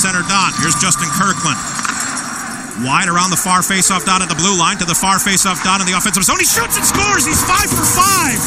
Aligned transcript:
center 0.00 0.24
dot. 0.24 0.56
Here's 0.56 0.72
Justin 0.80 1.12
Kirkland. 1.12 1.60
Wide 2.80 3.12
around 3.12 3.28
the 3.28 3.36
far 3.36 3.60
face-off 3.60 4.08
dot 4.08 4.24
at 4.24 4.32
the 4.32 4.38
blue 4.40 4.56
line 4.56 4.80
to 4.80 4.88
the 4.88 4.96
far 4.96 5.20
face-off 5.20 5.60
dot 5.60 5.84
in 5.84 5.86
the 5.86 5.92
offensive 5.92 6.24
zone. 6.24 6.40
He 6.40 6.48
shoots 6.48 6.80
and 6.80 6.86
scores. 6.88 7.28
He's 7.28 7.44
five 7.44 7.68
for 7.68 7.84
five. 7.84 8.40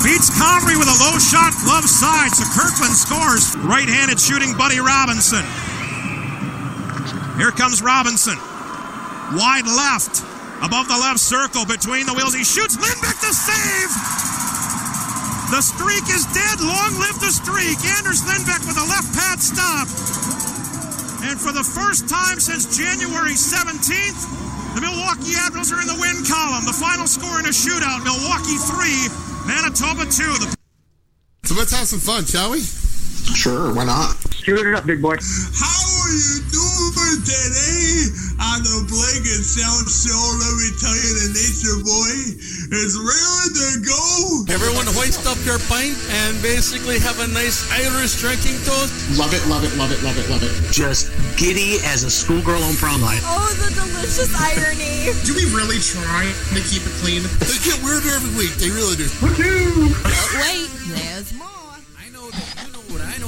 Beats 0.00 0.32
Comrie 0.32 0.80
with 0.80 0.88
a 0.88 0.98
low 1.04 1.20
shot, 1.20 1.52
glove 1.60 1.84
side. 1.84 2.32
So 2.32 2.48
Kirkland 2.56 2.96
scores. 2.96 3.52
Right-handed 3.60 4.16
shooting 4.16 4.56
Buddy 4.56 4.80
Robinson. 4.80 5.44
Here 7.36 7.52
comes 7.52 7.84
Robinson. 7.84 8.40
Wide 9.36 9.68
left. 9.68 10.24
Above 10.64 10.88
the 10.88 10.96
left 10.96 11.20
circle, 11.20 11.68
between 11.68 12.06
the 12.06 12.14
wheels. 12.16 12.32
He 12.32 12.44
shoots 12.44 12.80
Lindback 12.80 13.20
to 13.20 13.32
save. 13.36 14.31
The 15.52 15.60
streak 15.60 16.08
is 16.08 16.24
dead. 16.32 16.64
Long 16.64 16.96
live 16.96 17.20
the 17.20 17.28
streak. 17.28 17.76
Anders 18.00 18.24
Lindback 18.24 18.64
with 18.64 18.80
a 18.80 18.86
left 18.88 19.12
pad 19.12 19.36
stop. 19.36 19.84
And 21.28 21.36
for 21.36 21.52
the 21.52 21.60
first 21.62 22.08
time 22.08 22.40
since 22.40 22.64
January 22.72 23.36
17th, 23.36 24.72
the 24.74 24.80
Milwaukee 24.80 25.36
Admirals 25.36 25.68
are 25.70 25.80
in 25.84 25.86
the 25.92 25.98
win 26.00 26.24
column. 26.24 26.64
The 26.64 26.72
final 26.72 27.04
score 27.06 27.36
in 27.38 27.44
a 27.44 27.52
shootout 27.52 28.00
Milwaukee 28.00 28.56
3, 28.64 29.12
Manitoba 29.44 30.08
2. 30.08 30.24
The- 30.40 30.56
So 31.44 31.54
let's 31.54 31.70
have 31.76 31.86
some 31.86 32.00
fun, 32.00 32.24
shall 32.24 32.52
we? 32.56 32.64
Sure, 33.36 33.72
why 33.76 33.84
not? 33.84 34.16
Shoot 34.32 34.66
it 34.66 34.74
up, 34.74 34.86
big 34.88 35.02
boy. 35.04 35.20
How 35.20 35.80
are 36.00 36.14
you 36.16 36.40
doing 36.48 37.20
today 37.28 38.08
on 38.40 38.64
the 38.64 38.88
Blake 38.88 39.26
and 39.30 39.44
Sal 39.44 39.84
Show? 39.84 40.16
Let 40.42 40.52
me 40.58 40.68
tell 40.80 40.96
you, 40.96 41.10
the 41.22 41.28
Nature 41.36 41.78
Boy 41.84 42.12
is 42.72 42.96
ready 42.96 43.52
to 43.52 43.68
go. 43.84 44.48
Everyone 44.48 44.88
hoist 44.96 45.28
up 45.28 45.36
your 45.44 45.60
pint 45.68 45.92
and 46.24 46.32
basically 46.40 46.98
have 46.98 47.20
a 47.20 47.28
nice 47.28 47.68
Irish 47.68 48.16
drinking 48.16 48.56
toast. 48.64 48.96
Love 49.20 49.36
it, 49.36 49.44
love 49.44 49.60
it, 49.60 49.76
love 49.76 49.92
it, 49.92 50.00
love 50.00 50.16
it, 50.16 50.24
love 50.32 50.40
it. 50.40 50.52
Just 50.72 51.12
giddy 51.36 51.76
as 51.84 52.04
a 52.04 52.10
schoolgirl 52.10 52.62
on 52.64 52.74
prom 52.80 53.00
night. 53.04 53.20
Oh, 53.28 53.44
the 53.60 53.68
delicious 53.76 54.32
irony. 54.32 55.12
Do 55.28 55.36
we 55.36 55.44
really 55.52 55.84
try 55.84 56.32
to 56.56 56.60
keep 56.64 56.80
it 56.80 56.96
clean? 57.04 57.20
They 57.44 57.60
get 57.60 57.76
weirder 57.84 58.08
every 58.08 58.32
week. 58.40 58.56
They 58.56 58.72
really 58.72 58.96
do. 58.96 59.04
Wait, 59.20 60.70
there's 60.96 61.32
more. 61.36 61.61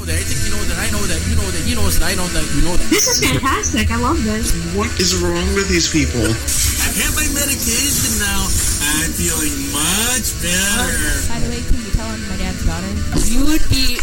Know 0.05 0.21
I 0.21 0.21
know 0.21 0.21
that, 0.21 0.21
I 0.21 0.25
think 0.29 0.41
you 0.45 0.53
know 0.53 0.65
that, 0.69 0.79
I 0.79 0.89
know 0.93 1.05
that, 1.09 1.21
you 1.25 1.37
know 1.37 1.49
that, 1.49 1.65
you 1.65 1.77
know 1.77 1.89
that, 1.89 2.03
I 2.05 2.15
know 2.15 2.29
that, 2.37 2.45
you 2.53 2.63
know 2.63 2.77
that. 2.77 2.89
This 2.93 3.09
is 3.09 3.25
fantastic. 3.25 3.91
I 3.91 3.97
love 3.97 4.21
this. 4.25 4.53
What 4.77 4.93
is 5.01 5.17
wrong 5.17 5.47
with 5.57 5.69
these 5.69 5.89
people? 5.89 6.21
I 6.21 6.89
have 7.01 7.15
my 7.17 7.25
medication 7.33 8.21
now. 8.21 8.45
I'm 8.85 9.11
feeling 9.17 9.55
much 9.73 10.37
better. 10.45 11.25
By 11.33 11.41
the 11.41 11.49
way, 11.49 11.61
can 11.65 11.81
you 11.81 11.91
tell 11.97 12.05
I'm 12.05 12.21
my 12.29 12.37
dad's 12.37 12.61
daughter? 12.69 12.93
You 13.33 13.49
would 13.49 13.65
be 13.73 13.97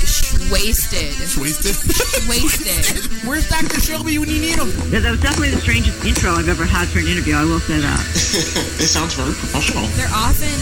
wasted. 0.50 1.14
Wasted. 1.38 1.78
Wasted. 2.30 2.82
Where's 3.28 3.48
Dr. 3.48 3.78
Shelby 3.80 4.18
when 4.18 4.30
you 4.30 4.42
need 4.42 4.58
him? 4.58 4.74
Yeah, 4.90 5.06
that 5.06 5.12
was 5.14 5.22
definitely 5.22 5.54
the 5.54 5.62
strangest 5.62 6.02
intro 6.02 6.34
I've 6.34 6.50
ever 6.50 6.66
had 6.66 6.90
for 6.90 7.00
an 7.00 7.08
interview. 7.08 7.38
I 7.38 7.46
will 7.46 7.62
say 7.62 7.78
that. 7.78 8.02
it 8.82 8.90
sounds 8.90 9.14
very 9.14 9.38
professional. 9.38 9.86
They're 9.96 10.10
often 10.12 10.58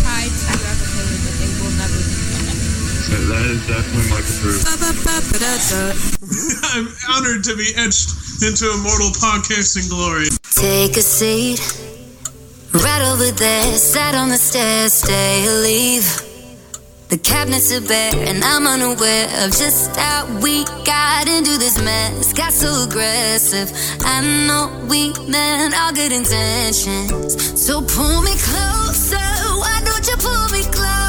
tried 0.00 0.30
to 0.30 0.54
replicate, 0.62 1.23
That 3.04 3.44
is 3.44 3.66
definitely 3.68 4.08
Michael 4.10 4.36
Bruce. 4.40 4.64
I'm 6.72 6.88
honored 7.10 7.44
to 7.44 7.56
be 7.56 7.68
etched 7.76 8.10
into 8.42 8.72
immortal 8.72 9.10
podcasting 9.20 9.90
glory. 9.90 10.28
Take 10.56 10.96
a 10.96 11.02
seat 11.02 11.60
right 12.72 13.02
over 13.12 13.30
there. 13.30 13.74
Sat 13.76 14.14
on 14.14 14.30
the 14.30 14.38
stairs, 14.38 14.94
stay 14.94 15.46
or 15.46 15.60
leave. 15.60 16.04
The 17.10 17.18
cabinets 17.18 17.70
are 17.72 17.82
bare, 17.86 18.14
and 18.16 18.42
I'm 18.42 18.66
unaware 18.66 19.26
of 19.44 19.50
just 19.50 19.94
how 19.96 20.24
we 20.40 20.64
got 20.84 21.28
into 21.28 21.58
this 21.58 21.76
mess. 21.84 22.32
Got 22.32 22.52
so 22.54 22.84
aggressive. 22.88 23.70
I 24.00 24.22
know 24.48 24.86
we 24.88 25.12
meant 25.28 25.74
all 25.78 25.92
good 25.92 26.12
intentions. 26.12 27.36
So 27.60 27.82
pull 27.82 28.22
me 28.22 28.32
closer. 28.38 29.16
Why 29.60 29.82
don't 29.84 30.06
you 30.08 30.16
pull 30.16 30.48
me 30.48 30.62
close? 30.72 31.03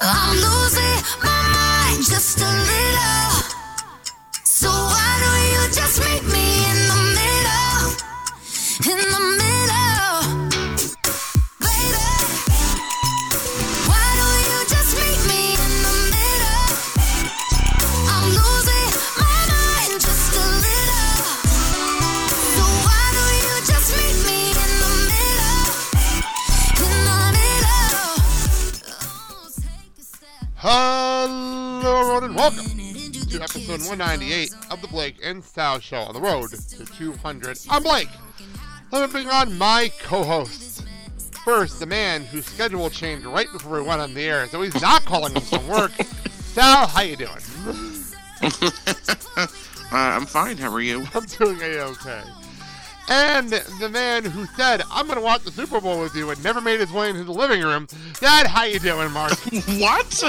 I'm 0.00 0.36
losing 0.36 1.02
my 1.24 1.42
mind 1.52 2.04
just 2.04 2.38
a 2.38 2.44
little. 2.44 3.33
Hello, 30.66 32.00
everyone, 32.00 32.24
and 32.24 32.36
welcome 32.36 32.64
to 32.64 33.42
episode 33.42 33.86
198 33.86 34.50
of 34.70 34.80
the 34.80 34.88
Blake 34.88 35.16
and 35.22 35.44
Sal 35.44 35.78
Show 35.78 35.98
on 35.98 36.14
the 36.14 36.20
road 36.22 36.52
to 36.52 36.86
200. 36.86 37.58
I'm 37.68 37.82
Blake. 37.82 38.08
Let 38.90 39.06
me 39.06 39.12
bring 39.12 39.28
on 39.28 39.58
my 39.58 39.92
co-hosts. 40.00 40.82
First, 41.44 41.80
the 41.80 41.86
man 41.86 42.24
whose 42.24 42.46
schedule 42.46 42.88
changed 42.88 43.26
right 43.26 43.52
before 43.52 43.82
we 43.82 43.86
went 43.86 44.00
on 44.00 44.14
the 44.14 44.22
air, 44.22 44.46
so 44.46 44.62
he's 44.62 44.80
not 44.80 45.04
calling 45.04 45.34
in 45.36 45.42
from 45.42 45.68
work. 45.68 45.92
Sal, 46.54 46.86
how 46.86 47.02
you 47.02 47.16
doing? 47.16 47.28
uh, 49.36 49.46
I'm 49.92 50.24
fine. 50.24 50.56
How 50.56 50.72
are 50.72 50.80
you? 50.80 51.04
I'm 51.14 51.26
doing 51.26 51.60
a-okay. 51.60 52.22
And 53.08 53.50
the 53.80 53.88
man 53.90 54.24
who 54.24 54.46
said, 54.56 54.82
I'm 54.90 55.06
going 55.06 55.18
to 55.18 55.24
watch 55.24 55.42
the 55.42 55.50
Super 55.52 55.80
Bowl 55.80 56.00
with 56.00 56.14
you 56.14 56.30
and 56.30 56.42
never 56.42 56.60
made 56.60 56.80
his 56.80 56.90
way 56.90 57.10
into 57.10 57.24
the 57.24 57.32
living 57.32 57.60
room. 57.62 57.86
Dad, 58.20 58.46
how 58.46 58.64
you 58.64 58.78
doing, 58.78 59.10
Mark? 59.12 59.32
what? 59.78 60.22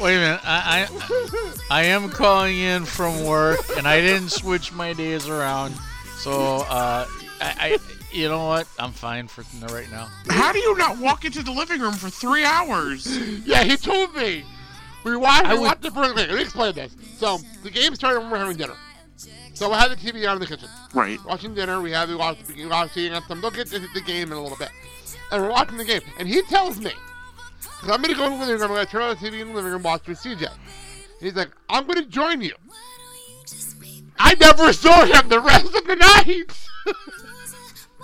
Wait 0.00 0.16
a 0.16 0.20
minute. 0.20 0.40
I, 0.44 0.86
I 0.88 1.50
I 1.70 1.82
am 1.84 2.10
calling 2.10 2.56
in 2.58 2.84
from 2.84 3.24
work, 3.24 3.58
and 3.76 3.88
I 3.88 4.00
didn't 4.00 4.30
switch 4.30 4.72
my 4.72 4.92
days 4.92 5.28
around. 5.28 5.74
So 6.18 6.32
uh, 6.68 7.06
I, 7.40 7.54
I 7.58 7.78
you 8.12 8.28
know 8.28 8.46
what? 8.46 8.68
I'm 8.78 8.92
fine 8.92 9.26
for 9.26 9.42
right 9.66 9.90
now. 9.90 10.08
How 10.28 10.52
do 10.52 10.58
you 10.58 10.76
not 10.76 10.98
walk 10.98 11.24
into 11.24 11.42
the 11.42 11.52
living 11.52 11.80
room 11.80 11.94
for 11.94 12.10
three 12.10 12.44
hours? 12.44 13.06
Yeah, 13.46 13.62
he 13.64 13.76
told 13.76 14.14
me. 14.14 14.44
We 15.04 15.16
watched, 15.16 15.46
I 15.46 15.54
we 15.54 15.60
would- 15.60 15.66
watched 15.66 15.82
the 15.82 15.90
first. 15.90 16.14
Let 16.14 16.30
me 16.30 16.40
explain 16.42 16.74
this. 16.74 16.94
So 17.16 17.38
the 17.62 17.70
game 17.70 17.94
started 17.94 18.20
when 18.20 18.28
we 18.28 18.32
were 18.32 18.38
having 18.38 18.56
dinner. 18.56 18.74
So 19.60 19.68
we 19.68 19.74
have 19.74 19.90
the 19.90 19.96
TV 19.96 20.26
on 20.26 20.36
in 20.36 20.40
the 20.40 20.46
kitchen, 20.46 20.70
Right. 20.94 21.22
watching 21.22 21.54
dinner. 21.54 21.82
We 21.82 21.90
have 21.90 22.08
the 22.08 22.16
watch, 22.16 22.38
we 22.56 22.64
watching 22.64 23.12
some. 23.28 23.42
Look 23.42 23.58
at 23.58 23.66
the, 23.66 23.86
the 23.92 24.00
game 24.00 24.32
in 24.32 24.38
a 24.38 24.42
little 24.42 24.56
bit, 24.56 24.70
and 25.30 25.42
we're 25.42 25.50
watching 25.50 25.76
the 25.76 25.84
game. 25.84 26.00
And 26.18 26.26
he 26.26 26.40
tells 26.44 26.78
me, 26.78 26.92
because 27.60 27.90
I'm 27.90 28.00
gonna 28.00 28.14
go 28.14 28.24
in 28.24 28.32
the 28.32 28.38
living 28.38 28.54
room. 28.54 28.62
I'm 28.62 28.68
gonna 28.68 28.86
turn 28.86 29.02
on 29.02 29.10
the 29.10 29.16
TV 29.16 29.42
in 29.42 29.48
the 29.48 29.54
living 29.54 29.72
room, 29.72 29.82
watch 29.82 30.06
with 30.08 30.18
CJ. 30.18 30.48
He's 31.20 31.34
like, 31.34 31.50
I'm 31.68 31.86
gonna 31.86 32.06
join 32.06 32.40
you. 32.40 32.54
I 34.18 34.34
never 34.40 34.72
saw 34.72 35.04
him 35.04 35.28
the 35.28 35.40
rest 35.40 35.66
of 35.66 35.86
the 35.86 35.96
night. 35.96 36.46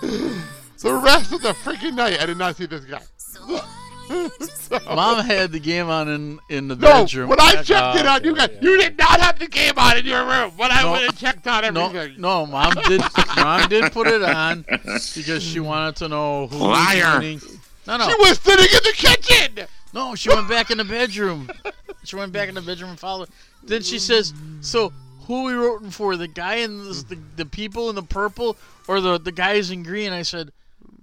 the 0.83 0.94
rest 0.94 1.33
of 1.33 1.41
the 1.41 1.55
freaking 1.55 1.94
night, 1.94 2.21
I 2.21 2.27
did 2.27 2.37
not 2.37 2.56
see 2.56 2.67
this 2.67 2.84
guy. 2.84 3.00
So- 4.56 4.81
Mom 4.87 5.25
had 5.25 5.53
the 5.53 5.61
game 5.61 5.89
on 5.89 6.09
in 6.09 6.41
in 6.49 6.69
the 6.69 6.75
No, 6.77 7.05
bedroom. 7.05 7.28
when 7.31 7.41
I 7.41 7.62
checked 7.62 7.71
Oh, 7.97 7.99
it 8.00 8.06
out, 8.06 8.25
you 8.25 8.33
okay, 8.33 8.47
guys, 8.49 8.50
yeah. 8.61 8.69
you 8.69 8.78
did 8.81 8.99
not 8.99 9.21
have 9.21 9.39
the 9.39 9.47
game 9.47 9.75
on 9.77 9.97
in 9.97 10.05
your 10.06 10.25
room. 10.27 10.50
When 10.56 10.72
I 10.72 10.83
No, 10.83 10.93
went 10.93 11.05
and 11.09 11.17
checked 11.17 11.47
out 11.47 11.72
No, 11.72 11.87
everything. 11.87 12.21
no, 12.21 12.47
mom 12.47 12.75
did. 12.89 13.00
Mom 13.37 13.69
did 13.69 13.93
put 13.93 14.08
it 14.08 14.23
on 14.23 14.64
because 15.14 15.43
she 15.43 15.61
wanted 15.61 15.97
to 15.97 16.08
know 16.08 16.47
who 16.49 16.58
was 16.58 16.69
Liar. 16.70 17.19
winning. 17.20 17.41
No, 17.87 17.97
no, 17.99 18.08
She 18.08 18.14
was 18.19 18.38
sitting 18.41 18.64
in 18.67 18.82
the 18.82 18.93
kitchen. 18.97 19.67
no. 19.94 20.14
She 20.17 20.29
went 20.31 20.49
back 20.49 20.70
in 20.73 20.79
the 20.79 20.85
bedroom. 20.85 21.49
She 22.05 22.17
went 22.17 22.32
back 22.32 22.49
in 22.49 22.55
the 22.56 22.62
bedroom 22.62 22.91
and 22.91 22.99
followed. 22.99 23.29
Then 23.62 23.82
she 23.82 23.99
says, 24.00 24.32
"So 24.61 24.93
who 25.26 25.44
we 25.44 25.53
rooting 25.53 25.91
for? 25.91 26.17
The 26.17 26.26
guy 26.29 26.56
in 26.56 26.79
the 26.79 26.93
the, 27.08 27.19
the 27.37 27.47
people 27.47 27.88
in 27.88 27.94
the 27.94 28.03
purple 28.03 28.56
or 28.88 29.00
the 29.00 29.19
the 29.19 29.32
guys 29.32 29.70
in 29.70 29.85
green?" 29.85 30.12
I 30.12 30.23
said, 30.23 30.50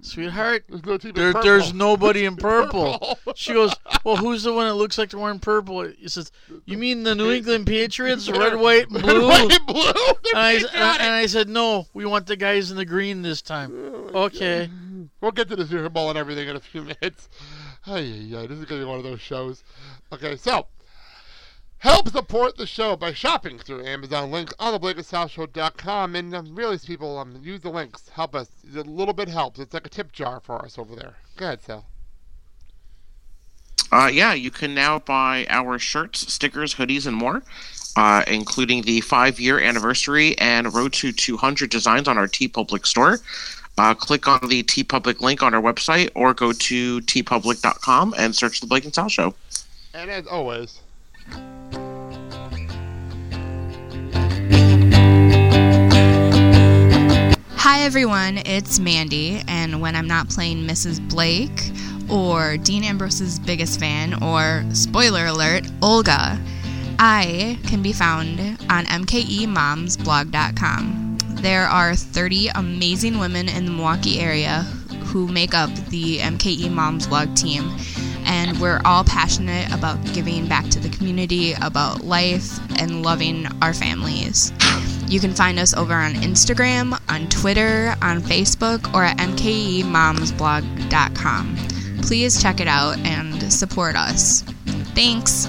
"Sweetheart, 0.04 0.64
There's 0.68 0.84
no 0.84 0.98
team 0.98 1.12
There, 1.14 1.32
there's 1.32 1.72
nobody 1.72 2.24
in 2.26 2.36
purple. 2.36 2.98
Purple. 2.98 3.32
She 3.34 3.52
goes, 3.52 3.72
well, 4.04 4.16
who's 4.16 4.42
the 4.42 4.52
one 4.52 4.66
that 4.68 4.74
looks 4.74 4.98
like 4.98 5.10
they're 5.10 5.18
wearing 5.20 5.38
purple? 5.40 5.82
He 5.84 6.08
says, 6.08 6.30
you 6.66 6.76
mean 6.78 7.02
the 7.02 7.14
New 7.14 7.30
England 7.32 7.66
Patriots, 7.66 8.28
red, 8.30 8.56
white, 8.56 8.88
and 8.90 9.02
blue? 9.02 9.28
Red, 9.28 9.48
white, 9.48 9.58
and 9.58 9.66
blue. 9.66 9.82
And 10.34 10.38
I, 10.38 10.52
and 10.52 10.66
I- 10.76 10.96
and. 10.96 11.12
I 11.14 11.26
said, 11.26 11.48
no, 11.48 11.86
we 11.94 12.04
want 12.06 12.26
the 12.26 12.36
guys 12.36 12.70
in 12.70 12.76
the 12.76 12.84
green 12.84 13.22
this 13.22 13.40
time. 13.42 13.72
Oh, 14.14 14.24
okay. 14.24 14.68
We'll 15.20 15.32
get 15.32 15.48
to 15.48 15.56
the 15.56 15.66
Super 15.66 15.88
Bowl 15.88 16.08
and 16.10 16.18
everything 16.18 16.48
in 16.48 16.56
a 16.56 16.60
few 16.60 16.82
minutes. 16.82 17.28
Ay, 17.86 18.02
this 18.30 18.50
is 18.58 18.64
gonna 18.64 18.80
be 18.80 18.84
one 18.86 18.98
of 18.98 19.04
those 19.04 19.20
shows. 19.20 19.62
Okay, 20.12 20.36
so 20.36 20.66
Help 21.84 22.08
support 22.08 22.56
the 22.56 22.66
show 22.66 22.96
by 22.96 23.12
shopping 23.12 23.58
through 23.58 23.84
Amazon 23.84 24.30
links 24.30 24.54
on 24.58 24.72
the 24.72 24.80
BlakeandSalShow.com. 24.80 26.16
And 26.16 26.34
um, 26.34 26.54
really, 26.56 26.78
people, 26.78 27.18
um, 27.18 27.38
use 27.42 27.60
the 27.60 27.68
links. 27.68 28.08
Help 28.08 28.34
us. 28.34 28.48
A 28.74 28.80
little 28.80 29.12
bit 29.12 29.28
helps. 29.28 29.60
It's 29.60 29.74
like 29.74 29.84
a 29.86 29.90
tip 29.90 30.10
jar 30.10 30.40
for 30.40 30.64
us 30.64 30.78
over 30.78 30.96
there. 30.96 31.12
Go 31.36 31.44
ahead, 31.44 31.62
Sal. 31.62 31.84
Uh, 33.92 34.06
yeah, 34.10 34.32
you 34.32 34.50
can 34.50 34.74
now 34.74 34.98
buy 35.00 35.46
our 35.50 35.78
shirts, 35.78 36.32
stickers, 36.32 36.74
hoodies, 36.74 37.06
and 37.06 37.14
more, 37.14 37.42
uh, 37.96 38.24
including 38.28 38.80
the 38.80 39.02
five-year 39.02 39.60
anniversary 39.60 40.38
and 40.38 40.72
Road 40.72 40.94
to 40.94 41.12
200 41.12 41.68
designs 41.68 42.08
on 42.08 42.16
our 42.16 42.28
TeePublic 42.28 42.86
store. 42.86 43.18
Uh, 43.76 43.92
click 43.92 44.26
on 44.26 44.48
the 44.48 44.62
TeePublic 44.62 45.20
link 45.20 45.42
on 45.42 45.52
our 45.52 45.60
website, 45.60 46.08
or 46.14 46.32
go 46.32 46.50
to 46.50 47.02
teepublic.com 47.02 48.14
and 48.16 48.34
search 48.34 48.62
the 48.62 48.66
Blake 48.66 48.86
and 48.86 48.94
Sal 48.94 49.10
Show. 49.10 49.34
And 49.92 50.10
as 50.10 50.26
always, 50.26 50.80
Hi 57.64 57.80
everyone, 57.84 58.36
it's 58.44 58.78
Mandy, 58.78 59.42
and 59.48 59.80
when 59.80 59.96
I'm 59.96 60.06
not 60.06 60.28
playing 60.28 60.66
Mrs. 60.66 61.00
Blake 61.08 61.72
or 62.10 62.58
Dean 62.58 62.84
Ambrose's 62.84 63.38
biggest 63.38 63.80
fan 63.80 64.22
or 64.22 64.62
spoiler 64.74 65.24
alert, 65.24 65.66
Olga, 65.80 66.38
I 66.98 67.58
can 67.66 67.80
be 67.80 67.94
found 67.94 68.38
on 68.68 68.84
mkemomsblog.com. 68.84 71.18
There 71.36 71.66
are 71.66 71.96
30 71.96 72.48
amazing 72.48 73.18
women 73.18 73.48
in 73.48 73.64
the 73.64 73.72
Milwaukee 73.72 74.20
area 74.20 74.60
who 75.06 75.26
make 75.26 75.54
up 75.54 75.70
the 75.88 76.18
MKE 76.18 76.70
Moms 76.70 77.06
blog 77.06 77.34
team, 77.34 77.74
and 78.26 78.60
we're 78.60 78.82
all 78.84 79.04
passionate 79.04 79.72
about 79.72 80.04
giving 80.12 80.46
back 80.48 80.68
to 80.68 80.80
the 80.80 80.90
community, 80.90 81.54
about 81.54 82.04
life, 82.04 82.58
and 82.78 83.02
loving 83.02 83.46
our 83.62 83.72
families. 83.72 84.52
You 85.14 85.20
can 85.20 85.32
find 85.32 85.60
us 85.60 85.72
over 85.74 85.94
on 85.94 86.14
Instagram, 86.14 87.00
on 87.08 87.28
Twitter, 87.28 87.94
on 88.02 88.20
Facebook, 88.20 88.92
or 88.92 89.04
at 89.04 89.16
mkemomsblog.com. 89.18 91.56
Please 92.02 92.42
check 92.42 92.58
it 92.58 92.66
out 92.66 92.98
and 92.98 93.52
support 93.52 93.94
us. 93.94 94.42
Thanks. 94.96 95.48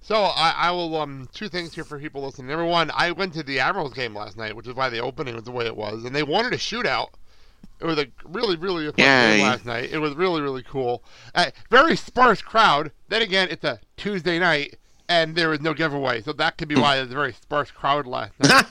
So 0.00 0.14
I, 0.14 0.54
I 0.56 0.70
will 0.70 0.96
um 0.96 1.28
two 1.34 1.50
things 1.50 1.74
here 1.74 1.84
for 1.84 1.98
people 1.98 2.22
listening. 2.22 2.46
Number 2.46 2.64
one, 2.64 2.90
I 2.94 3.12
went 3.12 3.34
to 3.34 3.42
the 3.42 3.60
Admirals 3.60 3.92
game 3.92 4.14
last 4.14 4.38
night, 4.38 4.56
which 4.56 4.66
is 4.66 4.74
why 4.74 4.88
the 4.88 5.00
opening 5.00 5.34
was 5.34 5.44
the 5.44 5.52
way 5.52 5.66
it 5.66 5.76
was, 5.76 6.04
and 6.04 6.16
they 6.16 6.22
wanted 6.22 6.54
a 6.54 6.56
shootout. 6.56 7.08
It 7.80 7.84
was 7.84 7.98
a 7.98 8.06
really 8.24 8.56
really 8.56 8.86
fun 8.86 8.94
game 8.94 9.42
last 9.42 9.66
night. 9.66 9.90
It 9.92 9.98
was 9.98 10.14
really 10.14 10.40
really 10.40 10.62
cool. 10.62 11.04
Uh, 11.34 11.50
very 11.68 11.96
sparse 11.96 12.40
crowd. 12.40 12.92
Then 13.10 13.20
again, 13.20 13.48
it's 13.50 13.64
a 13.64 13.78
Tuesday 13.98 14.38
night, 14.38 14.78
and 15.12 15.36
there 15.36 15.50
was 15.50 15.60
no 15.60 15.74
giveaway, 15.74 16.22
so 16.22 16.32
that 16.32 16.56
could 16.56 16.68
be 16.68 16.74
why 16.74 16.96
there's 16.96 17.10
a 17.10 17.14
very 17.14 17.34
sparse 17.34 17.70
crowd 17.70 18.06
last 18.06 18.32
night. 18.40 18.64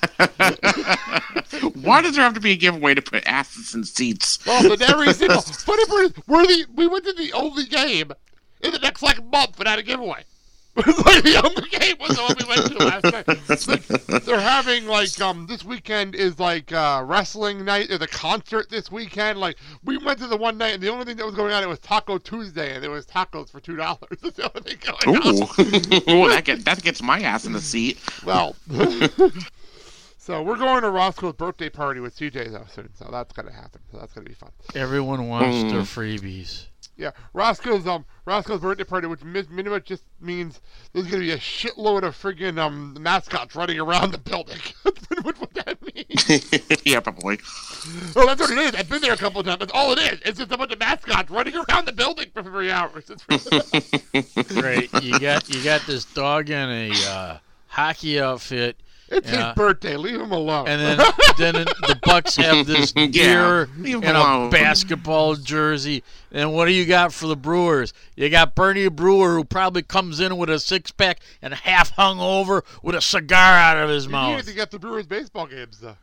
Why 1.75 2.01
does 2.01 2.15
there 2.15 2.23
have 2.23 2.33
to 2.33 2.39
be 2.39 2.51
a 2.51 2.55
giveaway 2.55 2.95
to 2.95 3.01
put 3.01 3.27
asses 3.27 3.75
in 3.75 3.83
seats? 3.83 4.43
well, 4.45 4.67
but 4.67 4.81
every 4.81 5.13
single 5.13 5.41
funny 5.41 5.85
part 5.85 6.05
is 6.05 6.13
we're 6.27 6.47
the 6.47 6.65
we 6.73 6.87
went 6.87 7.05
to 7.05 7.13
the 7.13 7.31
only 7.33 7.65
game 7.65 8.11
in 8.61 8.71
the 8.71 8.79
next 8.79 9.03
like 9.03 9.23
month 9.23 9.59
without 9.59 9.77
a 9.77 9.83
giveaway. 9.83 10.23
It 10.77 10.85
was 10.85 10.97
like 11.05 11.23
the 11.23 11.41
only 11.43 11.69
game 11.69 11.95
was 11.99 12.15
the 12.15 12.21
one 12.23 12.35
we 12.39 12.45
went 12.47 12.71
to 12.71 12.77
last 12.85 13.03
night. 13.03 14.07
Like, 14.07 14.23
they're 14.23 14.39
having 14.39 14.87
like 14.87 15.19
um 15.21 15.45
this 15.47 15.65
weekend 15.65 16.15
is 16.15 16.39
like 16.39 16.71
uh 16.71 17.03
wrestling 17.05 17.65
night. 17.65 17.87
There's 17.89 18.01
a 18.01 18.07
concert 18.07 18.69
this 18.69 18.89
weekend. 18.91 19.39
Like 19.39 19.57
we 19.83 19.97
went 19.97 20.19
to 20.19 20.27
the 20.27 20.37
one 20.37 20.57
night 20.57 20.73
and 20.75 20.81
the 20.81 20.89
only 20.89 21.03
thing 21.05 21.17
that 21.17 21.25
was 21.25 21.35
going 21.35 21.51
on 21.53 21.61
it 21.61 21.67
was 21.67 21.79
Taco 21.79 22.17
Tuesday 22.17 22.73
and 22.73 22.81
there 22.83 22.89
was 22.91 23.05
tacos 23.05 23.49
for 23.49 23.59
two 23.59 23.75
dollars. 23.75 23.99
That's 24.21 24.37
the 24.37 24.49
only 24.55 24.75
thing 24.75 24.95
going 25.03 25.17
Ooh, 25.17 25.41
on. 25.41 26.25
Ooh 26.25 26.29
that, 26.29 26.43
get, 26.45 26.63
that 26.65 26.81
gets 26.81 27.01
my 27.01 27.19
ass 27.21 27.45
in 27.45 27.51
the 27.51 27.61
seat. 27.61 27.99
Well, 28.25 28.55
so 30.17 30.41
we're 30.43 30.57
going 30.57 30.83
to 30.83 30.89
Roscoe's 30.89 31.33
birthday 31.33 31.69
party 31.69 31.99
with 31.99 32.15
CJ 32.15 32.51
though 32.51 32.65
soon, 32.73 32.89
so 32.95 33.09
that's 33.11 33.33
gonna 33.33 33.51
happen. 33.51 33.81
So 33.91 33.97
that's 33.97 34.13
gonna 34.13 34.27
be 34.27 34.33
fun. 34.35 34.51
Everyone 34.75 35.27
wants 35.27 35.57
Mm. 35.57 35.71
their 35.71 35.81
freebies. 35.81 36.67
Yeah, 36.97 37.11
Roscoe's 37.33 37.87
um 37.87 38.05
Roscoe's 38.25 38.61
birthday 38.61 38.83
party, 38.83 39.07
which 39.07 39.23
mi- 39.23 39.43
pretty 39.43 39.69
much 39.69 39.85
just 39.85 40.03
means 40.19 40.61
there's 40.93 41.07
gonna 41.07 41.19
be 41.23 41.31
a 41.31 41.37
shitload 41.37 42.03
of 42.03 42.15
friggin' 42.15 42.59
um 42.59 42.95
mascots 42.99 43.55
running 43.55 43.79
around 43.79 44.11
the 44.11 44.17
building. 44.17 44.59
that's 44.83 45.07
pretty 45.07 45.23
much 45.23 45.39
what 45.39 45.53
that 45.53 45.77
means. 45.81 46.81
yeah, 46.85 46.99
probably. 46.99 47.39
Well, 48.15 48.27
that's 48.27 48.41
what 48.41 48.51
it 48.51 48.57
is. 48.57 48.75
I've 48.75 48.89
been 48.89 49.01
there 49.01 49.13
a 49.13 49.17
couple 49.17 49.39
of 49.39 49.47
times. 49.47 49.59
That's 49.59 49.71
all 49.73 49.91
it 49.93 49.99
is. 49.99 50.19
It's 50.25 50.37
just 50.39 50.51
a 50.51 50.57
bunch 50.57 50.71
of 50.71 50.79
mascots 50.79 51.31
running 51.31 51.55
around 51.55 51.85
the 51.85 51.93
building 51.93 52.27
for 52.33 52.43
three 52.43 52.69
hours. 52.69 53.09
It's 53.09 53.25
really 53.27 54.43
Great. 54.61 55.03
You 55.03 55.19
got 55.19 55.49
you 55.49 55.63
got 55.63 55.81
this 55.87 56.05
dog 56.05 56.49
in 56.49 56.69
a 56.69 56.91
uh, 57.07 57.37
hockey 57.67 58.19
outfit. 58.19 58.75
It's 59.11 59.29
Yeah. 59.31 59.47
his 59.47 59.55
birthday. 59.55 59.97
Leave 59.97 60.21
him 60.21 60.31
alone. 60.31 60.67
And 60.67 60.81
then 60.81 61.07
then 61.37 61.53
the 61.65 61.99
Bucks 62.01 62.35
have 62.37 62.65
this 62.65 62.93
Yeah, 62.95 63.07
deer 63.07 63.69
leave 63.77 63.95
'em 63.97 64.03
and 64.03 64.17
alone. 64.17 64.47
a 64.47 64.49
basketball 64.51 65.35
jersey. 65.35 66.03
And 66.31 66.53
what 66.53 66.65
do 66.65 66.71
you 66.71 66.85
got 66.85 67.13
for 67.13 67.27
the 67.27 67.35
Brewers? 67.35 67.93
You 68.15 68.29
got 68.29 68.55
Bernie 68.55 68.87
Brewer 68.87 69.35
who 69.35 69.43
probably 69.43 69.81
comes 69.81 70.19
in 70.21 70.37
with 70.37 70.49
a 70.49 70.59
six 70.59 70.91
pack 70.91 71.19
and 71.41 71.53
half 71.53 71.89
hung 71.91 72.19
over 72.19 72.63
with 72.81 72.95
a 72.95 73.01
cigar 73.01 73.57
out 73.57 73.77
of 73.77 73.89
his 73.89 74.07
mouth. 74.07 74.29
you 74.29 74.35
mouth. 74.37 74.45
need 74.45 74.51
to 74.51 74.55
get 74.55 74.71
the 74.71 74.79
Brewers 74.79 75.05
baseball 75.07 75.45
games 75.47 75.79
though. 75.79 75.97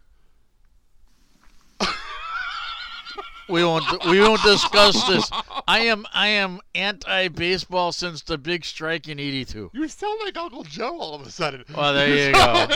We 3.48 3.64
won't 3.64 3.84
we 4.06 4.20
won't 4.20 4.42
discuss 4.42 5.06
this. 5.08 5.30
I 5.66 5.80
am 5.80 6.06
I 6.12 6.28
am 6.28 6.60
anti 6.74 7.28
baseball 7.28 7.92
since 7.92 8.22
the 8.22 8.36
big 8.36 8.64
strike 8.64 9.08
in 9.08 9.18
'82. 9.18 9.70
You 9.72 9.88
sound 9.88 10.20
like 10.24 10.36
Uncle 10.36 10.64
Joe 10.64 10.98
all 10.98 11.14
of 11.14 11.26
a 11.26 11.30
sudden. 11.30 11.64
Well, 11.74 11.94
there 11.94 12.26
you 12.26 12.32
go. 12.32 12.66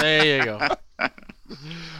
There 0.00 0.36
you 0.38 0.44
go. 0.44 0.68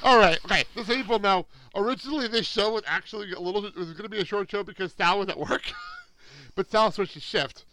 All 0.03 0.19
right, 0.19 0.39
okay. 0.45 0.65
So 0.75 0.85
people 0.85 1.19
know, 1.19 1.47
originally 1.75 2.29
this 2.29 2.47
show 2.47 2.73
was 2.73 2.83
actually 2.87 3.33
a 3.33 3.41
little. 3.41 3.65
It 3.65 3.77
was 3.77 3.93
going 3.93 4.05
to 4.05 4.09
be 4.09 4.21
a 4.21 4.25
short 4.25 4.51
show 4.51 4.63
because 4.63 4.93
Sal 4.93 5.19
was 5.19 5.29
at 5.29 5.39
work, 5.39 5.63
but 6.55 6.71
Sal 6.71 6.91
switched 6.91 7.15
his 7.15 7.23
shift. 7.23 7.65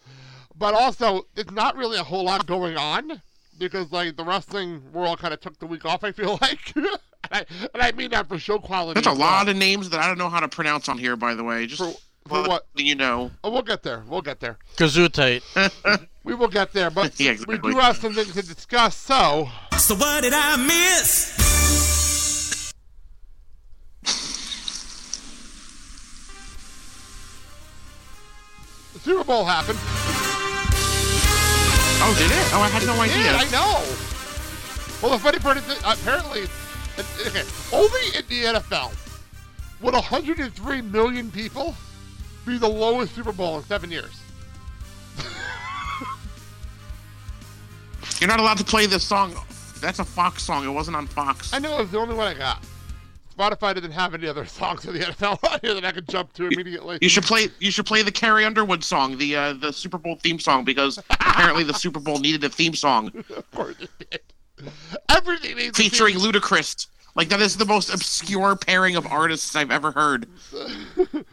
But 0.56 0.74
also, 0.74 1.28
it's 1.36 1.52
not 1.52 1.78
really 1.78 1.98
a 1.98 2.04
whole 2.04 2.26
lot 2.26 2.46
going 2.46 2.76
on 2.76 3.22
because 3.58 3.92
like 3.92 4.18
the 4.18 4.24
wrestling 4.24 4.92
world 4.92 5.20
kind 5.20 5.34
of 5.34 5.40
took 5.40 5.60
the 5.60 5.68
week 5.68 5.86
off. 5.86 6.04
I 6.04 6.12
feel 6.12 6.38
like, 6.42 6.74
I, 7.32 7.46
and 7.74 7.82
I 7.84 7.92
mean 7.92 8.12
that 8.12 8.28
for 8.28 8.38
show 8.40 8.60
quality. 8.60 8.96
There's 9.00 9.08
a 9.08 9.12
as 9.12 9.18
well. 9.18 9.28
lot 9.28 9.50
of 9.50 9.56
names 9.56 9.90
that 9.92 10.00
I 10.00 10.08
don't 10.08 10.18
know 10.18 10.30
how 10.30 10.40
to 10.40 10.48
pronounce 10.48 10.90
on 10.90 10.98
here, 10.98 11.16
by 11.16 11.34
the 11.36 11.44
way. 11.44 11.66
Just 11.68 11.82
For- 11.82 12.00
for 12.28 12.48
what? 12.48 12.68
You 12.76 12.96
know. 12.96 13.32
Oh, 13.44 13.50
we'll 13.52 13.62
get 13.64 13.82
there. 13.84 14.04
We'll 14.08 14.22
get 14.22 14.40
there. 14.40 14.58
Gesundheit. 14.78 15.42
We 16.24 16.36
will 16.36 16.48
get 16.50 16.74
there. 16.74 16.92
But 16.92 17.20
Yeah, 17.20 17.36
we 17.48 17.58
do 17.58 17.70
have 17.80 17.98
some 17.98 18.14
things 18.14 18.34
to 18.34 18.42
discuss. 18.44 18.96
So. 18.96 19.50
So 19.80 19.96
what 19.96 20.22
did 20.22 20.34
I 20.34 20.58
miss? 20.58 21.36
The 28.94 29.00
Super 29.00 29.24
Bowl 29.24 29.46
happened. 29.46 29.80
Oh, 32.02 32.16
did 32.18 32.32
it? 32.32 32.54
Oh, 32.54 32.62
I 32.62 32.70
had 32.70 32.86
no 32.88 33.00
idea. 33.02 33.18
did, 33.18 33.36
I 33.36 33.46
know. 33.52 33.84
Well, 35.02 35.12
the 35.12 35.20
funny 35.20 35.40
part 35.40 35.58
is 35.58 35.66
that 35.68 35.80
apparently, 35.86 36.44
okay, 37.28 37.44
only 37.74 38.18
in 38.18 38.26
the 38.28 38.60
NFL 38.60 38.96
would 39.82 39.94
103 39.94 40.82
million 40.82 41.32
people 41.32 41.76
be 42.46 42.58
the 42.58 42.68
lowest 42.68 43.16
Super 43.16 43.32
Bowl 43.32 43.58
in 43.58 43.64
seven 43.64 43.92
years. 43.92 44.22
You're 48.20 48.28
not 48.28 48.40
allowed 48.40 48.58
to 48.58 48.66
play 48.66 48.86
this 48.86 49.04
song. 49.04 49.34
That's 49.80 50.00
a 50.00 50.04
Fox 50.04 50.44
song. 50.44 50.66
It 50.66 50.70
wasn't 50.70 50.98
on 50.98 51.08
Fox. 51.08 51.54
I 51.54 51.60
know 51.60 51.78
it 51.78 51.82
was 51.82 51.92
the 51.92 52.00
only 52.00 52.16
one 52.16 52.28
I 52.28 52.34
got. 52.34 52.62
Spotify 53.38 53.74
didn't 53.74 53.92
have 53.92 54.14
any 54.14 54.28
other 54.28 54.46
songs 54.60 54.84
for 54.84 54.92
the 54.92 55.00
NFL 55.00 55.42
on 55.52 55.60
here 55.62 55.74
that 55.74 55.86
I 55.86 55.92
could 55.92 56.08
jump 56.10 56.34
to 56.34 56.48
immediately. 56.48 56.98
You 57.02 57.08
should 57.08 57.24
play. 57.24 57.48
You 57.60 57.72
should 57.72 57.86
play 57.86 58.02
the 58.02 58.12
Carrie 58.12 58.44
Underwood 58.44 58.84
song, 58.84 59.18
the 59.18 59.36
uh, 59.36 59.54
the 59.54 59.72
Super 59.72 59.98
Bowl 59.98 60.18
theme 60.18 60.40
song, 60.40 60.66
because 60.66 60.98
apparently 61.10 61.64
the 61.64 61.74
Super 61.74 62.02
Bowl 62.02 62.20
needed 62.20 62.44
a 62.44 62.50
theme 62.50 62.74
song 62.76 63.12
of 63.36 63.52
course 63.52 63.76
it 63.80 63.90
did. 64.12 64.20
Everything 65.10 65.56
needs 65.56 65.80
a 65.80 65.84
featuring 65.84 66.20
theme. 66.20 66.32
Ludacris. 66.32 66.88
Like 67.16 67.30
that 67.30 67.42
is 67.42 67.58
the 67.58 67.66
most 67.66 67.94
obscure 67.94 68.56
pairing 68.56 68.96
of 68.96 69.06
artists 69.08 69.56
I've 69.56 69.72
ever 69.72 69.92
heard. 69.92 70.28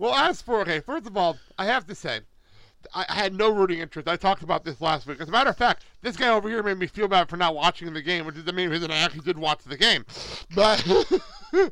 Well, 0.00 0.14
as 0.14 0.40
for 0.40 0.62
okay, 0.62 0.80
first 0.80 1.06
of 1.06 1.14
all, 1.14 1.36
I 1.58 1.66
have 1.66 1.86
to 1.88 1.94
say, 1.94 2.20
I, 2.94 3.04
I 3.06 3.14
had 3.14 3.34
no 3.34 3.52
rooting 3.52 3.80
interest. 3.80 4.08
I 4.08 4.16
talked 4.16 4.42
about 4.42 4.64
this 4.64 4.80
last 4.80 5.06
week. 5.06 5.20
As 5.20 5.28
a 5.28 5.30
matter 5.30 5.50
of 5.50 5.58
fact, 5.58 5.84
this 6.00 6.16
guy 6.16 6.28
over 6.28 6.48
here 6.48 6.62
made 6.62 6.78
me 6.78 6.86
feel 6.86 7.06
bad 7.06 7.28
for 7.28 7.36
not 7.36 7.54
watching 7.54 7.92
the 7.92 8.00
game, 8.00 8.24
which 8.24 8.36
is 8.36 8.44
the 8.44 8.52
main 8.54 8.70
reason 8.70 8.90
I 8.90 8.96
actually 8.96 9.20
did 9.20 9.38
watch 9.38 9.62
the 9.64 9.76
game. 9.76 10.06
But, 10.54 10.82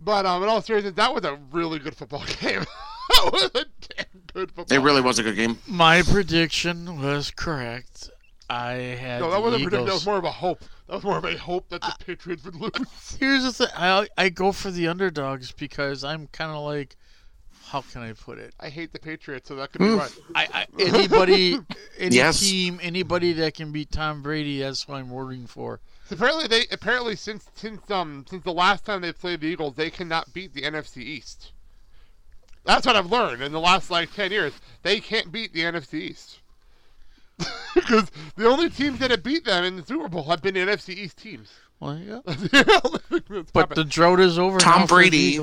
but 0.00 0.24
um, 0.24 0.42
in 0.42 0.48
all 0.48 0.62
seriousness, 0.62 0.94
that 0.94 1.14
was 1.14 1.26
a 1.26 1.38
really 1.52 1.78
good 1.78 1.94
football 1.94 2.24
game. 2.40 2.64
that 3.10 3.30
was 3.30 3.50
a 3.54 3.66
damn 3.94 4.22
good 4.32 4.48
football. 4.48 4.64
Game. 4.64 4.80
It 4.80 4.82
really 4.82 5.02
was 5.02 5.18
a 5.18 5.22
good 5.22 5.36
game. 5.36 5.58
My 5.68 6.00
prediction 6.00 7.02
was 7.02 7.30
correct. 7.30 8.08
I 8.50 8.72
had 8.72 9.22
No, 9.22 9.30
that 9.30 9.36
the 9.36 9.42
wasn't 9.42 9.62
prediction. 9.62 9.86
That 9.86 9.94
was 9.94 10.06
more 10.06 10.18
of 10.18 10.24
a 10.24 10.30
hope. 10.32 10.64
That 10.88 10.94
was 10.96 11.04
more 11.04 11.18
of 11.18 11.24
a 11.24 11.36
hope 11.38 11.68
that 11.68 11.82
the 11.82 12.04
Patriots 12.04 12.44
would 12.44 12.56
lose. 12.56 12.72
Here's 13.18 13.44
the 13.44 13.52
thing. 13.52 13.68
I 13.76 14.08
I 14.18 14.28
go 14.28 14.50
for 14.50 14.70
the 14.72 14.88
underdogs 14.88 15.52
because 15.52 16.02
I'm 16.02 16.26
kind 16.28 16.50
of 16.50 16.64
like 16.64 16.96
how 17.68 17.82
can 17.82 18.02
I 18.02 18.12
put 18.12 18.38
it? 18.38 18.52
I 18.58 18.68
hate 18.68 18.92
the 18.92 18.98
Patriots, 18.98 19.46
so 19.48 19.54
that 19.54 19.70
could 19.70 19.80
be 19.82 19.90
right. 19.90 20.10
I, 20.34 20.48
I 20.52 20.66
anybody, 20.80 21.58
any 21.98 22.16
Yes. 22.16 22.40
team, 22.40 22.80
anybody 22.82 23.32
that 23.34 23.54
can 23.54 23.70
beat 23.70 23.92
Tom 23.92 24.22
Brady, 24.22 24.60
that's 24.60 24.88
what 24.88 24.96
I'm 24.96 25.12
rooting 25.12 25.46
for. 25.46 25.78
So 26.08 26.16
apparently, 26.16 26.48
they 26.48 26.66
apparently 26.72 27.14
since 27.14 27.46
since 27.54 27.88
um 27.88 28.24
since 28.28 28.42
the 28.42 28.52
last 28.52 28.84
time 28.84 29.02
they 29.02 29.12
played 29.12 29.42
the 29.42 29.46
Eagles, 29.46 29.74
they 29.76 29.90
cannot 29.90 30.32
beat 30.32 30.54
the 30.54 30.62
NFC 30.62 30.96
East. 30.98 31.52
That's 32.64 32.84
what 32.84 32.96
I've 32.96 33.12
learned 33.12 33.42
in 33.42 33.52
the 33.52 33.60
last 33.60 33.90
like 33.92 34.12
ten 34.12 34.32
years. 34.32 34.54
They 34.82 34.98
can't 34.98 35.30
beat 35.30 35.52
the 35.52 35.60
NFC 35.60 35.94
East 35.94 36.40
because 37.74 38.10
the 38.36 38.46
only 38.46 38.70
teams 38.70 38.98
that 38.98 39.10
have 39.10 39.22
beat 39.22 39.44
them 39.44 39.64
in 39.64 39.76
the 39.76 39.84
Super 39.84 40.08
Bowl 40.08 40.24
have 40.24 40.40
been 40.42 40.54
NFC 40.54 40.94
East 40.94 41.18
teams. 41.18 41.50
Well, 41.78 41.94
there 41.94 42.02
you 42.02 42.22
go. 42.22 42.32
That's 43.30 43.52
But 43.52 43.74
the 43.74 43.84
drought 43.84 44.20
is 44.20 44.38
over. 44.38 44.58
Tom 44.58 44.80
now 44.80 44.86
for 44.86 45.02
the 45.02 45.10
Brady. 45.10 45.40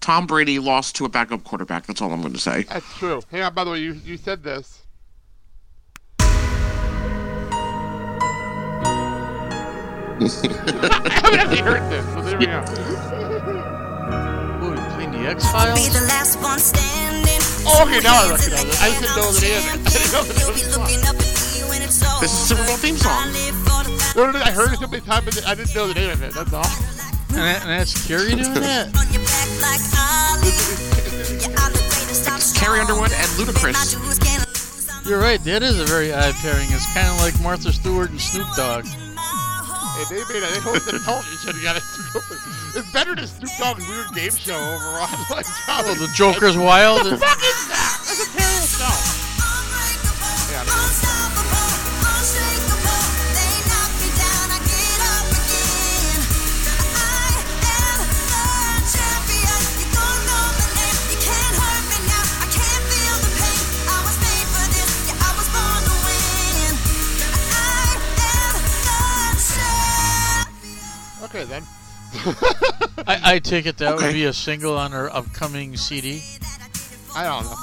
Tom 0.00 0.26
Brady 0.26 0.58
lost 0.58 0.96
to 0.96 1.04
a 1.06 1.08
backup 1.08 1.44
quarterback. 1.44 1.86
That's 1.86 2.02
all 2.02 2.12
I'm 2.12 2.20
going 2.20 2.34
to 2.34 2.38
say. 2.38 2.64
That's 2.64 2.98
true. 2.98 3.22
Hang 3.30 3.42
on, 3.42 3.54
by 3.54 3.64
the 3.64 3.70
way, 3.70 3.78
you, 3.78 3.92
you 4.04 4.18
said 4.18 4.42
this. 4.42 4.82
I 10.20 11.10
haven't 11.10 11.40
actually 11.40 11.62
heard 11.62 11.82
this, 11.90 12.04
so 12.12 12.20
there 12.22 12.38
we 12.38 12.46
go. 12.46 12.60
Ooh, 14.62 14.74
playing 14.94 15.10
the 15.12 15.26
X 15.28 15.50
Files. 15.50 15.88
Be 15.88 15.92
the 15.92 16.00
last 16.06 16.40
one 16.42 16.58
standing. 16.58 17.40
Oh, 17.66 17.82
okay, 17.86 18.00
now 18.00 18.14
I 18.14 18.30
recognize 18.30 18.64
it. 18.64 18.82
I 18.82 18.88
just 18.90 19.00
didn't 19.00 19.16
know 19.16 19.32
the 19.32 19.40
name 19.40 19.64
it. 19.64 19.72
I 19.72 19.74
didn't 19.90 20.12
know 20.12 20.22
the 20.22 20.34
name 20.34 20.48
of 20.48 20.54
the 20.54 20.60
song. 20.60 20.88
This 22.24 22.32
is 22.32 22.48
Super 22.48 22.64
Bowl 22.64 22.80
theme 22.80 22.96
song. 22.96 23.28
No, 24.16 24.24
no, 24.24 24.32
no, 24.32 24.40
I 24.40 24.48
heard 24.48 24.72
it 24.72 24.80
so 24.80 24.88
many 24.88 25.04
times, 25.04 25.26
but 25.26 25.46
I 25.46 25.54
didn't 25.54 25.74
know 25.74 25.86
the 25.86 25.92
name 25.92 26.08
of 26.08 26.22
it. 26.22 26.32
That's 26.32 26.54
all. 26.54 26.64
And, 27.36 27.44
that, 27.44 27.60
and 27.60 27.68
that's 27.68 27.92
Carrie 28.08 28.30
doing 28.32 28.54
that. 28.64 28.88
It's 32.32 32.58
Carrie 32.58 32.80
Underwood 32.80 33.12
and 33.12 33.28
Ludacris. 33.36 33.76
You're 35.04 35.20
right. 35.20 35.36
That 35.44 35.62
is 35.62 35.78
a 35.78 35.84
very 35.84 36.14
odd 36.14 36.32
pairing. 36.40 36.64
It's 36.72 36.90
kind 36.94 37.12
of 37.12 37.20
like 37.20 37.38
Martha 37.42 37.70
Stewart 37.70 38.08
and 38.08 38.18
Snoop 38.18 38.48
Dogg. 38.56 38.86
Hey, 38.86 40.04
they 40.08 40.24
made 40.24 40.40
a, 40.40 40.48
they 40.48 40.64
hosted 40.64 40.96
a 40.96 41.04
television 41.04 41.36
show 41.44 41.52
together. 41.52 41.80
It's 42.74 42.90
better 42.90 43.14
than 43.14 43.26
Snoop 43.26 43.50
Dogg's 43.60 43.86
weird 43.86 44.08
game 44.14 44.30
show 44.32 44.56
over 44.56 44.96
on 44.96 45.12
like 45.30 45.46
Oh, 45.68 45.94
the 46.00 46.10
Joker's 46.16 46.56
Wild. 46.56 47.02
Fucking 47.02 47.20
that! 47.20 48.00
That's 48.00 48.26
a 48.26 48.38
terrible 48.38 48.66
show. 48.66 49.23
Okay 71.24 71.44
then. 71.44 71.62
I, 73.06 73.34
I 73.34 73.38
take 73.40 73.66
it 73.66 73.78
that 73.78 73.96
would 73.96 74.12
be 74.12 74.24
a 74.24 74.32
single 74.32 74.76
on 74.78 74.92
her 74.92 75.10
upcoming 75.14 75.76
CD. 75.76 76.22
I 77.16 77.24
don't 77.24 77.44
know. 77.44 77.56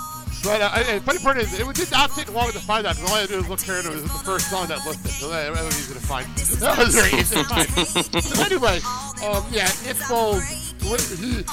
But 0.43 0.61
uh, 0.61 0.69
I- 0.73 0.83
the 0.95 1.01
funny 1.01 1.19
part 1.19 1.37
is, 1.37 1.57
it 1.57 1.75
did 1.75 1.91
not 1.91 2.09
take 2.11 2.33
long 2.33 2.51
to 2.51 2.59
find 2.59 2.83
that 2.85 2.95
because 2.95 3.09
all 3.11 3.17
I 3.17 3.21
had 3.21 3.29
to 3.29 3.33
do 3.35 3.39
was 3.41 3.49
look 3.49 3.61
here 3.61 3.75
and 3.75 3.85
it 3.85 3.93
was 3.93 4.03
the 4.03 4.09
first 4.09 4.49
song 4.49 4.67
that 4.67 4.83
listed. 4.85 5.11
So 5.11 5.29
that, 5.29 5.53
that 5.53 5.63
was 5.63 5.77
easy 5.79 5.93
to 5.93 5.99
find. 5.99 6.25
That 6.61 6.77
was 6.77 6.95
very 6.95 7.19
easy 7.21 7.35
to 7.35 7.43
find. 7.43 7.69
so 8.23 8.43
anyway, 8.43 8.79
um, 9.23 9.45
yeah, 9.51 9.69
Nick 9.85 9.97
Foles, 9.97 10.70
what- 10.83 11.01
he, 11.01 11.43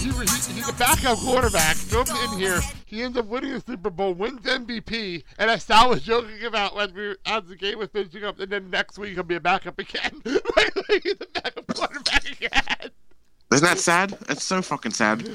he, 0.00 0.10
he, 0.10 0.54
he's 0.54 0.68
a 0.68 0.72
backup 0.74 1.18
quarterback, 1.18 1.76
comes 1.90 2.10
in 2.10 2.38
here, 2.38 2.60
he 2.86 3.02
ends 3.02 3.16
up 3.18 3.26
winning 3.26 3.52
the 3.52 3.60
Super 3.60 3.90
Bowl, 3.90 4.14
wins 4.14 4.40
MVP, 4.42 5.22
and 5.38 5.50
as 5.50 5.64
Sal 5.64 5.90
was 5.90 6.02
joking 6.02 6.44
about 6.44 6.74
when 6.74 6.94
we 6.94 7.14
as 7.26 7.44
the 7.44 7.56
game 7.56 7.78
was 7.78 7.88
finishing 7.92 8.24
up, 8.24 8.38
and 8.40 8.50
then 8.50 8.70
next 8.70 8.98
week 8.98 9.14
he'll 9.14 9.22
be 9.22 9.36
a 9.36 9.40
backup 9.40 9.78
again. 9.78 10.22
he's 10.24 11.14
a 11.20 11.26
backup 11.40 11.66
quarterback 11.66 12.24
again. 12.30 12.90
Isn't 13.52 13.64
that 13.66 13.78
sad? 13.78 14.16
It's 14.28 14.44
so 14.44 14.60
fucking 14.60 14.92
sad. 14.92 15.26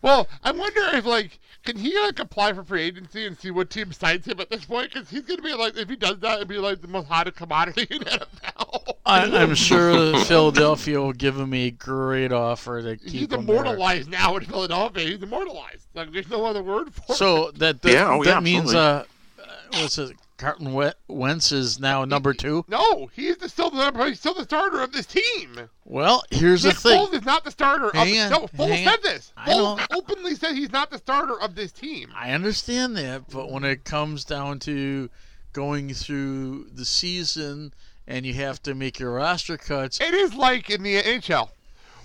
Well, 0.00 0.28
I 0.44 0.52
wonder 0.52 0.80
if 0.96 1.04
like 1.04 1.40
can 1.64 1.76
he 1.76 1.98
like 1.98 2.20
apply 2.20 2.52
for 2.52 2.62
free 2.62 2.82
agency 2.82 3.26
and 3.26 3.36
see 3.36 3.50
what 3.50 3.70
team 3.70 3.92
signs 3.92 4.24
him 4.24 4.38
at 4.38 4.50
this 4.50 4.64
point? 4.64 4.92
Because 4.92 5.10
he's 5.10 5.22
gonna 5.22 5.42
be 5.42 5.52
like 5.52 5.76
if 5.76 5.88
he 5.88 5.96
does 5.96 6.20
that, 6.20 6.36
it'd 6.36 6.48
be 6.48 6.58
like 6.58 6.80
the 6.80 6.86
most 6.88 7.08
hottest 7.08 7.36
commodity 7.36 7.86
in 7.90 8.02
NFL. 8.02 8.45
I, 9.06 9.24
I'm 9.24 9.54
sure 9.68 10.18
Philadelphia 10.24 11.00
will 11.00 11.12
give 11.12 11.36
him 11.38 11.54
a 11.54 11.70
great 11.70 12.32
offer 12.32 12.82
to 12.82 12.96
keep 12.96 13.10
he's 13.10 13.22
him 13.22 13.28
there. 13.28 13.38
immortalized 13.40 14.10
now 14.10 14.36
in 14.36 14.44
Philadelphia. 14.44 15.06
He's 15.08 15.22
immortalized. 15.22 15.86
Like 15.94 16.12
there's 16.12 16.28
no 16.30 16.44
other 16.44 16.62
word 16.62 16.92
for 16.94 17.12
it. 17.12 17.16
So 17.16 17.50
that 17.52 17.82
that, 17.82 17.92
Yeah, 17.92 18.10
oh, 18.12 18.24
that 18.24 18.30
yeah, 18.30 18.40
means 18.40 18.74
absolutely. 18.74 19.12
uh, 19.38 19.42
uh, 19.78 19.82
what's 19.82 19.98
it? 19.98 20.16
Carson 20.38 20.74
Wentz 21.08 21.50
is 21.50 21.80
now 21.80 22.04
number 22.04 22.34
two. 22.34 22.62
no, 22.68 23.06
he's 23.14 23.38
the, 23.38 23.48
still 23.48 23.70
the 23.70 23.90
he's 24.06 24.18
still 24.20 24.34
the 24.34 24.44
starter 24.44 24.82
of 24.82 24.92
this 24.92 25.06
team. 25.06 25.58
Well, 25.86 26.24
here's 26.30 26.62
Nick 26.64 26.74
the 26.74 26.80
thing. 26.80 27.06
Foles 27.06 27.14
is 27.14 27.24
not 27.24 27.44
the 27.44 27.50
starter 27.50 27.90
Hang 27.94 28.18
of 28.20 28.32
on, 28.32 28.42
no. 28.42 28.46
Foles 28.48 28.84
said 28.84 28.88
on. 28.88 28.98
this. 29.02 29.32
I. 29.36 29.48
Foles 29.48 29.86
openly 29.94 30.34
said 30.34 30.54
he's 30.54 30.72
not 30.72 30.90
the 30.90 30.98
starter 30.98 31.40
of 31.40 31.54
this 31.54 31.72
team. 31.72 32.10
I 32.14 32.32
understand 32.32 32.96
that, 32.98 33.30
but 33.30 33.50
when 33.50 33.64
it 33.64 33.84
comes 33.84 34.24
down 34.26 34.58
to 34.60 35.08
going 35.54 35.94
through 35.94 36.68
the 36.70 36.84
season 36.84 37.72
and 38.06 38.24
you 38.24 38.34
have 38.34 38.62
to 38.62 38.74
make 38.74 38.98
your 38.98 39.12
roster 39.12 39.56
cuts, 39.56 40.00
It 40.00 40.14
is 40.14 40.34
like 40.34 40.70
in 40.70 40.82
the 40.82 41.00
NHL 41.00 41.50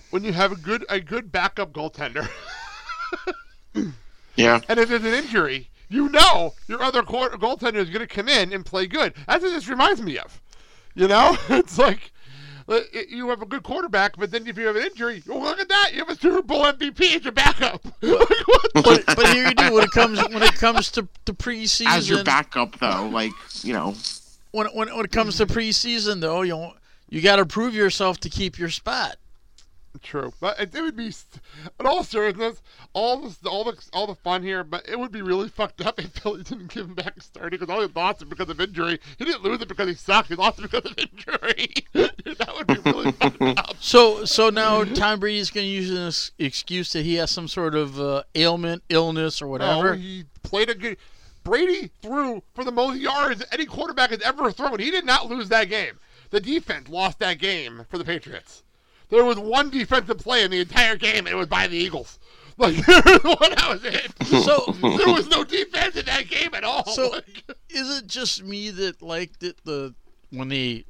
when 0.09 0.23
you 0.23 0.33
have 0.33 0.51
a 0.51 0.55
good 0.55 0.85
a 0.89 0.99
good 0.99 1.31
backup 1.31 1.71
goaltender. 1.73 2.29
Yeah. 4.35 4.61
And 4.67 4.79
if 4.79 4.89
there's 4.89 5.03
an 5.03 5.13
injury, 5.13 5.69
you 5.89 6.09
know 6.09 6.53
your 6.67 6.81
other 6.81 7.03
quarter, 7.03 7.37
goaltender 7.37 7.75
is 7.75 7.89
going 7.89 8.05
to 8.05 8.07
come 8.07 8.27
in 8.29 8.53
and 8.53 8.65
play 8.65 8.87
good. 8.87 9.13
That's 9.27 9.43
what 9.43 9.51
this 9.51 9.67
reminds 9.67 10.01
me 10.01 10.17
of. 10.17 10.41
You 10.95 11.07
know, 11.07 11.37
it's 11.49 11.77
like 11.77 12.11
uh, 12.67 12.79
you 13.09 13.29
have 13.29 13.41
a 13.41 13.45
good 13.45 13.63
quarterback, 13.63 14.17
but 14.17 14.31
then 14.31 14.47
if 14.47 14.57
you 14.57 14.67
have 14.67 14.75
an 14.75 14.83
injury, 14.83 15.23
oh, 15.29 15.39
look 15.39 15.59
at 15.59 15.69
that, 15.69 15.91
you 15.93 15.99
have 15.99 16.09
a 16.09 16.15
Super 16.15 16.41
Bowl 16.41 16.63
MVP 16.63 17.15
as 17.15 17.23
your 17.23 17.33
backup. 17.33 17.81
but, 18.01 19.03
but 19.05 19.27
here 19.33 19.47
you 19.47 19.53
do 19.53 19.73
when 19.73 19.83
it 19.83 19.91
comes 19.91 20.19
when 20.29 20.43
it 20.43 20.55
comes 20.55 20.91
to, 20.91 21.07
to 21.25 21.33
preseason. 21.33 21.87
As 21.87 22.09
your 22.09 22.23
backup, 22.23 22.79
though, 22.79 23.09
like 23.09 23.31
you 23.63 23.73
know, 23.73 23.93
when 24.51 24.67
when 24.67 24.95
when 24.95 25.05
it 25.05 25.11
comes 25.11 25.37
to 25.37 25.45
preseason, 25.45 26.21
though, 26.21 26.41
you 26.41 26.53
know, 26.53 26.73
you 27.09 27.21
got 27.21 27.37
to 27.37 27.45
prove 27.45 27.73
yourself 27.73 28.19
to 28.21 28.29
keep 28.29 28.57
your 28.57 28.69
spot. 28.69 29.17
True, 30.01 30.31
but 30.39 30.57
it, 30.57 30.73
it 30.73 30.81
would 30.81 30.95
be, 30.95 31.07
in 31.07 31.85
all 31.85 32.03
seriousness, 32.03 32.61
all 32.93 33.27
the 33.27 33.49
all 33.49 33.65
the 33.65 33.77
all 33.91 34.07
the 34.07 34.15
fun 34.15 34.41
here. 34.41 34.63
But 34.63 34.87
it 34.87 34.97
would 34.97 35.11
be 35.11 35.21
really 35.21 35.49
fucked 35.49 35.81
up 35.85 35.99
if 35.99 36.11
Philly 36.11 36.43
didn't 36.43 36.73
give 36.73 36.85
him 36.85 36.93
back 36.93 37.17
a 37.17 37.21
starting 37.21 37.59
because 37.59 37.73
all 37.73 37.81
he 37.81 37.91
lost 37.93 38.21
it 38.21 38.29
because 38.29 38.49
of 38.49 38.59
injury. 38.61 38.99
He 39.17 39.25
didn't 39.25 39.43
lose 39.43 39.61
it 39.61 39.67
because 39.67 39.89
he 39.89 39.93
sucked. 39.93 40.29
He 40.29 40.35
lost 40.35 40.59
it 40.59 40.71
because 40.71 40.89
of 40.89 40.97
injury. 40.97 41.73
that 41.93 42.53
would 42.55 42.67
be 42.67 42.89
really 42.89 43.11
fucked 43.11 43.41
up. 43.41 43.75
So 43.81 44.23
so 44.23 44.49
now 44.49 44.85
Tom 44.85 45.19
Brady's 45.19 45.51
going 45.51 45.65
to 45.65 45.71
use 45.71 45.91
an 45.91 46.33
excuse 46.43 46.93
that 46.93 47.03
he 47.03 47.15
has 47.15 47.29
some 47.29 47.49
sort 47.49 47.75
of 47.75 47.99
uh, 47.99 48.23
ailment, 48.33 48.83
illness, 48.89 49.41
or 49.41 49.47
whatever. 49.47 49.95
No, 49.95 50.01
he 50.01 50.23
played 50.41 50.69
a 50.69 50.75
good. 50.75 50.97
Brady 51.43 51.89
threw 52.01 52.43
for 52.53 52.63
the 52.63 52.71
most 52.71 52.99
yards 52.99 53.43
any 53.51 53.65
quarterback 53.65 54.11
has 54.11 54.21
ever 54.21 54.51
thrown. 54.51 54.79
He 54.79 54.91
did 54.91 55.05
not 55.05 55.27
lose 55.29 55.49
that 55.49 55.69
game. 55.69 55.99
The 56.29 56.39
defense 56.39 56.87
lost 56.89 57.19
that 57.19 57.39
game 57.39 57.85
for 57.89 57.97
the 57.97 58.05
Patriots. 58.05 58.63
There 59.09 59.25
was 59.25 59.37
one 59.37 59.69
defensive 59.69 60.19
play 60.19 60.43
in 60.43 60.51
the 60.51 60.61
entire 60.61 60.95
game, 60.95 61.25
and 61.25 61.29
it 61.29 61.35
was 61.35 61.47
by 61.47 61.67
the 61.67 61.77
Eagles. 61.77 62.19
Like 62.57 62.75
that 62.85 63.67
was 63.69 63.83
it. 63.83 64.11
So- 64.27 64.71
there 64.97 65.13
was 65.13 65.27
no 65.29 65.43
defense 65.43 65.95
in 65.95 66.05
that 66.05 66.27
game 66.27 66.53
at 66.53 66.63
all. 66.63 66.85
So 66.85 67.09
Like, 67.09 67.43
is 67.69 67.97
it 67.97 68.07
just 68.07 68.43
me 68.43 68.69
that 68.69 69.01
liked 69.01 69.41
it 69.41 69.55
the 69.63 69.95
when 70.29 70.49
the 70.49 70.85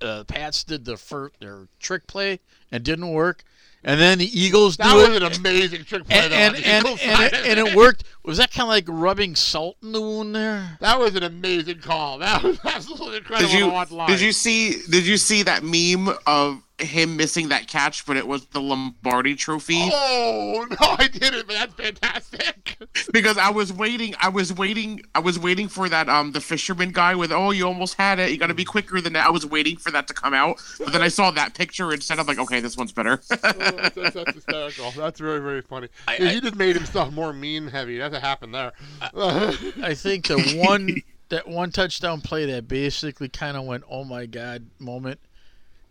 uh, 0.00 0.22
Pats 0.24 0.62
did 0.62 0.84
the 0.84 0.96
first 0.96 1.40
their 1.40 1.66
trick 1.80 2.06
play 2.06 2.38
and 2.70 2.84
didn't 2.84 3.08
work, 3.10 3.42
and 3.84 4.00
then 4.00 4.18
the 4.18 4.40
Eagles 4.40 4.76
that 4.76 4.90
do 4.90 4.96
was 4.96 5.16
an 5.16 5.22
amazing 5.22 5.84
trick 5.84 6.04
play. 6.06 6.18
and 6.18 6.32
though, 6.32 6.36
and 6.36 6.56
and, 6.56 6.86
and, 6.86 7.22
it, 7.22 7.34
and 7.46 7.68
it 7.68 7.74
worked. 7.76 8.04
Was 8.24 8.38
that 8.38 8.50
kind 8.50 8.62
of 8.62 8.68
like 8.68 8.84
rubbing 8.88 9.36
salt 9.36 9.76
in 9.82 9.92
the 9.92 10.00
wound 10.00 10.34
there? 10.34 10.76
That 10.80 10.98
was 10.98 11.14
an 11.14 11.22
amazing 11.22 11.78
call. 11.78 12.18
That 12.18 12.42
was 12.42 12.58
absolutely 12.64 13.18
incredible 13.18 13.48
did 13.48 13.58
you 13.58 13.66
to 13.66 13.70
watch 13.70 13.90
live. 13.90 14.08
did 14.08 14.20
you 14.20 14.32
see 14.32 14.82
did 14.90 15.06
you 15.06 15.16
see 15.16 15.44
that 15.44 15.62
meme 15.62 16.16
of 16.26 16.62
him 16.78 17.16
missing 17.16 17.48
that 17.48 17.66
catch, 17.68 18.04
but 18.04 18.16
it 18.16 18.26
was 18.26 18.46
the 18.46 18.60
Lombardi 18.60 19.34
Trophy? 19.34 19.88
Oh 19.92 20.66
no, 20.70 20.76
I 20.80 21.08
didn't, 21.08 21.46
but 21.46 21.54
that's 21.54 21.74
fantastic. 21.74 22.76
because 23.12 23.38
I 23.38 23.50
was 23.50 23.72
waiting, 23.72 24.14
I 24.20 24.28
was 24.28 24.52
waiting, 24.52 25.02
I 25.14 25.20
was 25.20 25.38
waiting 25.38 25.68
for 25.68 25.88
that 25.88 26.08
um 26.08 26.32
the 26.32 26.40
fisherman 26.40 26.90
guy 26.90 27.14
with 27.14 27.32
oh 27.32 27.50
you 27.50 27.66
almost 27.66 27.94
had 27.94 28.18
it, 28.18 28.30
you 28.30 28.36
got 28.38 28.48
to 28.48 28.54
be 28.54 28.64
quicker 28.64 29.00
than 29.00 29.14
that. 29.14 29.26
I 29.26 29.30
was 29.30 29.46
waiting 29.46 29.76
for 29.76 29.90
that 29.92 30.06
to 30.08 30.14
come 30.14 30.34
out, 30.34 30.62
but 30.78 30.92
then 30.92 31.02
I 31.02 31.08
saw 31.08 31.30
that 31.30 31.54
picture 31.54 31.92
instead. 31.92 32.18
I'm 32.18 32.26
like, 32.26 32.38
okay, 32.38 32.60
this 32.60 32.76
one's 32.76 32.92
better. 32.92 33.20
Oh, 33.46 33.52
that's, 33.52 33.94
that's, 33.94 34.14
that's 34.14 34.34
hysterical. 34.34 34.90
That's 34.92 35.20
very, 35.20 35.40
very 35.40 35.62
funny. 35.62 35.88
Yeah, 36.08 36.30
he 36.30 36.40
just 36.40 36.56
made 36.56 36.74
himself 36.74 37.12
more 37.12 37.32
mean 37.32 37.68
heavy. 37.68 37.98
That's 37.98 38.12
what 38.12 38.22
happened 38.22 38.54
there. 38.54 38.72
I 39.00 39.94
think 39.94 40.26
the 40.26 40.62
one 40.66 41.02
that 41.28 41.48
one 41.48 41.70
touchdown 41.70 42.20
play 42.20 42.46
that 42.46 42.68
basically 42.68 43.28
kind 43.28 43.56
of 43.56 43.64
went 43.64 43.84
oh 43.90 44.04
my 44.04 44.26
god 44.26 44.66
moment 44.78 45.20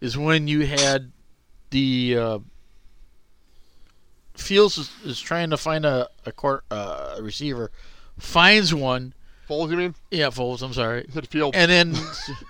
is 0.06 0.18
when 0.18 0.48
you 0.48 0.66
had 0.68 1.12
the 1.72 2.18
uh, 2.18 2.40
Fields 4.36 4.78
is, 4.78 4.92
is 5.04 5.20
trying 5.20 5.50
to 5.50 5.58
find 5.58 5.86
a 5.86 6.08
a 6.26 6.32
court 6.32 6.64
uh, 6.70 7.18
receiver, 7.20 7.72
finds 8.20 8.74
one. 8.74 9.14
Foles, 9.50 9.72
you 9.72 9.78
mean? 9.78 9.96
Yeah, 10.12 10.28
Foles. 10.28 10.62
I'm 10.62 10.74
sorry. 10.74 11.06
said 11.12 11.28
Fields. 11.28 11.58
And 11.58 11.72
then, 11.72 11.96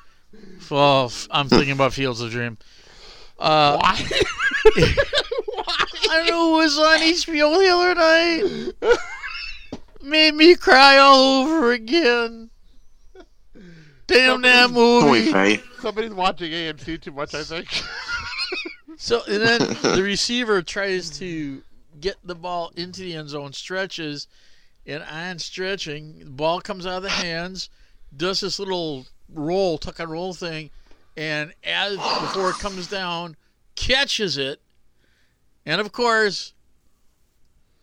well, 0.70 1.12
I'm 1.32 1.48
thinking 1.48 1.72
about 1.72 1.94
Fields 1.94 2.22
of 2.22 2.32
Dream. 2.32 2.58
Uh, 3.40 3.78
Why? 3.82 4.96
I 6.10 6.30
know 6.30 6.56
it 6.56 6.64
was 6.64 6.78
on 6.78 7.00
HBO 7.00 7.58
the 7.58 7.70
other 7.74 7.96
night. 8.92 9.00
Made 10.02 10.36
me 10.36 10.56
cry 10.56 10.98
all 10.98 11.44
over 11.44 11.72
again. 11.72 12.50
Damn 14.08 14.42
that 14.44 14.72
movie. 14.72 15.32
Somebody's 15.82 16.14
watching 16.14 16.52
AMC 16.52 17.02
too 17.02 17.12
much, 17.12 17.34
I 17.34 17.44
think. 17.44 17.68
So 18.98 19.22
and 19.28 19.42
then 19.42 19.60
the 19.96 20.02
receiver 20.04 20.62
tries 20.62 21.10
to 21.20 21.62
get 22.00 22.16
the 22.24 22.34
ball 22.34 22.72
into 22.76 23.02
the 23.02 23.14
end 23.14 23.30
zone, 23.30 23.54
stretches, 23.54 24.28
and 24.88 25.04
on 25.04 25.40
stretching, 25.40 26.20
the 26.20 26.26
ball 26.30 26.62
comes 26.62 26.86
out 26.88 26.98
of 26.98 27.04
the 27.04 27.10
hands, 27.10 27.70
does 28.16 28.40
this 28.40 28.58
little 28.58 29.06
roll, 29.34 29.78
tuck 29.78 30.00
and 30.00 30.10
roll 30.10 30.34
thing, 30.34 30.72
and 31.18 31.54
as 31.64 31.98
before 31.98 32.52
it 32.52 32.60
comes 32.60 32.88
down, 32.88 33.36
catches 33.76 34.38
it, 34.38 34.62
and 35.66 35.82
of 35.82 35.92
course, 35.92 36.54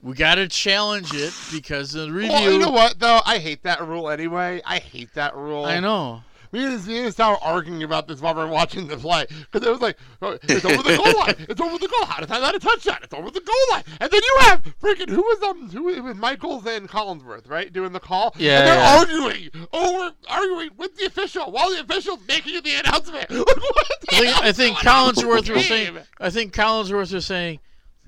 we 0.02 0.14
got 0.14 0.34
to 0.34 0.48
challenge 0.48 1.14
it 1.14 1.32
because 1.52 1.92
the 1.92 2.10
review. 2.10 2.30
Well, 2.30 2.52
you 2.52 2.58
know 2.58 2.70
what 2.70 2.98
though? 2.98 3.20
I 3.24 3.38
hate 3.38 3.62
that 3.62 3.86
rule 3.86 4.10
anyway. 4.10 4.60
I 4.64 4.78
hate 4.78 5.14
that 5.14 5.34
rule. 5.36 5.64
I 5.64 5.80
know. 5.80 6.22
We 6.50 6.62
and 6.66 6.86
me 6.86 6.98
and 7.04 7.14
Sal 7.14 7.30
were 7.30 7.38
arguing 7.38 7.82
about 7.82 8.06
this 8.06 8.20
while 8.20 8.34
we 8.34 8.42
are 8.42 8.46
watching 8.46 8.86
the 8.86 8.98
play 8.98 9.24
because 9.50 9.66
it 9.66 9.70
was 9.70 9.80
like, 9.80 9.96
oh, 10.20 10.36
it's 10.42 10.62
over 10.66 10.82
the 10.82 10.96
goal 11.02 11.20
line. 11.20 11.34
It's 11.48 11.58
over 11.58 11.78
the 11.78 11.88
goal 11.88 12.08
line. 12.08 12.18
It's 12.22 12.28
not 12.28 12.54
a 12.54 12.58
touchdown. 12.58 12.98
It's 13.02 13.14
over 13.14 13.30
the 13.30 13.40
goal 13.40 13.54
line. 13.70 13.84
And 14.00 14.10
then 14.10 14.20
you 14.22 14.36
have 14.40 14.62
freaking 14.82 15.08
who 15.08 15.22
was 15.22 15.42
um 15.44 15.70
who 15.70 15.88
it 15.88 16.02
was 16.02 16.14
Michaels 16.14 16.66
and 16.66 16.90
Collinsworth 16.90 17.48
right 17.48 17.72
doing 17.72 17.92
the 17.92 18.00
call. 18.00 18.34
Yeah, 18.36 18.58
And 18.58 18.68
they're 18.68 18.76
yeah. 18.76 18.98
arguing 18.98 19.50
over 19.72 20.14
arguing 20.28 20.70
with 20.76 20.94
the 20.98 21.06
official 21.06 21.50
while 21.50 21.70
the 21.70 21.80
official's 21.80 22.20
making 22.28 22.62
the 22.62 22.74
announcement. 22.74 23.30
Like, 23.30 23.46
what 23.46 24.00
the 24.00 24.06
I 24.10 24.18
think, 24.18 24.26
hell 24.26 24.42
I 24.42 24.52
think 24.52 24.82
going 24.82 24.88
on 24.88 25.06
with 25.06 25.16
Collinsworth 25.24 25.54
was 25.54 25.66
saying. 25.68 25.98
I 26.20 26.28
think 26.30 26.54
Collinsworth 26.54 27.12
was 27.14 27.24
saying, 27.26 27.60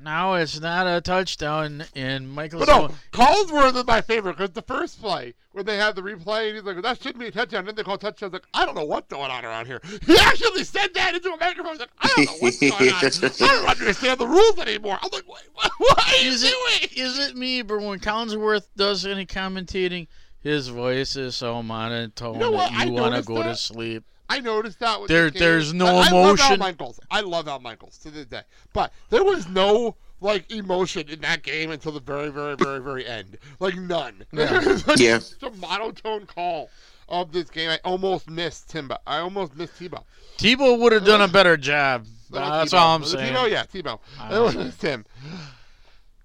"No, 0.04 0.34
it's 0.34 0.60
not 0.60 0.86
a 0.86 1.00
touchdown." 1.00 1.84
And 1.94 2.30
Michael. 2.30 2.60
But 2.60 2.68
no, 2.68 2.90
Collinsworth 3.12 3.76
is 3.76 3.86
my 3.86 4.00
favorite 4.00 4.36
because 4.36 4.52
the 4.52 4.62
first 4.62 5.00
play 5.00 5.34
where 5.54 5.62
they 5.62 5.76
had 5.76 5.94
the 5.94 6.02
replay 6.02 6.48
and 6.48 6.56
he's 6.56 6.64
like, 6.64 6.82
that 6.82 7.00
shouldn't 7.00 7.20
be 7.20 7.28
a 7.28 7.30
touchdown. 7.30 7.64
Then 7.64 7.76
they 7.76 7.84
call 7.84 7.96
touchdown. 7.96 8.26
I 8.26 8.30
was 8.30 8.32
like, 8.32 8.46
I 8.54 8.66
don't 8.66 8.74
know 8.74 8.84
what's 8.84 9.06
going 9.06 9.30
on 9.30 9.44
around 9.44 9.66
here. 9.66 9.80
He 10.04 10.18
actually 10.18 10.64
said 10.64 10.92
that 10.94 11.14
into 11.14 11.30
a 11.32 11.36
microphone. 11.38 11.70
Was 11.70 11.78
like, 11.78 11.90
I 12.00 12.08
don't 12.08 12.26
know 12.26 12.36
what's 12.40 12.58
going 12.58 12.72
on. 12.72 13.04
I 13.04 13.30
don't 13.38 13.68
understand 13.68 14.18
the 14.18 14.26
rules 14.26 14.58
anymore. 14.58 14.98
I'm 15.00 15.10
like, 15.12 15.28
what, 15.28 15.42
what, 15.78 16.08
are 16.08 16.24
you 16.24 16.30
is 16.32 16.42
doing? 16.42 16.54
it 16.82 16.96
is 16.96 17.18
it 17.20 17.36
me? 17.36 17.62
But 17.62 17.80
when 17.80 18.00
Collinsworth 18.00 18.66
does 18.76 19.06
any 19.06 19.26
commentating, 19.26 20.08
his 20.40 20.68
voice 20.68 21.14
is 21.14 21.36
so 21.36 21.62
monotone 21.62 22.34
You 22.34 22.40
know 22.40 22.52
that 22.52 22.86
you 22.86 22.92
want 22.92 23.14
to 23.14 23.22
go 23.22 23.44
to 23.44 23.54
sleep. 23.54 24.04
I 24.36 24.40
noticed 24.40 24.78
that. 24.80 25.00
With 25.00 25.08
There- 25.08 25.30
the 25.30 25.38
there's 25.38 25.72
no 25.72 25.86
I, 25.86 25.90
I 25.90 25.94
love 25.96 26.12
Al 26.12 26.24
emotion. 26.30 26.58
Michaels. 26.58 27.00
I 27.10 27.20
love 27.20 27.48
Al 27.48 27.60
Michaels 27.60 27.98
to 27.98 28.10
this 28.10 28.26
day. 28.26 28.42
But 28.72 28.92
there 29.10 29.24
was 29.24 29.48
no 29.48 29.96
like 30.20 30.50
emotion 30.50 31.08
in 31.08 31.20
that 31.20 31.42
game 31.42 31.70
until 31.70 31.92
the 31.92 32.00
very, 32.00 32.30
very, 32.30 32.56
very, 32.56 32.80
very 32.80 33.06
end. 33.06 33.36
Like 33.60 33.76
none. 33.76 34.24
Yeah. 34.32 34.60
Like 34.86 34.98
Yeah. 34.98 35.18
Just 35.18 35.42
a 35.42 35.50
monotone 35.50 36.26
call 36.26 36.70
of 37.08 37.32
this 37.32 37.50
game. 37.50 37.68
I 37.70 37.78
almost 37.84 38.30
missed 38.30 38.68
Timba. 38.72 38.98
I 39.06 39.18
almost 39.18 39.54
missed 39.56 39.78
Tebow. 39.78 40.02
Tebow 40.38 40.78
would 40.78 40.92
have 40.92 41.04
done 41.04 41.20
a 41.20 41.28
better 41.28 41.56
job. 41.56 42.06
Uh, 42.32 42.58
that's 42.60 42.72
Tebow. 42.72 42.78
all 42.78 42.94
I'm 42.96 43.00
Was 43.02 43.10
saying. 43.12 43.34
Tebow, 43.34 43.50
yeah, 43.50 43.64
Tebow. 43.64 43.98
I 44.18 44.36
It 44.36 44.40
was 44.40 44.76
Tim. 44.78 45.04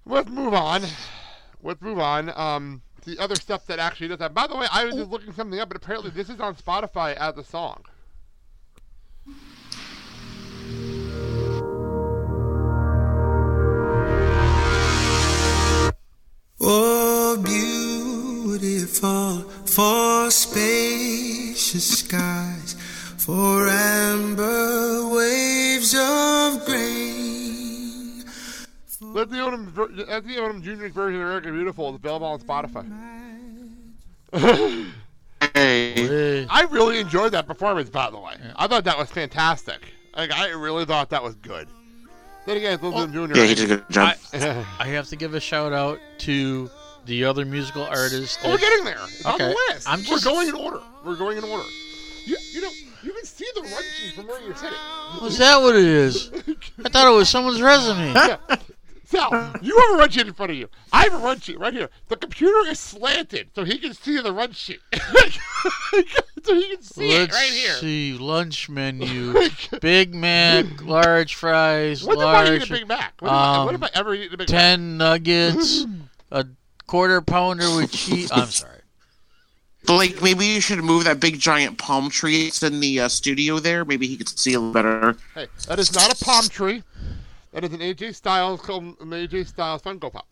Let's 0.06 0.28
move 0.30 0.54
on. 0.54 0.82
Let's 1.62 1.80
move 1.82 1.98
on. 1.98 2.30
Um, 2.36 2.82
the 3.04 3.18
other 3.18 3.34
stuff 3.34 3.66
that 3.66 3.78
actually 3.78 4.08
does 4.08 4.18
that. 4.18 4.32
By 4.34 4.46
the 4.46 4.56
way, 4.56 4.66
I 4.72 4.84
was 4.84 4.94
just 4.94 5.10
looking 5.10 5.32
something 5.32 5.58
up, 5.60 5.68
but 5.68 5.76
apparently 5.76 6.10
this 6.10 6.28
is 6.30 6.40
on 6.40 6.54
Spotify 6.54 7.14
as 7.16 7.36
a 7.36 7.44
song. 7.44 7.84
Oh, 16.62 17.38
beautiful 17.42 19.40
for 19.64 20.30
spacious 20.30 22.00
skies, 22.00 22.74
for 23.16 23.66
amber 23.66 25.08
waves 25.08 25.94
of 25.98 26.64
grain. 26.66 28.24
Leslie 29.00 29.38
Odom, 29.38 29.66
ver- 29.68 29.88
Leslie 29.88 30.36
Odom 30.36 30.62
Jr.'s 30.62 30.92
version 30.92 31.20
of 31.20 31.26
American 31.26 31.54
Beautiful 31.54 31.88
is 31.90 31.94
available 31.96 32.26
on 32.26 32.40
Spotify. 32.40 32.84
Hey. 35.54 36.46
I 36.50 36.62
really 36.70 37.00
enjoyed 37.00 37.32
that 37.32 37.46
performance, 37.46 37.88
by 37.88 38.10
the 38.10 38.18
way. 38.18 38.34
I 38.56 38.66
thought 38.66 38.84
that 38.84 38.98
was 38.98 39.10
fantastic. 39.10 39.80
Like, 40.14 40.32
I 40.32 40.50
really 40.50 40.84
thought 40.84 41.08
that 41.10 41.22
was 41.22 41.34
good. 41.36 41.68
Then 42.46 42.56
again, 42.56 42.72
it's 42.74 42.82
Leslie 42.82 43.06
Odom 43.06 43.32
Jr. 43.32 43.38
Yeah, 43.38 43.44
he 43.46 43.54
did 43.54 43.64
a 43.70 43.76
good 43.76 43.90
job. 43.90 44.16
I, 44.32 44.64
I 44.78 44.86
have 44.88 45.08
to 45.08 45.16
give 45.16 45.34
a 45.34 45.40
shout 45.40 45.72
out 45.72 45.98
to 46.18 46.70
the 47.06 47.24
other 47.24 47.44
musical 47.44 47.82
artists. 47.84 48.38
Oh, 48.44 48.50
we're 48.50 48.58
getting 48.58 48.84
there. 48.84 48.98
It's 49.04 49.24
on 49.24 49.38
the 49.38 49.56
list. 49.68 49.88
I'm 49.88 50.02
just- 50.02 50.24
We're 50.26 50.32
going 50.32 50.48
in 50.48 50.54
order. 50.54 50.80
We're 51.04 51.16
going 51.16 51.38
in 51.38 51.44
order. 51.44 51.64
You, 52.26 52.36
you 52.52 52.60
know, 52.62 52.70
you 53.02 53.12
can 53.12 53.24
see 53.24 53.46
the 53.54 53.62
run 53.62 53.82
sheet 53.98 54.14
from 54.14 54.26
where 54.26 54.40
you're 54.42 54.54
sitting. 54.54 54.76
Was 55.22 55.38
that 55.38 55.60
what 55.60 55.74
it 55.76 55.84
is? 55.84 56.30
I 56.84 56.88
thought 56.90 57.10
it 57.12 57.16
was 57.16 57.28
someone's 57.28 57.60
resume. 57.62 58.12
Yeah. 58.12 58.36
Sal, 59.10 59.52
you 59.60 59.76
have 59.76 59.90
a 59.96 59.98
run 59.98 60.08
sheet 60.10 60.26
in 60.28 60.32
front 60.32 60.52
of 60.52 60.56
you. 60.56 60.68
I 60.92 61.02
have 61.02 61.14
a 61.14 61.18
run 61.18 61.40
sheet 61.40 61.58
right 61.58 61.72
here. 61.72 61.90
The 62.08 62.16
computer 62.16 62.70
is 62.70 62.78
slanted 62.78 63.48
so 63.56 63.64
he 63.64 63.78
can 63.78 63.92
see 63.92 64.20
the 64.20 64.32
run 64.32 64.52
sheet. 64.52 64.78
so 66.44 66.54
he 66.54 66.68
can 66.68 66.82
see 66.82 67.18
Let's 67.18 67.34
it 67.34 67.36
right 67.36 67.50
here. 67.52 67.72
see 67.74 68.12
lunch 68.16 68.68
menu: 68.68 69.34
Big 69.80 70.14
Mac, 70.14 70.64
large 70.84 71.34
fries, 71.34 72.04
When 72.04 72.18
have 72.20 72.28
I 72.28 72.42
eaten 72.44 72.54
a 72.54 72.58
large. 72.58 72.70
Big 72.70 72.86
Mac? 72.88 73.14
When 73.20 73.30
have 73.32 73.40
I- 73.40 73.56
um, 73.56 73.66
when 73.66 73.74
have 73.74 73.82
I 73.82 73.90
ever 73.94 74.14
eaten 74.14 74.34
a 74.34 74.36
Big 74.38 74.48
Mac? 74.50 74.60
Ten 74.60 74.96
nuggets, 74.96 75.84
a 76.30 76.46
quarter 76.86 77.20
pounder 77.20 77.74
with 77.76 77.90
cheese. 77.90 78.30
I'm 78.30 78.46
sorry. 78.46 78.76
Blake, 79.86 80.22
maybe 80.22 80.44
you 80.46 80.60
should 80.60 80.78
move 80.84 81.04
that 81.04 81.18
big 81.20 81.40
giant 81.40 81.78
palm 81.78 82.10
tree 82.10 82.44
that's 82.44 82.62
in 82.62 82.78
the 82.80 83.00
uh, 83.00 83.08
studio 83.08 83.58
there. 83.58 83.84
Maybe 83.84 84.06
he 84.06 84.16
could 84.16 84.28
see 84.28 84.52
a 84.52 84.60
little 84.60 84.72
better. 84.74 85.16
Hey, 85.34 85.46
that 85.68 85.78
is 85.78 85.92
not 85.94 86.12
a 86.12 86.24
palm 86.24 86.44
tree. 86.48 86.82
That 87.52 87.64
is 87.64 87.72
an 87.72 87.80
AJ 87.80 88.14
Styles 88.14 88.60
called 88.60 88.84
an 88.84 89.10
AJ 89.10 89.46
Styles 89.48 89.82
Funko 89.82 90.12
Pop. 90.12 90.26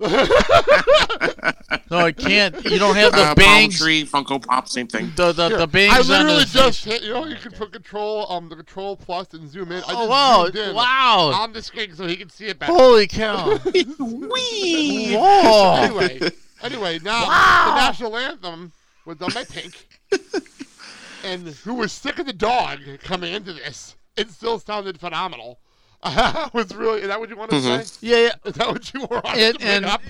No, 1.90 2.06
it 2.06 2.16
can't. 2.18 2.54
You 2.64 2.78
don't 2.78 2.94
have 2.94 3.10
the 3.12 3.18
uh, 3.18 3.34
palm 3.34 3.34
bangs. 3.34 3.78
tree, 3.78 4.04
Funko 4.04 4.40
Pop, 4.44 4.68
same 4.68 4.86
thing. 4.86 5.12
The 5.16 5.32
the, 5.32 5.48
Here, 5.48 5.58
the 5.58 5.66
bangs 5.66 6.08
I 6.08 6.18
literally 6.18 6.44
the 6.44 6.50
just 6.50 6.84
hit. 6.84 7.02
You 7.02 7.14
know, 7.14 7.24
you 7.26 7.34
can 7.34 7.50
put 7.50 7.72
control, 7.72 8.30
um, 8.30 8.48
the 8.48 8.54
control 8.54 8.96
plus 8.96 9.34
and 9.34 9.48
zoom 9.50 9.72
in. 9.72 9.78
I 9.78 9.86
Oh, 9.88 9.96
just 9.96 10.08
wow, 10.08 10.44
in 10.68 10.74
wow. 10.76 11.30
On 11.42 11.52
the 11.52 11.60
screen 11.62 11.92
so 11.96 12.06
he 12.06 12.14
can 12.16 12.28
see 12.30 12.46
it 12.46 12.60
better. 12.60 12.72
Holy 12.72 13.08
cow! 13.08 13.58
Wee! 13.98 15.14
Whoa! 15.16 15.74
anyway, 15.82 16.30
anyway, 16.62 16.98
now 17.00 17.26
Wow. 17.26 17.64
the 17.74 17.74
national 17.80 18.16
anthem 18.16 18.70
was 19.04 19.16
done 19.16 19.30
by 19.34 19.42
Pink, 19.44 19.88
and 21.24 21.48
who 21.48 21.74
was 21.74 21.90
sick 21.90 22.20
of 22.20 22.26
the 22.26 22.32
dog 22.32 22.78
coming 23.02 23.32
into 23.34 23.52
this. 23.52 23.96
It 24.16 24.30
still 24.30 24.60
sounded 24.60 25.00
phenomenal. 25.00 25.58
was 26.52 26.74
really 26.74 27.02
is 27.02 27.08
that 27.08 27.20
what 27.20 27.28
you 27.28 27.36
wanted 27.36 27.62
Mhm. 27.62 27.78
to 27.80 27.84
say? 27.86 27.98
Yeah, 28.06 28.16
yeah. 28.26 28.34
Is 28.44 28.54
that 28.54 28.68
what 28.68 28.94
you 28.94 29.00
were 29.06 29.26
on 29.26 29.38
And, 29.38 29.54
to 29.54 29.58
bring 29.60 29.70
and 29.76 29.84
up? 29.86 30.02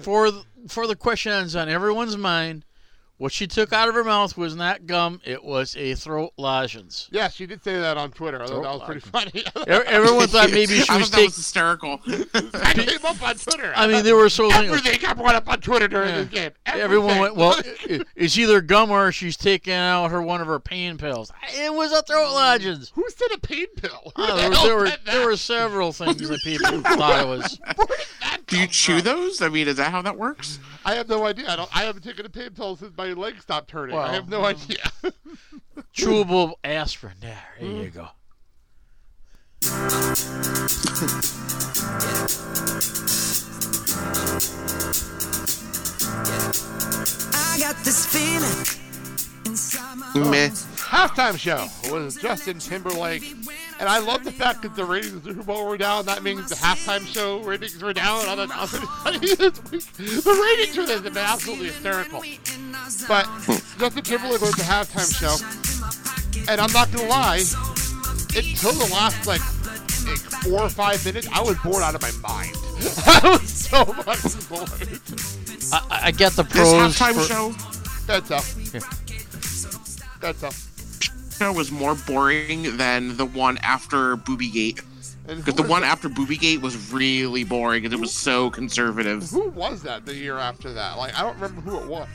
for 0.00 0.30
th- 0.30 0.44
for 0.68 0.86
the 0.86 0.96
questions 0.96 1.54
on 1.54 1.68
everyone's 1.68 2.16
mind, 2.16 2.64
what 3.18 3.32
she 3.32 3.46
took 3.46 3.72
out 3.72 3.88
of 3.88 3.94
her 3.94 4.04
mouth 4.04 4.36
was 4.36 4.56
not 4.56 4.86
gum; 4.86 5.20
it 5.24 5.44
was 5.44 5.76
a 5.76 5.94
throat 5.94 6.32
lozenge. 6.36 7.08
Yeah, 7.10 7.28
she 7.28 7.46
did 7.46 7.62
say 7.62 7.78
that 7.78 7.96
on 7.96 8.10
Twitter. 8.12 8.42
I 8.42 8.46
thought 8.46 8.62
that 8.62 8.72
was 8.72 8.82
pretty 8.84 9.00
funny. 9.00 9.44
Everyone 9.66 10.26
thought 10.28 10.50
maybe 10.50 10.74
she 10.80 10.88
I 10.88 10.96
was 10.98 11.10
thought 11.10 11.10
that 11.10 11.16
taking. 11.16 11.24
was 11.26 11.36
hysterical. 11.36 12.00
I 12.54 12.72
came 12.74 13.04
up 13.04 13.22
on 13.22 13.34
Twitter. 13.36 13.72
I 13.76 13.86
mean, 13.86 14.04
they 14.04 14.12
were 14.12 14.28
so 14.28 14.50
everything 14.50 15.00
got 15.00 15.16
brought 15.16 15.34
up 15.34 15.48
on 15.48 15.60
Twitter 15.60 15.88
during 15.88 16.08
Yeah. 16.10 16.22
this 16.22 16.28
game. 16.28 16.50
Everyone 16.66 17.18
went, 17.18 17.36
well, 17.36 17.60
it's 18.16 18.38
either 18.38 18.60
gum 18.60 18.90
or 18.90 19.10
she's 19.12 19.36
taking 19.36 19.72
out 19.74 20.08
her 20.10 20.22
one 20.22 20.40
of 20.40 20.46
her 20.46 20.60
pain 20.60 20.96
pills. 20.98 21.32
It 21.54 21.72
was 21.74 21.92
a 21.92 22.02
throat 22.02 22.32
lozenge. 22.32 22.90
Who 22.92 23.04
said 23.10 23.28
a 23.34 23.38
pain 23.38 23.66
pill? 23.76 24.12
Oh, 24.16 24.26
the 24.36 24.42
there, 24.42 24.50
hell 24.52 24.64
there 24.64 24.76
were 24.76 24.84
that? 24.88 25.04
there 25.04 25.26
were 25.26 25.36
several 25.36 25.92
things 25.92 26.28
that 26.28 26.40
people 26.42 26.80
thought 26.82 27.20
it 27.20 27.26
was. 27.28 27.58
Do 28.46 28.58
you 28.58 28.66
chew 28.66 29.02
those? 29.02 29.42
I 29.42 29.48
mean, 29.48 29.68
is 29.68 29.76
that 29.76 29.90
how 29.90 30.00
that 30.02 30.16
works? 30.16 30.58
I 30.84 30.94
have 30.94 31.08
no 31.08 31.26
idea. 31.26 31.50
I 31.50 31.56
don't. 31.56 31.68
I 31.76 31.82
haven't 31.82 32.02
taken 32.02 32.24
a 32.24 32.30
pain 32.30 32.50
pill 32.50 32.76
since 32.76 32.92
my 32.96 33.07
leg 33.14 33.40
stopped 33.40 33.70
hurting. 33.70 33.96
I 33.96 34.12
have 34.14 34.28
no 34.28 34.44
idea. 34.44 34.78
Um, 35.04 35.12
chewable 35.94 36.54
aspirin. 36.64 37.14
There, 37.20 37.38
there 37.60 37.68
you 37.68 37.90
mm. 37.90 37.94
go. 37.94 38.08
I 47.32 47.58
got 47.60 47.76
this 47.84 48.06
feeling 48.06 48.66
inside 49.46 49.96
my 49.96 50.30
Meh. 50.30 50.50
Halftime 50.88 51.38
show 51.38 51.68
was 51.92 52.16
Justin 52.16 52.58
Timberlake 52.58 53.22
And 53.78 53.86
I 53.88 53.98
love 53.98 54.24
the 54.24 54.32
fact 54.32 54.62
that 54.62 54.74
the 54.74 54.86
ratings 54.86 55.12
of 55.12 55.22
the 55.22 55.30
Super 55.32 55.42
Bowl 55.42 55.66
were 55.68 55.76
down. 55.76 56.06
That 56.06 56.22
means 56.22 56.48
the 56.48 56.54
halftime 56.54 57.06
show 57.06 57.40
ratings 57.40 57.82
were 57.82 57.92
down. 57.92 58.26
All 58.26 58.36
that. 58.36 58.48
the 58.48 60.54
ratings 60.56 60.74
for 60.76 60.86
this 60.86 60.94
have 60.94 61.04
been 61.04 61.18
absolutely 61.18 61.66
hysterical. 61.66 62.22
But 63.06 63.26
Justin 63.78 64.02
Timberlake 64.02 64.40
was 64.40 64.54
the 64.54 64.62
halftime 64.62 65.12
show. 65.14 65.36
And 66.50 66.58
I'm 66.58 66.72
not 66.72 66.90
going 66.90 67.04
to 67.04 67.10
lie, 67.10 67.42
until 68.34 68.72
the 68.72 68.88
last, 68.90 69.26
like, 69.26 69.42
like, 70.06 70.18
four 70.42 70.62
or 70.62 70.70
five 70.70 71.04
minutes, 71.04 71.28
I 71.30 71.42
was 71.42 71.58
bored 71.58 71.82
out 71.82 71.94
of 71.94 72.00
my 72.00 72.12
mind. 72.26 72.56
I 73.06 73.20
was 73.38 73.52
so 73.52 73.84
much 74.06 74.22
bored. 74.48 74.70
I, 75.70 76.00
I 76.04 76.10
get 76.12 76.32
the 76.32 76.44
pros. 76.44 76.72
This 76.72 76.98
halftime 76.98 77.14
for- 77.14 77.24
show 77.24 77.52
That's 78.06 78.30
up. 78.30 78.44
That's 80.20 80.42
up. 80.42 80.54
Was 81.40 81.70
more 81.70 81.94
boring 81.94 82.76
than 82.76 83.16
the 83.16 83.24
one 83.26 83.58
after 83.58 84.16
Boobygate. 84.16 84.82
And 85.28 85.38
Because 85.44 85.54
the 85.54 85.62
one 85.62 85.82
it? 85.82 85.86
after 85.86 86.08
Boobygate 86.08 86.60
was 86.60 86.92
really 86.92 87.44
boring 87.44 87.82
because 87.82 87.92
it 87.96 88.00
was 88.00 88.12
so 88.14 88.50
conservative. 88.50 89.28
Who 89.30 89.48
was 89.50 89.82
that 89.82 90.06
the 90.06 90.14
year 90.14 90.38
after 90.38 90.72
that? 90.72 90.96
Like, 90.96 91.14
I 91.18 91.22
don't 91.22 91.34
remember 91.38 91.60
who 91.60 91.78
it 91.78 91.86
was. 91.86 92.08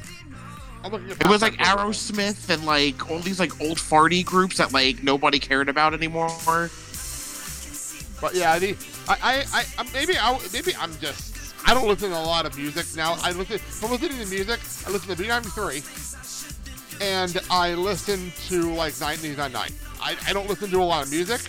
I'm 0.84 0.92
looking 0.92 1.12
at 1.12 1.22
It 1.22 1.28
was 1.28 1.42
like. 1.42 1.54
Aerosmith 1.58 2.50
and 2.50 2.66
like 2.66 3.10
all 3.10 3.20
these 3.20 3.40
like 3.40 3.60
old 3.62 3.78
farty 3.78 4.26
groups 4.26 4.58
that 4.58 4.74
like 4.74 5.02
nobody 5.04 5.40
cared 5.40 5.70
about 5.70 5.94
anymore. 5.94 6.30
But 8.20 8.36
yeah, 8.36 8.58
the 8.60 8.76
I, 9.08 9.46
I 9.54 9.64
I- 9.78 9.88
maybe 9.94 10.18
I 10.18 10.38
maybe 10.52 10.74
I'm 10.80 10.92
just 11.00 11.34
I 11.66 11.74
don't 11.74 11.88
listen 11.88 12.10
to 12.10 12.18
a 12.18 12.20
lot 12.20 12.46
of 12.46 12.58
music 12.58 12.86
now. 12.98 13.16
I 13.22 13.32
listen 13.32 13.56
if 13.56 13.84
I'm 13.84 13.92
listening 13.92 14.18
to 14.20 14.26
music. 14.26 14.60
I 14.88 14.92
listen 14.92 15.16
to 15.16 15.24
B93, 15.24 16.43
and 17.04 17.38
I 17.52 17.74
listen 17.74 18.32
to 18.48 18.74
like 18.74 18.94
90s 18.94 19.38
on 19.44 19.52
9. 19.52 19.70
I 20.02 20.16
I 20.28 20.34
don't 20.34 20.48
listen 20.48 20.70
to 20.72 20.82
a 20.82 20.84
lot 20.84 21.04
of 21.06 21.12
music, 21.12 21.42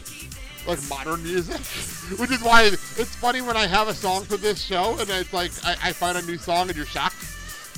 like 0.67 0.79
modern 0.89 1.23
music, 1.23 1.61
which 2.19 2.31
is 2.31 2.43
why 2.43 2.65
it's 2.65 3.15
funny 3.17 3.41
when 3.41 3.57
I 3.57 3.67
have 3.67 3.89
a 3.89 3.95
song 3.95 4.25
for 4.25 4.37
this 4.37 4.61
show 4.61 4.97
and 4.99 5.09
it's 5.11 5.33
like 5.33 5.53
I, 5.65 5.77
I 5.89 5.93
find 5.93 6.19
a 6.19 6.23
new 6.23 6.39
song 6.39 6.69
and 6.69 6.77
you're 6.77 6.87
shocked. 6.87 7.17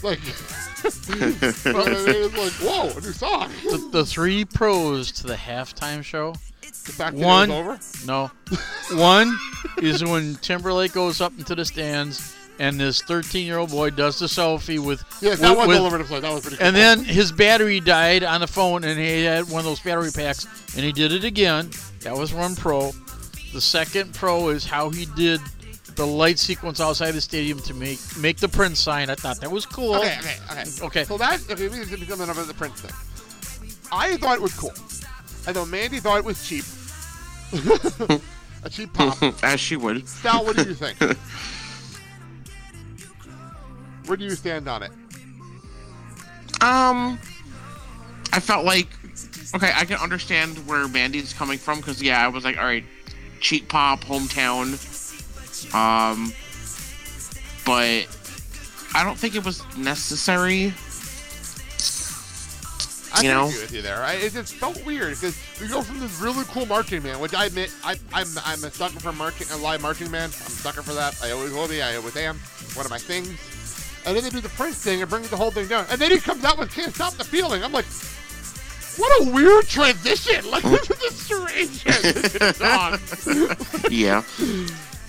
Like, 0.03 0.21
it's 0.85 1.65
like 1.67 2.53
whoa, 2.61 2.91
a 2.91 3.01
new 3.01 3.13
song. 3.13 3.51
the, 3.65 3.89
the 3.93 4.05
three 4.05 4.45
pros 4.45 5.11
to 5.13 5.27
the 5.27 5.35
halftime 5.35 6.03
show. 6.03 6.35
The 6.63 6.93
fact 6.93 7.17
that 7.17 7.23
it 7.23 7.27
One, 7.27 7.51
over? 7.51 7.79
no, 8.07 8.31
one 8.93 9.37
is 9.83 10.05
when 10.05 10.37
Timberlake 10.37 10.93
goes 10.93 11.21
up 11.21 11.33
into 11.39 11.55
the 11.55 11.65
stands 11.65 12.36
and 12.59 12.81
this 12.81 13.03
13-year-old 13.03 13.71
boy 13.71 13.91
does 13.91 14.19
the 14.19 14.27
selfie 14.27 14.79
with. 14.79 15.05
Yes, 15.21 15.39
that 15.41 15.57
with- 15.57 15.69
was 15.69 15.79
all 15.79 15.87
over 15.87 15.99
the 15.99 16.05
place. 16.05 16.23
That 16.23 16.33
was 16.33 16.43
pretty. 16.43 16.57
Cool. 16.57 16.67
And 16.67 16.77
then 16.77 17.05
his 17.05 17.33
battery 17.33 17.81
died 17.81 18.23
on 18.25 18.41
the 18.41 18.47
phone, 18.47 18.85
and 18.85 18.99
he 18.99 19.25
had 19.25 19.49
one 19.49 19.61
of 19.61 19.65
those 19.65 19.81
battery 19.81 20.11
packs, 20.13 20.47
and 20.75 20.85
he 20.85 20.93
did 20.93 21.13
it 21.13 21.25
again. 21.25 21.71
That 22.01 22.17
was 22.17 22.33
one 22.33 22.55
pro. 22.57 22.93
The 23.53 23.61
second 23.61 24.15
pro 24.15 24.49
is 24.51 24.65
how 24.67 24.91
he 24.91 25.07
did 25.17 25.41
the 25.97 26.07
light 26.07 26.39
sequence 26.39 26.81
outside 26.81 27.13
the 27.13 27.21
stadium 27.21 27.59
to 27.61 27.75
make 27.75 27.99
make 28.19 28.37
the 28.37 28.49
Prince 28.49 28.81
sign. 28.81 29.09
I 29.11 29.15
thought 29.15 29.41
that 29.41 29.51
was 29.51 29.65
cool. 29.67 29.97
Okay, 29.97 30.19
okay, 30.21 30.37
okay. 30.51 30.65
Okay. 30.83 31.05
So 31.05 31.17
that 31.19 31.41
okay, 31.51 31.69
we 31.69 31.79
need 31.79 31.89
to 31.89 31.97
become 31.97 32.21
another 32.21 32.45
the 32.45 32.55
Prince 32.55 32.83
thing. 32.83 32.93
I 33.91 34.17
thought 34.19 34.37
it 34.37 34.43
was 34.43 34.55
cool. 34.55 34.75
I 35.47 35.53
know 35.53 35.65
Mandy 35.65 36.01
thought 36.01 36.19
it 36.19 36.25
was 36.25 36.47
cheap. 36.47 36.65
a 38.63 38.69
cheap 38.71 38.93
pop. 38.93 39.23
As 39.43 39.61
she 39.61 39.77
would. 39.77 40.07
Sal, 40.09 40.45
what 40.45 40.57
do 40.57 40.65
you 40.65 40.75
think? 40.75 40.99
Where 44.07 44.17
do 44.17 44.25
you 44.25 44.31
stand 44.31 44.69
on 44.69 44.83
it? 44.83 44.91
Um, 46.63 47.19
I 48.33 48.41
felt 48.41 48.65
like 48.65 48.89
okay, 49.55 49.73
I 49.75 49.85
can 49.85 49.99
understand 49.99 50.57
where 50.67 50.89
Mandy's 50.89 51.33
coming 51.33 51.59
from 51.59 51.79
because 51.79 52.03
yeah, 52.03 52.25
I 52.25 52.29
was 52.29 52.45
like, 52.45 52.57
all 52.59 52.65
right, 52.65 52.85
cheap 53.41 53.69
pop, 53.69 54.01
hometown. 54.05 54.75
Um, 55.75 56.33
but 57.65 58.07
I 58.95 59.05
don't 59.05 59.19
think 59.19 59.35
it 59.35 59.45
was 59.45 59.63
necessary. 59.77 60.73
I 63.15 63.23
You 63.23 63.31
know? 63.31 63.47
agree 63.49 63.61
with 63.61 63.73
you 63.73 63.83
there. 63.83 64.03
I, 64.03 64.15
it 64.15 64.33
just 64.33 64.55
felt 64.55 64.85
weird 64.85 65.11
because 65.15 65.39
we 65.61 65.69
go 65.69 65.81
from 65.81 66.01
this 66.01 66.21
really 66.21 66.45
cool 66.47 66.67
marching 66.67 67.03
man, 67.03 67.19
which 67.19 67.35
I 67.35 67.47
admit 67.47 67.73
I, 67.83 67.93
I'm 68.13 68.27
I'm 68.45 68.63
a 68.65 68.71
sucker 68.71 69.01
for 69.01 69.13
marching 69.13 69.47
a 69.53 69.57
live 69.57 69.81
marching 69.81 70.11
man. 70.11 70.25
I'm 70.25 70.29
a 70.29 70.51
sucker 70.51 70.83
for 70.83 70.93
that. 70.95 71.19
I 71.23 71.31
always 71.31 71.53
will 71.53 71.69
be. 71.69 71.83
I 71.83 71.97
always 71.97 72.17
am. 72.17 72.37
One 72.75 72.85
of 72.85 72.91
my 72.91 72.99
things. 72.99 73.39
And 74.07 74.17
then 74.17 74.23
they 74.25 74.31
do 74.31 74.41
the 74.41 74.49
Prince 74.51 74.77
thing 74.83 75.01
and 75.03 75.11
bring 75.11 75.25
the 75.25 75.37
whole 75.37 75.51
thing 75.51 75.67
down. 75.69 75.85
And 75.91 76.01
then 76.01 76.11
he 76.13 76.19
comes 76.19 76.45
out 76.45 76.59
with 76.59 76.73
"Can't 76.73 76.95
Stop 76.95 77.15
the 77.15 77.25
Feeling." 77.25 77.65
I'm 77.65 77.73
like, 77.73 77.87
what 78.97 79.23
a 79.27 79.31
weird 79.33 79.67
transition. 79.67 80.45
Like 80.51 80.63
this 80.63 80.91
is 80.91 81.03
a 81.03 81.13
strange 81.13 81.83
transition 81.83 82.55
song. 82.55 82.99
Yeah. 83.91 84.23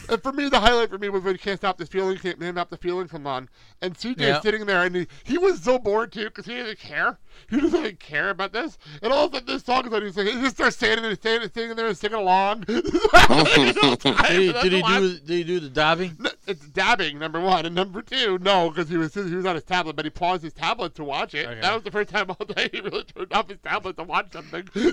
And 0.10 0.24
for 0.24 0.32
me, 0.32 0.48
the 0.50 0.60
highlight 0.60 0.90
for 0.90 0.98
me 0.98 1.10
was 1.10 1.22
when 1.24 1.36
he 1.36 1.38
can't 1.38 1.60
stop 1.60 1.78
this 1.78 1.90
feeling, 1.90 2.18
can't 2.18 2.42
stop 2.42 2.70
the 2.70 2.78
feeling, 2.78 3.08
come 3.10 3.28
on. 3.28 3.50
And 3.82 3.94
CJ 3.94 4.20
Yeah. 4.20 4.40
sitting 4.42 4.66
there, 4.66 4.84
and 4.84 4.96
he, 4.96 5.08
he 5.26 5.38
was 5.38 5.62
so 5.62 5.78
bored 5.78 6.14
too, 6.14 6.26
because 6.26 6.46
he 6.46 6.54
didn't 6.54 6.80
care. 6.80 7.20
He 7.50 7.62
doesn't 7.62 7.80
even 7.80 7.95
care 7.95 8.30
about 8.30 8.52
this. 8.52 8.78
And 9.02 9.13
all 9.13 9.26
of 9.26 9.34
a 9.34 9.38
sudden, 9.38 9.56
this 9.56 9.63
song 9.63 9.88
is 9.88 9.93
on, 9.93 10.02
he's 10.02 10.17
like, 10.17 10.28
he 10.28 10.34
just 10.34 10.56
starts 10.56 10.76
standing 10.76 11.06
and 11.06 11.15
standing, 11.15 11.50
singing 11.54 11.76
there 11.76 11.88
and 11.88 11.97
singing 11.97 12.17
along. 12.17 12.62
Did 12.67 12.86
he, 12.86 14.52
did 14.52 14.73
he 14.73 14.82
do 14.82 15.19
did 15.19 15.30
he 15.30 15.43
do 15.43 15.60
the 15.60 15.69
dabbing? 15.69 16.15
No, 16.19 16.30
It's 16.45 16.67
dabbing, 16.67 17.19
number 17.19 17.39
one, 17.39 17.65
and 17.65 17.73
number 17.73 18.02
two, 18.02 18.38
no, 18.39 18.69
because 18.69 18.89
he 18.89 18.97
was 18.97 19.13
he 19.13 19.21
was 19.21 19.45
on 19.45 19.56
his 19.56 19.63
tablet, 19.63 19.95
but 19.95 20.06
he 20.06 20.10
paused 20.10 20.43
his 20.43 20.54
tablet 20.54 20.95
to 20.95 21.04
watch 21.04 21.34
it. 21.34 21.47
Okay. 21.47 21.62
That 21.62 21.73
was 21.73 21.84
the 21.84 21.91
first 21.91 22.10
time 22.10 22.30
all 22.30 22.45
day 22.45 22.69
he 22.71 22.82
really 22.82 23.04
turned 23.04 23.34
off 23.34 23.50
his 23.50 23.60
tablet 23.60 23.97
to 23.97 24.04
watch 24.04 24.32
something 24.32 24.67
So, 24.73 24.91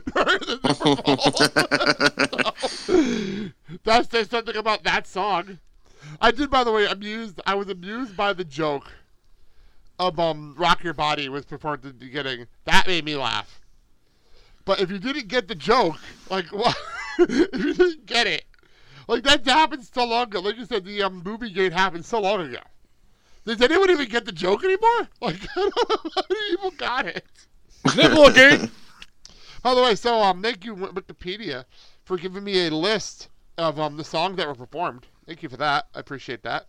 that 3.84 4.10
says 4.10 4.30
something 4.30 4.56
about 4.56 4.84
that 4.84 5.06
song. 5.06 5.58
I 6.20 6.30
did, 6.30 6.50
by 6.50 6.64
the 6.64 6.72
way, 6.72 6.86
amused. 6.86 7.40
I 7.46 7.54
was 7.54 7.68
amused 7.68 8.16
by 8.16 8.32
the 8.32 8.44
joke 8.44 8.90
of 10.08 10.18
um 10.20 10.54
"Rock 10.56 10.82
Your 10.84 10.94
Body" 10.94 11.28
was 11.28 11.44
performed 11.44 11.84
at 11.84 11.98
the 11.98 12.06
beginning. 12.06 12.46
That 12.64 12.86
made 12.86 13.04
me 13.04 13.16
laugh. 13.16 13.60
But 14.64 14.80
if 14.80 14.90
you 14.90 14.98
didn't 14.98 15.28
get 15.28 15.48
the 15.48 15.54
joke, 15.54 15.98
like 16.30 16.46
what? 16.52 16.76
if 17.18 17.64
you 17.64 17.74
didn't 17.74 18.06
get 18.06 18.26
it, 18.26 18.44
like 19.08 19.22
that 19.24 19.44
happened 19.44 19.84
so 19.84 20.04
long 20.04 20.24
ago. 20.24 20.40
Like 20.40 20.56
you 20.56 20.64
said, 20.64 20.84
the 20.84 21.02
um, 21.02 21.22
Boobygate 21.22 21.72
happened 21.72 22.04
so 22.04 22.20
long 22.20 22.40
ago. 22.40 22.60
Does 23.44 23.60
anyone 23.60 23.90
even 23.90 24.08
get 24.08 24.24
the 24.24 24.32
joke 24.32 24.64
anymore? 24.64 25.08
Like, 25.20 25.36
I 25.56 25.60
don't 25.60 25.76
know 25.76 26.10
how 26.14 26.22
many 26.30 26.50
people 26.50 26.70
got 26.72 27.06
it. 27.06 27.24
Nipplegate. 27.84 28.70
By 29.62 29.74
the 29.74 29.82
way, 29.82 29.94
so 29.94 30.22
um, 30.22 30.42
thank 30.42 30.64
you 30.64 30.74
Wikipedia 30.74 31.64
for 32.04 32.16
giving 32.16 32.44
me 32.44 32.66
a 32.66 32.70
list 32.70 33.28
of 33.56 33.78
um 33.78 33.96
the 33.96 34.04
songs 34.04 34.36
that 34.36 34.46
were 34.46 34.54
performed. 34.54 35.06
Thank 35.26 35.42
you 35.42 35.48
for 35.48 35.56
that. 35.58 35.86
I 35.94 36.00
appreciate 36.00 36.42
that. 36.42 36.66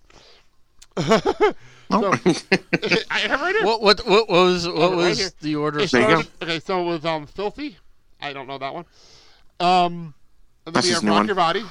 So, 1.92 2.12
I 3.12 3.20
have 3.20 3.42
right 3.42 3.56
here. 3.56 3.66
What 3.66 3.82
what 3.82 4.06
what 4.08 4.30
was 4.30 4.68
what 4.68 4.76
Oh, 4.78 4.90
right 4.92 5.10
was 5.10 5.18
here. 5.20 5.30
the 5.42 5.56
order? 5.56 5.80
It 5.80 5.86
of 5.86 5.92
There 5.92 6.02
you 6.02 6.08
go. 6.08 6.22
started- 6.22 6.44
Okay, 6.44 6.60
so 6.60 6.82
it 6.82 6.86
was 6.86 7.06
um 7.06 7.26
filthy. 7.28 7.78
I 8.22 8.34
don't 8.34 8.48
know 8.48 8.58
that 8.58 8.74
one. 8.74 8.86
Um, 9.60 10.14
and 10.66 10.74
then 10.74 10.74
That's 10.74 10.86
we 10.88 10.94
his 10.94 11.02
have 11.02 11.10
Rock 11.10 11.18
one. 11.20 11.26
Your 11.28 11.36
Body. 11.36 11.64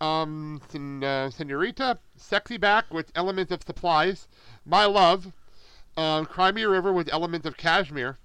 Um, 0.00 0.60
sen- 0.70 1.02
uh, 1.02 1.30
Senorita, 1.30 1.98
Sexy 2.16 2.58
Back 2.58 2.92
with 2.92 3.10
elements 3.14 3.50
of 3.50 3.62
Supplies, 3.62 4.28
My 4.66 4.84
Love, 4.84 5.32
um, 5.96 6.26
Cry 6.26 6.52
Me 6.52 6.62
a 6.62 6.68
River 6.68 6.92
with 6.92 7.08
elements 7.12 7.46
of 7.46 7.56
Cashmere, 7.56 8.18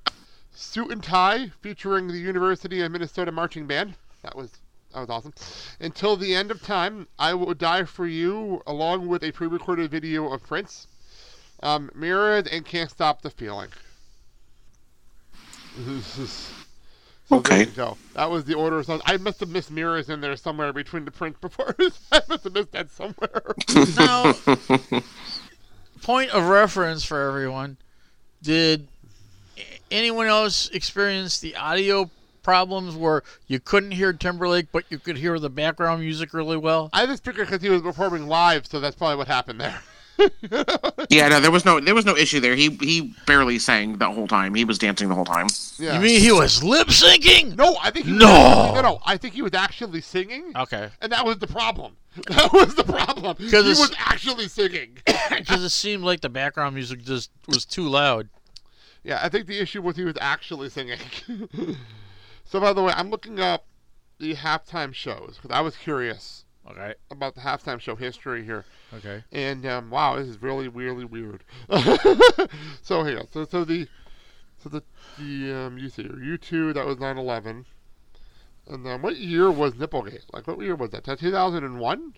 Suit 0.54 0.92
and 0.92 1.02
Tie 1.02 1.50
featuring 1.62 2.08
the 2.10 2.18
University 2.18 2.82
of 2.82 2.92
Minnesota 2.92 3.32
Marching 3.32 3.68
Band. 3.68 3.96
That 4.22 4.36
was 4.36 4.52
that 4.94 5.00
was 5.00 5.10
awesome. 5.10 5.34
Until 5.80 6.18
the 6.18 6.36
End 6.36 6.52
of 6.52 6.62
Time, 6.62 7.08
I 7.18 7.34
Will 7.34 7.54
Die 7.54 7.86
for 7.86 8.06
You, 8.06 8.62
along 8.68 9.08
with 9.08 9.24
a 9.24 9.32
pre-recorded 9.32 9.90
video 9.90 10.30
of 10.34 10.44
Prince. 10.44 10.88
Um, 11.64 11.92
Mirrored 11.94 12.48
and 12.48 12.66
Can't 12.66 12.90
Stop 12.90 13.22
the 13.22 13.30
Feeling. 13.30 13.70
So 17.32 17.38
Okay. 17.38 17.60
There 17.60 17.68
you 17.68 17.72
go. 17.72 17.98
That 18.14 18.30
was 18.30 18.44
the 18.44 18.56
order 18.56 18.80
of 18.80 18.86
songs. 18.86 19.02
I 19.06 19.16
must 19.16 19.40
have 19.40 19.48
missed 19.48 19.72
mirrors 19.72 20.10
in 20.10 20.20
there 20.20 20.36
somewhere 20.36 20.74
between 20.74 21.06
the 21.06 21.12
Prince 21.12 21.38
before. 21.40 21.74
I 22.12 22.22
must 22.28 22.44
have 22.44 22.54
missed 22.54 22.74
that 22.74 22.92
somewhere. 22.92 23.56
Now, 23.96 24.34
point 26.02 26.32
of 26.32 26.50
reference 26.50 27.06
for 27.06 27.22
everyone: 27.26 27.78
Did 28.44 28.88
anyone 29.90 30.28
else 30.28 30.70
experience 30.72 31.40
the 31.40 31.56
audio 31.56 32.10
problems 32.44 32.96
where 32.96 33.24
you 33.48 33.62
couldn't 33.62 33.92
hear 33.92 34.12
Timberlake, 34.12 34.68
but 34.74 34.84
you 34.90 35.00
could 35.00 35.18
hear 35.18 35.40
the 35.40 35.50
background 35.50 36.02
music 36.02 36.34
really 36.34 36.58
well? 36.58 36.90
I 36.92 37.06
just 37.06 37.24
figured 37.24 37.48
because 37.48 37.62
he 37.62 37.70
was 37.70 37.82
performing 37.82 38.28
live, 38.28 38.68
so 38.68 38.82
that's 38.82 38.96
probably 38.98 39.16
what 39.16 39.28
happened 39.28 39.62
there. 39.62 39.82
Yeah, 41.10 41.28
no, 41.28 41.40
there 41.40 41.52
was 41.52 41.66
no 41.66 41.80
there 41.80 41.96
was 41.96 42.06
no 42.06 42.16
issue 42.16 42.40
there. 42.40 42.56
He 42.56 42.70
he 42.82 43.14
barely 43.28 43.60
sang 43.60 43.98
the 43.98 44.10
whole 44.12 44.28
time. 44.28 44.54
He 44.56 44.64
was 44.66 44.78
dancing 44.78 45.10
the 45.10 45.16
whole 45.16 45.26
time. 45.26 45.48
Yeah. 45.78 45.96
You 45.96 46.00
mean 46.02 46.20
he 46.22 46.32
was 46.32 46.64
lip 46.64 46.88
syncing? 46.88 47.56
No, 47.58 47.76
I 47.82 47.92
think 47.92 48.06
he 48.06 48.12
No. 48.14 48.28
Was, 48.28 48.76
no, 48.76 48.82
no. 48.82 49.00
I 49.06 49.18
think 49.18 49.34
he 49.34 49.42
was 49.42 49.54
actually 49.54 50.02
singing, 50.02 50.54
Okay. 50.56 50.90
and 51.02 51.12
that 51.12 51.26
was 51.26 51.38
the 51.40 51.48
problem. 51.48 51.98
That 52.28 52.52
was 52.54 52.76
the 52.76 52.84
problem. 52.84 53.36
He 53.40 53.50
'Cause 53.50 53.66
it's- 53.66 53.80
was 53.80 53.94
actually 53.98 54.48
singing. 54.48 54.98
Because 55.30 55.64
it 55.64 55.70
seemed 55.70 56.04
like 56.04 56.22
the 56.22 56.30
background 56.30 56.76
music 56.76 57.04
just 57.04 57.32
was 57.48 57.66
too 57.66 57.88
loud. 57.88 58.30
Yeah, 59.04 59.20
I 59.24 59.30
think 59.30 59.48
the 59.48 59.58
issue 59.60 59.82
was 59.82 59.96
he 59.96 60.04
was 60.04 60.16
actually 60.22 60.70
singing. 60.70 61.00
so, 62.46 62.60
by 62.60 62.74
the 62.74 62.84
way, 62.84 62.94
I'm 62.96 63.10
looking 63.10 63.40
up 63.40 63.66
the 64.20 64.36
halftime 64.36 64.94
shows 64.94 65.40
because 65.42 65.56
I 65.56 65.62
was 65.62 65.76
curious 65.76 66.46
Okay. 66.72 66.94
about 67.10 67.36
the 67.36 67.42
halftime 67.42 67.80
show 67.80 67.96
history 67.96 68.44
here. 68.44 68.66
Okay. 68.94 69.24
And 69.32 69.66
um, 69.66 69.90
wow, 69.90 70.16
this 70.18 70.28
is 70.28 70.42
really, 70.42 70.68
really 70.68 71.06
weird. 71.06 71.44
so 72.82 73.04
here, 73.04 73.24
so 73.32 73.46
so 73.46 73.64
the 73.64 73.88
so 74.60 74.70
the 74.70 74.84
the 75.18 75.54
um, 75.54 75.78
you 75.78 75.90
see 75.90 76.04
U 76.04 76.38
two 76.38 76.74
that 76.74 76.86
was 76.86 76.98
9/11, 76.98 77.66
and 78.68 78.86
then 78.86 79.02
what 79.02 79.18
year 79.18 79.52
was 79.52 79.74
Nipplegate? 79.74 80.24
Like 80.34 80.48
what 80.48 80.60
year 80.60 80.76
was 80.76 80.92
that? 80.92 81.04
2001, 81.04 82.14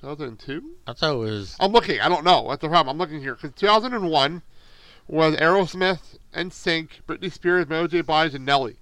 2002? 0.00 0.76
I 0.86 0.92
thought 0.92 1.14
it 1.14 1.18
was. 1.18 1.56
I'm 1.60 1.72
looking. 1.72 2.00
I 2.00 2.08
don't 2.08 2.24
know. 2.24 2.46
That's 2.48 2.62
the 2.62 2.68
problem. 2.68 2.94
I'm 2.94 2.98
looking 2.98 3.20
here 3.20 3.34
because 3.34 3.52
2001 3.52 4.42
was 5.08 5.36
Aerosmith 5.36 6.18
NSYNC, 6.34 6.88
Britney 7.06 7.32
Spears, 7.32 7.68
Mary 7.68 7.88
J. 7.88 8.00
Blige, 8.00 8.34
and 8.34 8.44
Nelly. 8.44 8.76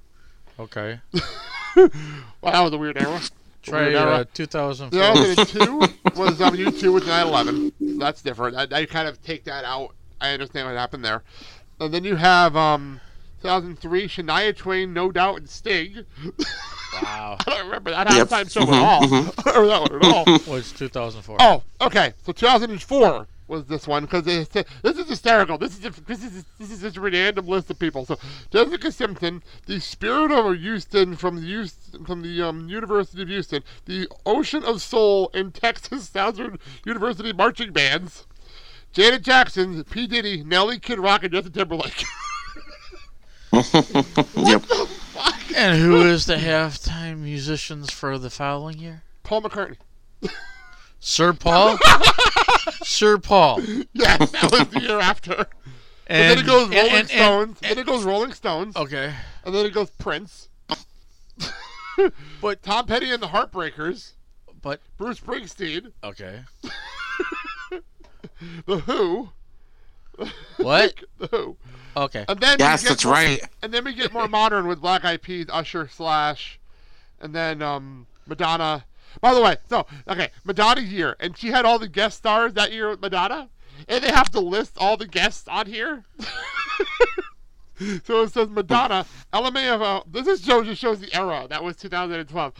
Okay. 0.58 1.00
Well, 1.76 2.52
that 2.52 2.60
was 2.60 2.72
a 2.72 2.78
weird 2.78 2.96
era. 2.96 3.20
Try 3.64 3.83
Weird 3.83 3.94
era. 3.94 4.14
uh, 4.16 4.24
2004. 4.35 5.14
2002 5.14 6.20
was 6.20 6.40
um, 6.40 6.55
U2 6.55 6.92
with 6.92 7.05
9/11. 7.05 7.72
That's 7.98 8.22
different. 8.22 8.57
I, 8.57 8.66
I 8.81 8.85
kind 8.87 9.09
of 9.09 9.22
take 9.22 9.44
that 9.44 9.64
out. 9.64 9.94
I 10.20 10.31
understand 10.33 10.68
what 10.68 10.77
happened 10.77 11.05
there. 11.05 11.22
And 11.81 11.92
then 11.92 12.05
you 12.05 12.16
have 12.16 12.57
um, 12.57 13.00
2003 13.42 14.07
Shania 14.09 14.57
Twain, 14.57 14.92
No 14.92 15.11
Doubt, 15.11 15.38
and 15.38 15.48
Sting. 15.48 16.05
Wow. 17.03 17.37
I 17.46 17.50
don't 17.50 17.64
remember 17.66 17.90
that 17.90 18.11
Yep. 18.11 18.29
halftime 18.29 18.50
show 18.53 18.61
Mhm, 18.61 18.72
at 18.72 18.83
all. 18.83 19.03
mhm. 19.03 19.35
I 19.46 19.53
don't 19.53 19.68
that 19.68 19.81
one 19.92 20.03
at 20.05 20.48
all. 20.48 20.53
Was 20.55 20.72
2004. 20.72 21.37
Oh, 21.40 21.62
okay. 21.81 22.12
So 22.24 22.33
2004 22.33 23.27
was 23.46 23.66
this 23.66 23.87
one 23.87 24.04
because 24.04 24.24
this 24.24 24.48
is 24.85 25.09
hysterical. 25.09 25.59
This 25.59 25.78
is 25.78 25.85
a, 25.85 25.90
this 26.04 26.22
is 26.22 26.44
this 26.59 26.70
is 26.70 26.80
just 26.80 26.96
a 26.96 27.00
random 27.00 27.46
list 27.46 27.70
of 27.70 27.78
people. 27.78 28.07
So 28.07 28.18
Jessica 28.50 28.90
Simpson, 28.90 29.42
the 29.66 29.80
Spirit 29.80 30.30
of 30.30 30.59
Houston 30.59 31.16
from 31.16 31.37
the 31.37 31.46
Houston, 31.46 32.04
from 32.04 32.22
the 32.22 32.42
um, 32.42 32.68
University 32.68 33.22
of 33.22 33.28
Houston, 33.28 33.62
the 33.85 34.09
Ocean 34.24 34.64
of 34.64 34.80
Soul 34.83 35.30
and 35.35 35.52
Texas 35.54 36.09
Southern 36.12 36.59
University 36.85 37.33
marching 37.33 37.72
bands, 37.72 38.26
Janet 38.92 39.22
Jackson, 39.22 39.85
P 39.85 40.07
Diddy, 40.07 40.42
Nelly, 40.42 40.78
Kid 40.78 40.98
Rock, 40.98 41.24
and 41.24 41.33
Justin 41.33 41.52
Timberlake. 41.52 42.04
yep. 44.35 44.64
And 45.57 45.78
who 45.78 46.02
is 46.02 46.26
the 46.26 46.37
halftime 46.37 47.18
musicians 47.18 47.92
for 47.92 48.18
the 48.18 48.30
following 48.30 48.78
year? 48.78 49.04
Paul 49.22 49.42
McCartney. 49.42 49.76
Sir 50.98 51.33
Paul. 51.33 51.78
Sir 52.83 53.18
Paul. 53.18 53.61
Yes, 53.92 54.31
that 54.33 54.50
was 54.53 54.68
the 54.68 54.81
year 54.81 55.00
after. 55.00 55.46
And, 56.07 56.31
then 56.31 56.38
it 56.38 56.46
goes 56.46 56.68
Rolling 56.68 56.79
and- 56.81 56.98
and- 56.98 57.09
Stones. 57.09 57.59
then 57.61 57.79
it 57.79 57.87
goes 57.87 58.05
Rolling 58.05 58.33
Stones. 58.33 58.77
Okay. 58.77 59.14
And 59.44 59.55
then 59.55 59.64
it 59.66 59.72
goes 59.72 59.90
Prince. 59.90 60.48
but 62.40 62.62
Tom 62.62 62.87
Petty 62.87 63.11
and 63.11 63.22
the 63.22 63.29
Heartbreakers. 63.29 64.12
But 64.61 64.81
Bruce 64.98 65.20
Springsteen. 65.20 65.92
Okay. 66.03 66.40
the 68.66 68.79
Who. 68.81 69.31
What? 70.59 70.94
the 71.18 71.27
Who. 71.29 71.57
Okay. 71.96 72.24
And 72.29 72.40
then 72.40 72.57
we 72.59 72.64
Yes, 72.64 72.83
get 72.83 72.88
that's 72.90 73.05
more- 73.05 73.14
right. 73.14 73.42
And 73.62 73.72
then 73.72 73.85
we 73.85 73.94
get 73.94 74.12
more 74.12 74.29
modern 74.29 74.66
with 74.66 74.81
Black 74.81 75.05
Eyed 75.05 75.22
Peas, 75.22 75.46
Usher, 75.50 75.88
Slash, 75.88 76.59
and 77.20 77.35
then 77.35 77.62
um, 77.62 78.07
Madonna. 78.27 78.85
By 79.20 79.35
the 79.35 79.40
way, 79.42 79.57
so 79.68 79.87
okay, 80.09 80.31
Madonna 80.44 80.81
year, 80.81 81.16
and 81.20 81.37
she 81.37 81.48
had 81.48 81.64
all 81.64 81.79
the 81.79 81.88
guest 81.88 82.18
stars 82.18 82.53
that 82.55 82.72
year 82.72 82.90
with 82.90 83.00
Madonna, 83.00 83.48
and 83.88 84.03
they 84.03 84.11
have 84.12 84.31
to 84.31 84.40
list 84.40 84.77
all 84.79 84.96
the 84.96 85.07
guests 85.07 85.48
on 85.48 85.66
here. 85.66 86.05
so 88.05 88.22
it 88.22 88.33
says 88.33 88.48
Madonna, 88.48 89.07
LMAO. 89.33 90.05
This 90.11 90.27
is 90.27 90.44
shows 90.44 90.66
just 90.66 90.81
shows 90.81 91.00
the 91.00 91.14
era 91.14 91.46
that 91.48 91.62
was 91.62 91.77
2012. 91.77 92.53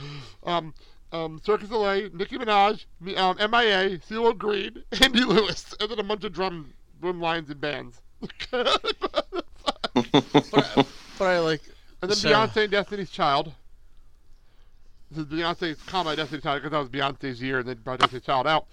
Um, 0.45 0.75
um, 1.13 1.41
Circus 1.45 1.71
LA, 1.71 2.09
Nicki 2.13 2.37
Minaj, 2.39 2.87
Mi- 3.01 3.15
um, 3.17 3.37
MIA, 3.37 3.99
CeeLo 3.99 4.37
Green, 4.37 4.83
Andy 5.01 5.25
Lewis, 5.25 5.75
and 5.79 5.91
then 5.91 5.99
a 5.99 6.03
bunch 6.03 6.25
of 6.25 6.33
drum 6.33 6.73
drum 7.01 7.21
lines 7.21 7.51
and 7.51 7.61
bands. 7.61 8.01
But 9.95 11.29
I 11.29 11.39
like. 11.39 11.63
And 12.03 12.11
then 12.11 12.17
So- 12.17 12.29
Beyonce 12.29 12.65
and 12.65 12.71
Destiny's 12.73 13.11
Child. 13.11 13.53
This 15.15 15.27
is 15.27 15.33
Beyonce, 15.33 15.77
comma 15.87 16.17
Destiny's 16.17 16.43
Child 16.43 16.63
because 16.63 16.73
that 16.73 16.79
was 16.79 16.89
Beyonce's 16.89 17.41
year, 17.41 17.61
and 17.61 17.69
then 17.69 17.77
brought 17.77 18.01
Destiny's 18.01 18.25
Child 18.25 18.47
out. 18.49 18.67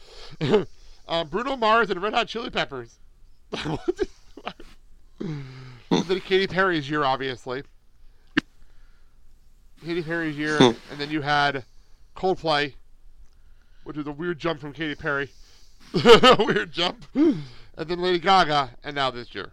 um, 1.08 1.28
Bruno 1.30 1.56
Mars 1.56 1.92
and 1.92 2.02
Red 2.02 2.14
Hot 2.14 2.28
Chili 2.28 2.50
Peppers. 2.50 2.98
then 3.52 3.78
Katy 6.22 6.48
Perry's 6.48 6.90
year, 6.90 7.04
obviously. 7.04 7.62
Katy 9.86 10.02
Perry's 10.02 10.36
year, 10.38 10.58
Hmm. 10.58 10.72
and 10.92 11.00
then 11.00 11.12
you 11.12 11.22
had 11.22 11.64
Coldplay, 12.16 12.74
which 13.84 13.98
is 13.98 14.08
a 14.08 14.12
weird 14.12 14.40
jump 14.40 14.60
from 14.60 14.74
Katy 14.74 14.96
Perry. 14.96 15.30
a 15.94 16.36
weird 16.40 16.72
jump. 16.72 17.06
And 17.14 17.44
then 17.76 18.02
Lady 18.02 18.18
Gaga, 18.20 18.72
and 18.84 18.96
now 18.96 19.12
this 19.12 19.36
year. 19.36 19.52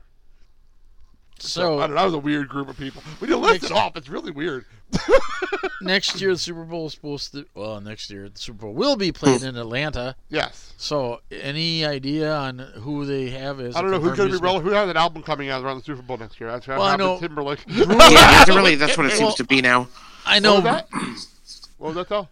So 1.41 1.79
I 1.79 1.87
don't 1.87 1.91
know, 1.91 1.97
that 1.97 2.05
was 2.05 2.15
a 2.15 2.19
weird 2.19 2.49
group 2.49 2.69
of 2.69 2.77
people. 2.77 3.03
When 3.19 3.31
you 3.31 3.37
list 3.37 3.65
it 3.65 3.73
off, 3.73 3.97
it's 3.97 4.09
really 4.09 4.31
weird. 4.31 4.65
next 5.83 6.21
year 6.21 6.31
the 6.33 6.39
Super 6.39 6.65
Bowl 6.65 6.87
is 6.87 6.95
supposed 6.95 7.33
to. 7.33 7.47
Well, 7.55 7.81
next 7.81 8.11
year 8.11 8.29
the 8.29 8.39
Super 8.39 8.63
Bowl 8.63 8.75
will 8.75 8.97
be 8.97 9.13
played 9.13 9.43
in 9.43 9.57
Atlanta. 9.57 10.17
Yes. 10.29 10.73
So, 10.77 11.21
any 11.31 11.85
idea 11.85 12.35
on 12.35 12.59
who 12.59 13.05
they 13.05 13.31
have 13.31 13.61
as? 13.61 13.77
I 13.77 13.83
don't 13.83 13.91
know 13.91 14.01
who's 14.01 14.17
going 14.17 14.31
to 14.31 14.37
be 14.37 14.39
confirmed 14.39 14.43
relevant. 14.43 14.69
Who 14.69 14.75
has 14.75 14.89
an 14.89 14.97
album 14.97 15.23
coming 15.23 15.51
out 15.51 15.63
around 15.63 15.79
the 15.79 15.85
Super 15.85 16.03
Bowl 16.03 16.17
next 16.17 16.41
year? 16.41 16.51
That's 16.51 16.67
Well, 16.67 16.83
I 16.83 16.97
know- 16.97 17.19
Timberlake. 17.19 17.65
yeah, 17.69 17.85
that's 17.85 18.49
really 18.49 18.75
that's 18.75 18.97
what 18.97 19.07
it 19.07 19.13
seems 19.13 19.35
to 19.37 19.45
be 19.45 19.61
now. 19.61 19.89
I 20.27 20.39
know. 20.41 20.55
What 20.61 20.65
was 20.65 20.73
that? 20.91 21.69
What 21.79 21.87
was 21.89 21.95
that 21.97 22.09
though? 22.09 22.29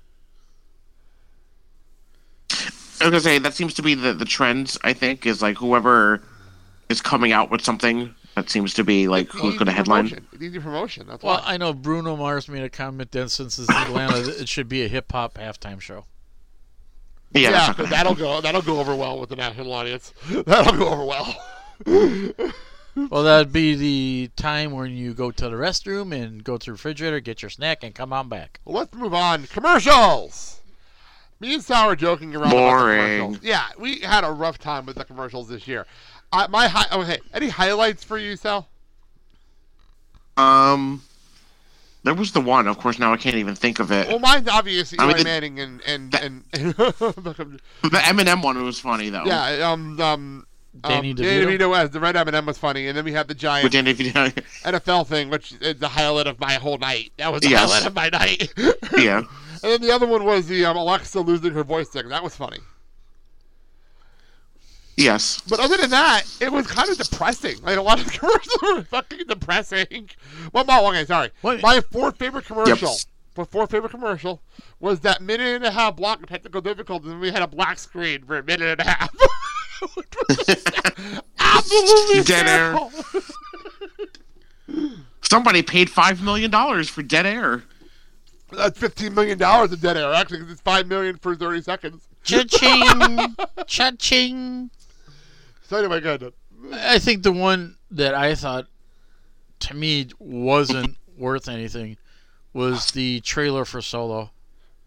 I 2.99 3.05
was 3.05 3.11
gonna 3.11 3.21
say 3.21 3.39
that 3.39 3.55
seems 3.55 3.75
to 3.75 3.83
be 3.83 3.95
the 3.95 4.15
the 4.15 4.25
trend. 4.25 4.77
I 4.83 4.93
think 4.93 5.27
is 5.27 5.43
like 5.43 5.57
whoever 5.59 6.23
is 6.89 7.03
coming 7.03 7.33
out 7.33 7.51
with 7.51 7.61
something 7.63 8.15
that 8.37 8.49
seems 8.51 8.73
to 8.75 8.85
be 8.85 9.09
like 9.09 9.29
who's 9.31 9.43
Easy 9.43 9.57
going 9.59 9.67
to 9.67 9.73
headline. 9.73 10.05
promotion. 10.09 10.27
It's 10.33 10.43
easy 10.43 10.59
promotion. 10.61 11.07
That's 11.09 11.23
Well, 11.25 11.39
why. 11.41 11.55
I 11.55 11.57
know 11.57 11.73
Bruno 11.73 12.15
Mars 12.17 12.49
made 12.49 12.63
a 12.63 12.69
comment 12.71 13.11
that 13.13 13.31
since 13.31 13.59
it's 13.59 13.69
Atlanta, 13.71 14.19
it 14.41 14.49
should 14.49 14.69
be 14.69 14.85
a 14.85 14.89
hip 14.89 15.11
hop 15.11 15.35
halftime 15.35 15.81
show. 15.81 16.05
Yeah, 17.33 17.75
yeah, 17.77 17.87
that'll 17.87 18.15
go. 18.15 18.41
That'll 18.41 18.63
go 18.63 18.79
over 18.79 18.95
well 18.95 19.19
with 19.19 19.31
the 19.31 19.37
national 19.37 19.73
audience. 19.73 20.15
That'll 20.47 20.77
go 20.77 20.89
over 20.89 21.05
well. 21.05 21.35
Well, 23.11 23.25
that'd 23.25 23.53
be 23.53 23.75
the 23.75 24.31
time 24.37 24.71
when 24.73 24.93
you 24.97 25.13
go 25.13 25.31
to 25.31 25.45
the 25.51 25.55
restroom 25.57 26.15
and 26.19 26.43
go 26.43 26.57
to 26.57 26.65
the 26.65 26.73
refrigerator, 26.73 27.21
get 27.21 27.43
your 27.43 27.51
snack, 27.51 27.85
and 27.85 27.95
come 27.95 28.11
on 28.11 28.31
back. 28.31 28.59
Well, 28.65 28.77
let's 28.77 28.95
move 28.95 29.13
on. 29.13 29.45
Commercials. 29.49 30.63
Me 31.39 31.53
and 31.53 31.63
Sal 31.63 31.89
were 31.89 31.97
joking 31.97 32.35
around 32.35 32.53
about 32.53 32.57
the 32.57 32.57
Boring. 32.57 33.19
commercials. 33.19 33.45
Yeah, 33.45 33.65
we 33.79 34.01
had 34.01 34.25
a 34.25 34.31
rough 34.33 34.57
time 34.59 34.87
with 34.87 34.97
the 34.97 35.05
commercials 35.05 35.47
this 35.51 35.69
year. 35.69 35.87
Uh, 36.33 36.47
my 36.51 36.67
hi- 36.69 36.87
okay, 37.01 37.19
any 37.33 37.49
highlights 37.49 38.05
for 38.05 38.19
you, 38.19 38.37
Sal? 38.37 38.69
Um, 40.37 41.03
there 42.05 42.15
was 42.15 42.33
the 42.33 42.41
one. 42.41 42.67
Of 42.69 42.79
course, 42.79 42.99
now 42.99 43.13
I 43.13 43.17
can't 43.17 43.37
even 43.37 43.55
think 43.55 43.79
of 43.81 43.91
it. 43.91 44.09
Well, 44.09 44.19
mine's 44.19 44.49
obviously 44.49 44.99
I 44.99 45.05
Eli 45.05 45.15
mean, 45.15 45.19
the- 45.19 45.25
Manning 45.25 45.61
and 45.61 45.81
and 45.87 46.15
and, 46.15 46.45
and 46.53 46.75
The 46.77 48.03
M&M 48.07 48.43
one 48.43 48.63
was 48.65 48.79
funny 48.79 49.09
though. 49.09 49.25
yeah, 49.25 49.71
um, 49.71 49.99
um, 50.01 50.47
Danny 50.83 51.11
um, 51.13 51.17
DeVito? 51.17 51.23
Danny 51.23 51.59
DeVito 51.59 51.77
as 51.79 51.91
the 51.91 52.01
red 52.01 52.17
M&M 52.17 52.45
was 52.47 52.59
funny, 52.59 52.87
and 52.89 52.97
then 52.97 53.05
we 53.05 53.13
had 53.13 53.29
the 53.29 53.35
giant 53.35 53.65
With 53.65 53.73
Danny 53.73 53.95
DeVito. 53.95 54.33
NFL 54.65 55.07
thing, 55.07 55.31
which 55.31 55.53
is 55.61 55.79
the 55.79 55.89
highlight 55.89 56.27
of 56.27 56.39
my 56.39 56.55
whole 56.55 56.77
night. 56.79 57.13
That 57.17 57.33
was 57.33 57.41
the 57.43 57.49
Yes. 57.51 57.71
highlight 57.71 57.87
of 57.87 57.95
my 57.95 58.09
night. 58.11 58.53
Yeah. 58.99 59.23
And 59.63 59.73
then 59.73 59.81
the 59.81 59.91
other 59.91 60.07
one 60.07 60.25
was 60.25 60.47
the 60.49 60.65
um, 60.67 60.77
Alexa 60.77 61.19
losing 61.21 61.53
her 61.53 61.65
voice 61.65 61.89
thing. 61.89 62.09
That 62.11 62.23
was 62.23 62.37
funny. 62.37 62.59
Yes. 64.97 65.43
But 65.49 65.61
other 65.61 65.77
than 65.77 65.91
that, 65.91 66.23
it 66.41 66.51
was 66.51 66.67
kind 66.67 66.89
of 66.89 66.97
depressing. 66.97 67.61
Like 67.63 67.77
a 67.77 67.83
lot 67.83 67.99
of 68.01 68.07
the 68.07 68.11
commercials 68.19 68.63
were 68.63 68.83
fucking 68.83 69.27
depressing. 69.29 70.09
Well, 70.53 70.65
no, 70.65 70.89
okay, 70.89 71.05
sorry. 71.05 71.31
What? 71.43 71.61
My 71.63 71.81
fourth 71.81 72.17
favorite 72.19 72.47
commercial, 72.47 72.89
Yep. 72.91 72.99
my 73.37 73.45
fourth 73.45 73.71
favorite 73.71 73.91
commercial, 73.91 74.41
was 74.81 75.01
that 75.01 75.21
minute 75.21 75.55
and 75.57 75.65
a 75.65 75.71
half 75.71 75.97
block 75.97 76.23
of 76.23 76.29
technical 76.29 76.61
difficulties, 76.63 77.11
and 77.11 77.21
we 77.21 77.31
had 77.31 77.43
a 77.43 77.47
black 77.47 77.79
screen 77.79 78.25
for 78.25 78.39
a 78.39 78.43
minute 78.43 78.81
and 78.81 78.81
a 78.81 78.85
half. 78.91 79.15
Absolutely 81.39 82.23
Dead 82.23 82.47
air. 82.49 82.79
Somebody 85.23 85.63
paid 85.63 85.91
five 85.91 86.23
million 86.23 86.51
dollars 86.51 86.89
for 86.89 87.03
dead 87.03 87.27
air. 87.27 87.65
That's 88.53 88.79
fifteen 88.79 89.15
million 89.15 89.37
dollars 89.39 89.73
of 89.73 89.81
dead 89.81 89.97
air. 89.97 90.13
actually, 90.15 90.39
because 90.39 90.53
it's 90.53 90.61
five 90.63 90.87
million 90.87 91.17
for 91.19 91.35
thirty 91.37 91.61
seconds. 91.63 92.09
Cha-ching! 92.23 93.37
Cha-ching! 93.67 94.71
So 95.69 95.77
anyway, 95.79 96.01
go 96.01 96.15
ahead. 96.15 96.33
I 96.73 96.99
think 96.99 97.23
the 97.23 97.33
one 97.33 97.77
that 97.91 98.15
I 98.15 98.35
thought, 98.35 98.67
to 99.61 99.75
me, 99.75 100.09
wasn't 100.19 100.97
worth 101.19 101.49
anything 101.49 101.97
was 102.53 102.93
the 102.93 103.21
trailer 103.21 103.65
for 103.65 103.83
Solo. 103.83 104.31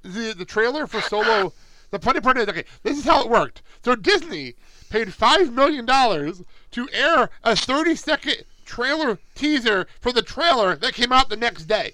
the 0.03 0.33
the 0.37 0.45
trailer 0.45 0.87
for 0.87 1.01
Solo. 1.01 1.53
The 1.91 1.99
funny 1.99 2.21
part 2.21 2.37
is, 2.37 2.47
okay, 2.47 2.65
this 2.83 2.97
is 2.97 3.05
how 3.05 3.21
it 3.21 3.29
worked. 3.29 3.61
So 3.83 3.95
Disney 3.95 4.53
paid 4.89 5.13
five 5.13 5.53
million 5.53 5.85
dollars 5.85 6.43
to 6.71 6.87
air 6.93 7.29
a 7.43 7.55
thirty 7.55 7.95
second 7.95 8.43
trailer 8.65 9.19
teaser 9.35 9.87
for 9.99 10.11
the 10.11 10.21
trailer 10.21 10.75
that 10.75 10.93
came 10.93 11.11
out 11.11 11.29
the 11.29 11.35
next 11.35 11.65
day. 11.65 11.93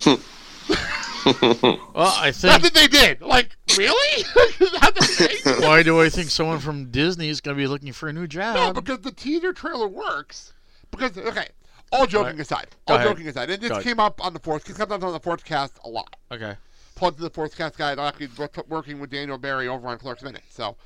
Well, 1.94 2.14
I 2.16 2.26
That's 2.30 2.42
not 2.44 2.62
that 2.62 2.74
they 2.74 2.86
did. 2.86 3.20
Like, 3.20 3.56
really? 3.76 4.22
That's 4.80 5.16
the 5.18 5.28
thing? 5.28 5.62
Why 5.62 5.82
do 5.82 6.00
I 6.00 6.08
think 6.08 6.30
someone 6.30 6.58
from 6.60 6.90
Disney 6.90 7.28
is 7.28 7.40
going 7.40 7.56
to 7.56 7.60
be 7.62 7.66
looking 7.66 7.92
for 7.92 8.08
a 8.08 8.12
new 8.12 8.26
job? 8.26 8.54
No, 8.56 8.72
because 8.72 9.00
the 9.00 9.10
teaser 9.12 9.52
trailer 9.52 9.88
works. 9.88 10.52
Because 10.90 11.16
okay, 11.18 11.48
all 11.92 12.06
joking 12.06 12.32
Right. 12.32 12.40
aside, 12.40 12.68
Go 12.86 12.94
all 12.94 13.00
ahead. 13.00 13.10
joking 13.10 13.28
aside, 13.28 13.50
and 13.50 13.60
this 13.62 13.68
Go 13.68 13.74
ahead. 13.76 13.84
came 13.84 14.00
up 14.00 14.24
on 14.24 14.32
the 14.32 14.40
fourth. 14.40 14.68
It 14.68 14.76
comes 14.76 14.90
up 14.92 15.02
on 15.02 15.12
the 15.12 15.20
Force 15.20 15.42
Cast 15.42 15.78
a 15.84 15.88
lot. 15.88 16.16
okay. 16.32 16.54
Plug 16.96 17.16
to 17.16 17.22
the 17.22 17.30
Force 17.30 17.54
Cast 17.54 17.78
guy. 17.78 17.92
I'm 17.92 17.98
actually 18.00 18.28
working 18.68 19.00
with 19.00 19.10
Daniel 19.10 19.38
Barry 19.38 19.68
over 19.68 19.88
on 19.88 19.98
Clerks 19.98 20.22
Minute, 20.22 20.42
so 20.50 20.76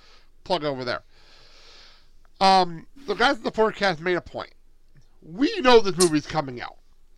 plug 0.44 0.62
over 0.64 0.84
there. 0.84 1.02
Um, 2.40 2.86
the 3.06 3.14
guys 3.14 3.36
at 3.38 3.44
the 3.44 3.50
Force 3.50 3.76
Cast 3.76 4.00
made 4.00 4.14
a 4.16 4.20
point. 4.20 4.52
We 5.22 5.60
know 5.60 5.80
this 5.80 5.96
movie's 5.96 6.26
coming 6.26 6.60
out. 6.60 6.76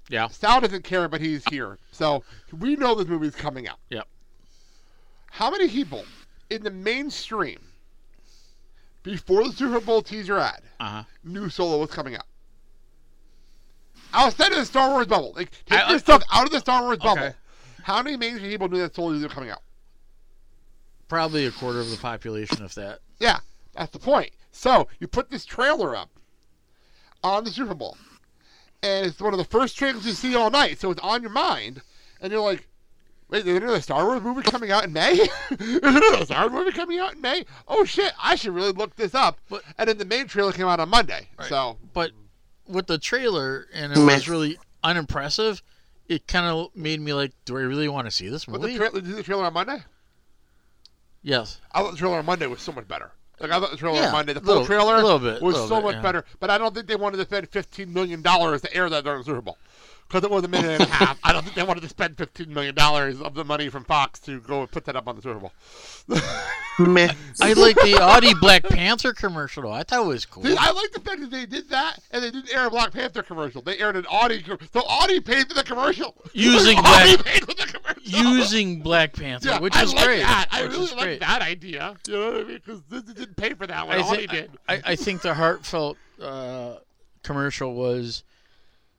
Yeah. 0.08 0.28
Sal 0.28 0.60
doesn't 0.60 0.84
care, 0.84 1.08
but 1.08 1.20
he's 1.20 1.44
here, 1.48 1.78
so 1.90 2.22
we 2.58 2.76
know 2.76 2.94
this 2.94 3.08
movie's 3.08 3.34
coming 3.34 3.66
out. 3.68 3.78
Yep. 3.90 4.06
How 5.30 5.50
many 5.50 5.68
people 5.68 6.04
in 6.48 6.62
the 6.62 6.70
mainstream 6.70 7.58
before 9.02 9.44
the 9.44 9.52
Super 9.52 9.80
Bowl 9.80 10.02
teaser 10.02 10.38
ad 10.38 10.62
Uh 10.80 10.84
huh. 10.88 11.02
knew 11.24 11.48
Solo 11.50 11.78
was 11.80 11.90
coming 11.90 12.14
out? 12.16 12.26
Outside 14.14 14.52
of 14.52 14.58
the 14.58 14.64
Star 14.64 14.90
Wars 14.90 15.06
bubble, 15.06 15.32
like 15.34 15.50
take 15.66 15.78
I- 15.80 15.88
your 15.88 15.96
I- 15.96 16.00
stuff 16.00 16.22
out 16.32 16.46
of 16.46 16.52
the 16.52 16.60
Star 16.60 16.82
Wars 16.82 16.98
bubble. 16.98 17.22
Okay. 17.24 17.34
How 17.82 18.02
many 18.02 18.16
mainstream 18.16 18.50
people 18.50 18.68
knew 18.68 18.78
that 18.78 18.94
Solo 18.94 19.12
was 19.12 19.24
coming 19.32 19.50
out? 19.50 19.62
Probably 21.08 21.46
a 21.46 21.50
quarter 21.52 21.80
of 21.80 21.90
the 21.90 21.96
population, 21.96 22.64
if 22.64 22.74
that. 22.74 23.00
Yeah, 23.20 23.38
that's 23.74 23.92
the 23.92 23.98
point. 23.98 24.30
So 24.52 24.88
you 24.98 25.06
put 25.06 25.30
this 25.30 25.44
trailer 25.44 25.94
up 25.94 26.10
on 27.22 27.44
the 27.44 27.50
Super 27.50 27.74
Bowl, 27.74 27.96
and 28.82 29.06
it's 29.06 29.20
one 29.20 29.32
of 29.34 29.38
the 29.38 29.44
first 29.44 29.76
trailers 29.76 30.06
you 30.06 30.12
see 30.12 30.34
all 30.34 30.50
night, 30.50 30.78
so 30.80 30.90
it's 30.90 31.00
on 31.02 31.22
your 31.22 31.30
mind, 31.30 31.82
and 32.20 32.32
you're 32.32 32.40
like, 32.40 32.68
"Wait, 33.28 33.44
there's 33.44 33.58
another 33.58 33.80
Star 33.80 34.04
Wars 34.06 34.22
movie 34.22 34.42
coming 34.42 34.70
out 34.70 34.84
in 34.84 34.92
May? 34.92 35.16
there's 35.50 35.82
another 35.82 36.24
Star 36.24 36.48
Wars 36.48 36.52
movie 36.64 36.76
coming 36.76 36.98
out 36.98 37.14
in 37.14 37.20
May? 37.20 37.44
Oh 37.68 37.84
shit, 37.84 38.12
I 38.22 38.34
should 38.36 38.54
really 38.54 38.72
look 38.72 38.96
this 38.96 39.14
up." 39.14 39.38
But- 39.48 39.62
and 39.78 39.88
then 39.88 39.98
the 39.98 40.04
main 40.04 40.26
trailer 40.26 40.52
came 40.52 40.66
out 40.66 40.80
on 40.80 40.88
Monday, 40.88 41.28
right. 41.38 41.48
so 41.48 41.78
But 41.92 42.12
with 42.68 42.86
the 42.86 42.98
trailer, 42.98 43.66
and 43.72 43.92
it 43.92 43.98
was 43.98 44.28
really 44.28 44.58
unimpressive, 44.82 45.62
it 46.08 46.26
kind 46.26 46.46
of 46.46 46.74
made 46.76 47.00
me 47.00 47.12
like, 47.12 47.32
do 47.44 47.56
I 47.56 47.60
really 47.62 47.88
want 47.88 48.06
to 48.06 48.10
see 48.10 48.28
this 48.28 48.44
but 48.44 48.54
the 48.54 48.58
movie? 48.68 48.76
trailer, 48.76 48.94
did 49.00 49.04
you 49.06 49.10
see 49.12 49.16
the 49.16 49.22
trailer 49.22 49.44
on 49.44 49.52
Monday? 49.52 49.78
yes. 51.22 51.60
I 51.72 51.80
thought 51.82 51.92
the 51.92 51.96
trailer 51.96 52.18
on 52.18 52.26
Monday 52.26 52.46
was 52.46 52.60
so 52.60 52.72
much 52.72 52.86
better. 52.88 53.12
Like 53.40 53.50
I 53.50 53.60
thought 53.60 53.70
the 53.70 53.76
trailer 53.76 53.98
Yeah, 53.98 54.06
on 54.06 54.12
Monday, 54.12 54.32
the 54.32 54.40
full 54.40 54.48
little- 54.60 54.66
trailer 54.66 54.96
little 54.96 55.18
bit, 55.18 55.42
was 55.42 55.56
so 55.56 55.76
bit, 55.76 55.84
much 55.84 55.94
yeah. 55.96 56.02
better. 56.02 56.24
But 56.40 56.50
I 56.50 56.56
don't 56.58 56.74
think 56.74 56.86
they 56.86 56.96
wanted 56.96 57.18
to 57.18 57.24
spend 57.24 57.48
fifteen 57.50 57.92
million 57.92 58.22
dollars 58.22 58.62
to 58.62 58.74
air 58.74 58.88
that 58.88 59.04
during 59.04 59.18
the 59.20 59.24
Super 59.24 59.42
Bowl 59.42 59.58
because 60.08 60.22
it 60.24 60.30
was 60.30 60.44
a 60.44 60.48
minute 60.48 60.80
and 60.80 60.82
a 60.88 60.92
half. 60.92 61.18
I 61.24 61.32
don't 61.32 61.42
think 61.42 61.54
they 61.54 61.62
wanted 61.62 61.82
to 61.82 61.88
spend 61.88 62.16
fifteen 62.16 62.52
million 62.54 62.74
dollars 62.74 63.20
of 63.20 63.34
the 63.34 63.44
money 63.44 63.68
from 63.68 63.84
Fox 63.84 64.18
to 64.20 64.40
go 64.40 64.60
and 64.60 64.70
put 64.70 64.84
that 64.86 64.96
up 64.96 65.08
on 65.08 65.16
the 65.16 65.22
Super 65.22 65.38
Bowl. 65.40 65.52
Meh. 66.78 67.08
I 67.40 67.54
like 67.54 67.74
the 67.76 67.96
Audi 68.00 68.34
Black 68.34 68.62
Panther 68.64 69.12
commercial, 69.14 69.62
though. 69.62 69.72
I 69.72 69.82
thought 69.82 70.04
it 70.04 70.06
was 70.08 70.26
cool. 70.26 70.42
See, 70.44 70.54
I 70.58 70.70
like 70.72 70.92
the 70.92 71.00
fact 71.00 71.20
that 71.22 71.30
they 71.30 71.46
did 71.46 71.70
that 71.70 72.00
and 72.10 72.22
they 72.22 72.30
didn't 72.30 72.52
air 72.54 72.66
a 72.66 72.70
Black 72.70 72.92
Panther 72.92 73.22
commercial. 73.22 73.62
They 73.62 73.78
aired 73.78 73.96
an 73.96 74.04
Audi. 74.10 74.42
com- 74.42 74.58
So 74.74 74.82
Audi 74.86 75.20
paid 75.20 75.48
for 75.48 75.54
the 75.54 75.62
commercial. 75.64 76.14
Using 76.34 76.76
Audi 76.84 77.16
Black- 77.16 77.24
paid 77.24 77.40
for 77.40 77.54
the 77.54 77.66
commercial. 77.72 78.02
Using 78.36 78.80
Black 78.82 79.14
Panther, 79.14 79.48
Yeah, 79.48 79.60
which 79.60 79.74
I 79.74 79.82
is 79.84 79.94
like 79.94 80.04
great. 80.04 80.20
That. 80.20 80.48
I 80.50 80.60
really 80.62 80.86
like 80.88 80.98
great. 80.98 81.20
that 81.20 81.40
idea. 81.42 81.96
You 82.06 82.12
know 82.12 82.26
what 82.32 82.34
I 82.40 82.44
mean? 82.44 82.60
Because 82.64 82.80
Disney 82.82 83.14
didn't 83.14 83.36
pay 83.36 83.54
for 83.54 83.66
that 83.66 83.86
one. 83.86 83.96
I, 83.96 84.02
Audi 84.02 84.26
thi- 84.26 84.36
did. 84.36 84.50
I, 84.68 84.82
I 84.84 84.96
think 84.96 85.22
the 85.22 85.32
heartfelt 85.34 85.96
uh, 86.22 86.74
commercial 87.22 87.74
was 87.74 88.22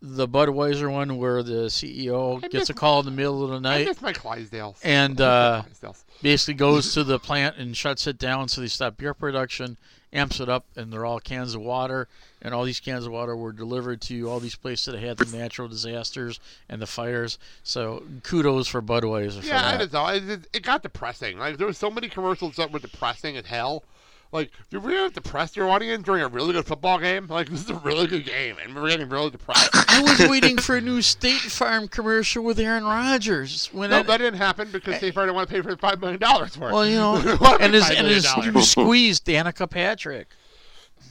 the 0.01 0.27
Budweiser 0.27 0.91
one 0.91 1.17
where 1.17 1.41
the 1.43 1.67
CEO 1.69 2.37
I 2.37 2.41
gets 2.41 2.53
miss- 2.53 2.69
a 2.69 2.73
call 2.73 2.99
in 2.99 3.05
the 3.05 3.11
middle 3.11 3.43
of 3.43 3.49
the 3.49 3.55
I 3.67 3.77
night 3.77 3.87
miss 3.87 4.01
my 4.01 4.13
Clydesdales. 4.13 4.77
and 4.83 5.19
uh, 5.19 5.63
Clydesdales. 5.67 6.03
basically 6.21 6.53
goes 6.53 6.93
to 6.93 7.03
the 7.03 7.17
plant 7.19 7.57
and 7.57 7.75
shuts 7.75 8.05
it 8.07 8.17
down 8.17 8.47
so 8.47 8.61
they 8.61 8.67
stop 8.67 8.97
beer 8.97 9.13
production, 9.15 9.77
amps 10.13 10.39
it 10.39 10.49
up, 10.49 10.65
and 10.75 10.93
they're 10.93 11.05
all 11.05 11.19
cans 11.19 11.55
of 11.55 11.61
water. 11.61 12.07
And 12.39 12.53
all 12.53 12.63
these 12.63 12.79
cans 12.79 13.05
of 13.07 13.11
water 13.11 13.35
were 13.35 13.51
delivered 13.51 13.99
to 14.01 14.29
all 14.29 14.39
these 14.39 14.55
places 14.55 14.85
that 14.93 14.99
had 15.01 15.17
the 15.17 15.35
natural 15.35 15.67
disasters 15.67 16.39
and 16.69 16.79
the 16.79 16.85
fires. 16.85 17.39
So 17.63 18.03
kudos 18.21 18.67
for 18.67 18.79
Budweiser 18.83 19.41
for 19.41 19.47
Yeah, 19.47 19.67
I 19.67 19.77
that. 19.77 19.91
don't 19.91 19.93
know. 19.93 20.07
It, 20.13 20.29
it, 20.29 20.47
it 20.57 20.63
got 20.63 20.83
depressing. 20.83 21.39
Like 21.39 21.57
there 21.57 21.65
were 21.65 21.73
so 21.73 21.89
many 21.89 22.07
commercials 22.07 22.55
that 22.57 22.71
were 22.71 22.77
depressing 22.79 23.35
as 23.35 23.47
hell. 23.47 23.83
Like, 24.31 24.51
do 24.69 24.79
we 24.79 24.93
have 24.93 25.13
to 25.13 25.21
depress 25.21 25.55
your 25.55 25.69
audience 25.69 26.03
during 26.03 26.21
a 26.21 26.27
really 26.27 26.53
good 26.53 26.65
football 26.65 26.99
game? 26.99 27.27
Like, 27.27 27.49
this 27.49 27.63
is 27.63 27.69
a 27.69 27.75
really 27.75 28.07
good 28.07 28.25
game, 28.25 28.57
and 28.61 28.75
we're 28.75 28.89
getting 28.89 29.09
really 29.09 29.29
depressed. 29.29 29.69
I 29.73 30.01
was 30.01 30.29
waiting 30.29 30.57
for 30.57 30.75
a 30.77 30.81
new 30.81 31.01
State 31.01 31.39
Farm 31.39 31.87
commercial 31.87 32.43
with 32.43 32.59
Aaron 32.59 32.83
Rodgers. 32.83 33.67
When 33.73 33.89
no, 33.89 34.03
that 34.03 34.17
didn't 34.17 34.39
happen 34.39 34.69
because 34.71 34.97
State 34.97 35.13
Farm 35.13 35.27
didn't 35.27 35.35
want 35.35 35.49
to 35.49 35.55
pay 35.55 35.61
for 35.61 35.75
five 35.77 35.99
million 36.01 36.19
dollars 36.19 36.55
for 36.55 36.69
it. 36.69 36.73
Well, 36.73 36.85
you 36.85 36.95
know, 36.95 37.15
and 37.59 37.73
his 37.73 37.89
and 37.89 38.07
his 38.07 38.27
you 38.43 38.61
squeezed 38.61 39.25
Danica 39.25 39.69
Patrick. 39.69 40.27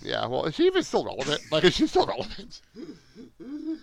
Yeah, 0.02 0.26
well, 0.26 0.44
is 0.44 0.54
she 0.54 0.66
even 0.66 0.82
still 0.82 1.04
relevant? 1.04 1.40
Like, 1.50 1.64
is 1.64 1.74
she 1.74 1.86
still 1.86 2.06
relevant? 2.06 2.60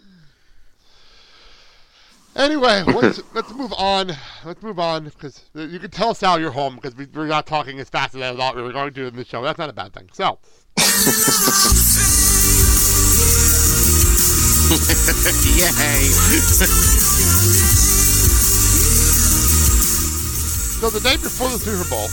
anyway, 2.36 2.84
let's 2.88 3.22
let's 3.34 3.54
move 3.54 3.74
on. 3.74 4.12
Let's 4.46 4.62
move 4.62 4.80
on 4.80 5.06
because 5.06 5.43
you 5.54 5.80
can 5.80 5.91
tell 5.91 6.13
Sal 6.13 6.39
you're 6.39 6.52
home 6.52 6.76
because 6.76 6.96
we, 6.96 7.06
we're 7.13 7.28
not 7.28 7.46
talking 7.46 7.80
as 7.80 7.89
fast 7.89 8.15
as 8.15 8.22
I 8.22 8.36
thought 8.36 8.56
we 8.56 8.62
were 8.62 8.72
going 8.72 8.89
to 8.89 8.93
do 8.93 9.08
in 9.08 9.15
the 9.15 9.26
show. 9.26 9.41
That's 9.43 9.60
not 9.60 9.69
a 9.69 9.74
bad 9.74 9.93
thing. 9.93 10.10
So, 10.13 10.39
Yay. 14.74 16.10
so 20.80 20.89
the 20.89 21.00
day 21.00 21.15
before 21.17 21.50
the 21.50 21.60
Super 21.60 21.88
Bowl, 21.89 22.08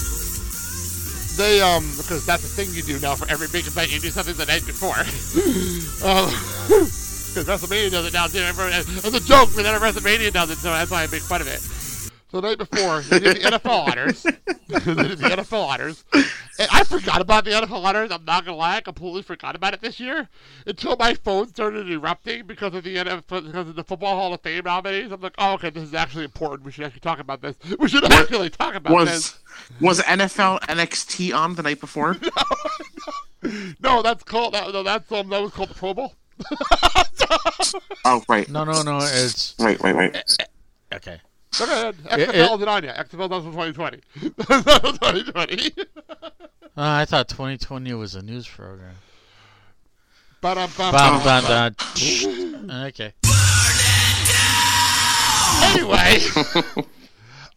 they 1.37 1.61
um 1.63 1.85
because 1.97 2.27
that's 2.27 2.43
the 2.43 2.49
thing 2.49 2.75
you 2.75 2.83
do 2.83 2.99
now 3.01 3.15
for 3.15 3.31
every 3.31 3.49
big 3.49 3.67
event, 3.67 3.93
you 3.93 4.01
do 4.01 4.11
something 4.11 4.35
the 4.35 4.47
night 4.47 4.67
before. 4.67 4.99
um, 6.07 6.29
because 7.35 7.47
WrestleMania 7.47 7.91
does 7.91 8.07
it 8.07 8.13
now 8.13 8.27
too. 8.27 8.39
Everyone, 8.39 8.73
it's 8.75 9.07
a 9.07 9.21
joke, 9.21 9.51
but 9.55 9.63
then 9.63 9.81
WrestleMania 9.81 10.33
does 10.33 10.51
it, 10.51 10.59
so 10.59 10.71
that's 10.71 10.91
why 10.91 11.05
I 11.05 11.07
make 11.07 11.23
fun 11.23 11.41
of 11.41 11.47
it. 11.47 11.61
So 11.61 12.41
the 12.41 12.49
night 12.49 12.59
before, 12.59 13.01
they 13.03 13.19
did 13.19 13.37
the 13.37 13.41
NFL 13.41 13.89
honors. 13.89 14.23
they 14.69 14.79
did 14.79 15.19
the 15.19 15.29
NFL 15.29 15.67
honors. 15.67 16.05
And 16.13 16.69
I 16.73 16.85
forgot 16.85 17.21
about 17.21 17.45
the 17.45 17.51
NFL 17.51 17.85
honors. 17.85 18.11
I'm 18.11 18.25
not 18.25 18.45
gonna 18.45 18.57
lie, 18.57 18.77
I 18.77 18.81
completely 18.81 19.23
forgot 19.23 19.57
about 19.57 19.75
it 19.75 19.81
this 19.81 19.99
year 19.99 20.29
until 20.67 20.97
my 20.97 21.15
phone 21.15 21.49
started 21.49 21.91
erupting 21.91 22.47
because 22.47 22.75
of 22.75 22.85
the 22.85 22.97
NFL, 22.97 23.47
because 23.47 23.69
of 23.69 23.75
the 23.75 23.85
Football 23.85 24.17
Hall 24.17 24.35
of 24.35 24.41
Fame 24.41 24.65
nominees. 24.65 25.11
I'm 25.11 25.21
like, 25.21 25.35
oh, 25.39 25.55
okay, 25.55 25.71
this 25.71 25.85
is 25.85 25.95
actually 25.95 26.25
important. 26.25 26.65
We 26.65 26.73
should 26.73 26.85
actually 26.85 27.01
talk 27.01 27.19
about 27.19 27.43
this. 27.43 27.57
We 27.79 27.89
should 27.89 28.05
actually 28.13 28.51
talk 28.51 28.75
about 28.75 29.07
this. 29.07 29.39
Was 29.81 29.99
was 29.99 30.01
NFL 30.01 30.61
NXT 30.63 31.35
on 31.35 31.55
the 31.55 31.63
night 31.63 31.81
before? 31.81 32.17
No, 33.81 34.03
that's 34.03 34.23
called. 34.23 34.53
That, 34.53 34.71
no, 34.73 34.83
that's 34.83 35.11
um, 35.13 35.31
that 35.31 35.41
was 35.41 35.53
called 35.53 35.71
the 35.71 35.75
Pro 35.75 35.95
Bowl. 35.95 36.15
oh 38.05 38.23
right. 38.29 38.49
No, 38.49 38.65
no, 38.65 38.83
no. 38.83 38.99
It's 39.03 39.55
Wait, 39.59 39.81
wait, 39.81 39.95
wait. 39.97 40.17
okay. 40.95 41.21
Go 41.59 41.65
ahead. 41.65 41.97
It- 42.13 42.29
XFL 42.29 42.35
it- 42.35 42.53
isn't 42.55 42.69
on 42.69 42.85
yet. 42.85 43.09
XFL 43.11 43.29
does 43.31 43.45
for 43.45 43.51
2020. 43.51 44.01
2020. 44.21 45.73
Uh, 45.83 45.91
I 46.77 47.05
thought 47.05 47.29
2020 47.29 47.93
was 47.95 48.15
a 48.15 48.23
news 48.23 48.47
program. 48.49 48.95
Ba-dum, 50.41 50.71
bum, 50.79 50.93
Bum, 50.93 51.23
bum. 51.23 51.45
bum, 51.45 51.75
bum. 52.69 52.71
okay. 52.87 53.13
Anyway, 55.63 56.19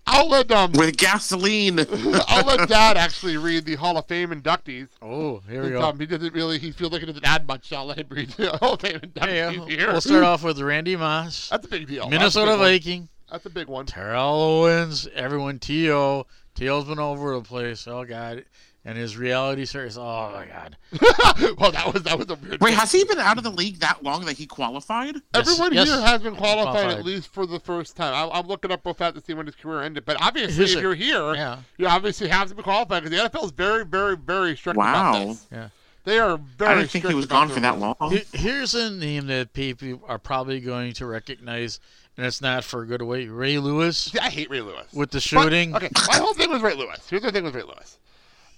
I'll 0.05 0.27
let 0.29 0.51
um 0.51 0.73
with 0.73 0.97
gasoline. 0.97 1.79
I'll 2.27 2.45
let 2.45 2.67
Dad 2.67 2.97
actually 2.97 3.37
read 3.37 3.65
the 3.65 3.75
Hall 3.75 3.97
of 3.97 4.05
Fame 4.07 4.29
inductees. 4.31 4.89
Oh, 5.01 5.41
here 5.49 5.63
we 5.63 5.69
go. 5.69 5.81
Um, 5.81 5.99
he 5.99 6.05
doesn't 6.05 6.33
really. 6.33 6.59
He 6.59 6.71
feels 6.71 6.91
like 6.91 7.01
he 7.01 7.05
doesn't 7.07 7.25
add 7.25 7.47
much. 7.47 7.69
So 7.69 7.77
I'll 7.77 7.85
let 7.85 7.99
him 7.99 8.07
read 8.09 8.29
the 8.31 8.57
Hall 8.57 8.73
of 8.73 8.81
Fame 8.81 8.99
inductees 8.99 9.67
Hey, 9.67 9.75
here. 9.75 9.91
we'll 9.91 10.01
start 10.01 10.23
off 10.23 10.43
with 10.43 10.59
Randy 10.59 10.95
Moss. 10.95 11.49
That's 11.49 11.65
a 11.65 11.69
big 11.69 11.87
deal. 11.87 12.09
Minnesota 12.09 12.51
That's 12.51 12.55
a 12.55 12.57
big 12.57 12.59
one. 12.59 12.69
Viking. 12.73 13.09
That's 13.31 13.45
a 13.45 13.49
big 13.49 13.67
one. 13.67 13.85
Terrell 13.85 14.23
Owens. 14.41 15.07
Everyone. 15.15 15.57
T.O. 15.59 16.25
T.O.'s 16.55 16.85
been 16.85 16.99
all 16.99 17.13
over 17.13 17.33
the 17.35 17.41
place. 17.41 17.87
Oh, 17.87 18.03
God. 18.03 18.45
And 18.85 18.97
his 18.97 19.15
reality 19.15 19.63
series. 19.63 19.97
Oh, 19.97 20.01
my 20.33 20.45
God. 20.45 20.75
well, 21.57 21.71
that 21.71 21.93
was 21.93 22.03
that 22.03 22.17
was 22.19 22.29
a 22.29 22.35
weird. 22.35 22.59
Wait, 22.59 22.73
has 22.73 22.91
he 22.91 23.05
been 23.05 23.17
out 23.17 23.37
of 23.37 23.45
the 23.45 23.49
league 23.49 23.79
that 23.79 24.03
long 24.03 24.25
that 24.25 24.33
he 24.37 24.45
qualified? 24.45 25.15
Everyone 25.33 25.73
yes. 25.73 25.87
here 25.87 26.01
has 26.01 26.21
been 26.21 26.35
qualified, 26.35 26.73
Qualified. 26.73 26.97
at 26.99 27.05
least 27.05 27.31
for 27.33 27.45
the 27.45 27.61
first 27.61 27.95
time. 27.95 28.13
I, 28.13 28.37
I'm 28.37 28.45
looking 28.45 28.71
up 28.73 28.85
real 28.85 28.93
fast 28.93 29.15
to 29.15 29.21
see 29.21 29.33
when 29.33 29.45
his 29.45 29.55
career 29.55 29.83
ended. 29.83 30.03
But 30.03 30.21
obviously, 30.21 30.55
Here's 30.55 30.71
if 30.73 30.79
a- 30.79 30.81
you're 30.81 30.95
here, 30.95 31.33
yeah. 31.33 31.59
you 31.77 31.87
obviously 31.87 32.27
have 32.27 32.49
to 32.49 32.55
be 32.55 32.61
qualified 32.61 33.03
because 33.05 33.17
the 33.17 33.29
NFL 33.29 33.45
is 33.45 33.51
very, 33.51 33.85
very, 33.85 34.17
very 34.17 34.57
strict 34.57 34.75
about 34.75 35.13
Wow. 35.15 35.25
this. 35.27 35.47
Yeah. 35.49 35.69
They 36.03 36.19
are 36.19 36.35
very. 36.35 36.71
I 36.71 36.75
didn't 36.79 36.89
think 36.91 37.07
he 37.07 37.13
was 37.13 37.25
gone 37.25 37.47
for 37.47 37.61
that 37.61 37.79
long. 37.79 37.95
Here's 38.33 38.75
a 38.75 38.91
name 38.91 39.27
that 39.27 39.53
people 39.53 40.01
are 40.09 40.19
probably 40.19 40.59
going 40.59 40.91
to 40.95 41.05
recognize, 41.05 41.79
and 42.17 42.25
it's 42.25 42.41
not 42.41 42.65
for 42.65 42.81
a 42.81 42.85
good 42.85 43.01
way. 43.01 43.27
Ray 43.29 43.59
Lewis 43.59 43.97
See, 44.11 44.19
I 44.19 44.29
hate 44.29 44.49
Ray 44.49 44.59
Lewis. 44.59 44.91
with 44.91 45.11
the 45.11 45.19
But- 45.19 45.23
shooting. 45.23 45.73
okay, 45.73 45.87
my 46.09 46.17
whole 46.17 46.33
thing 46.33 46.51
was 46.51 46.61
Ray 46.61 46.73
Lewis. 46.73 47.07
Here's 47.09 47.21
the 47.23 47.31
thing 47.31 47.45
with 47.45 47.55
Ray 47.55 47.63
Lewis. 47.63 47.97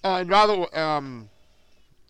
Uh, 0.03 0.17
and 0.19 0.29
rather, 0.29 0.77
um, 0.77 1.29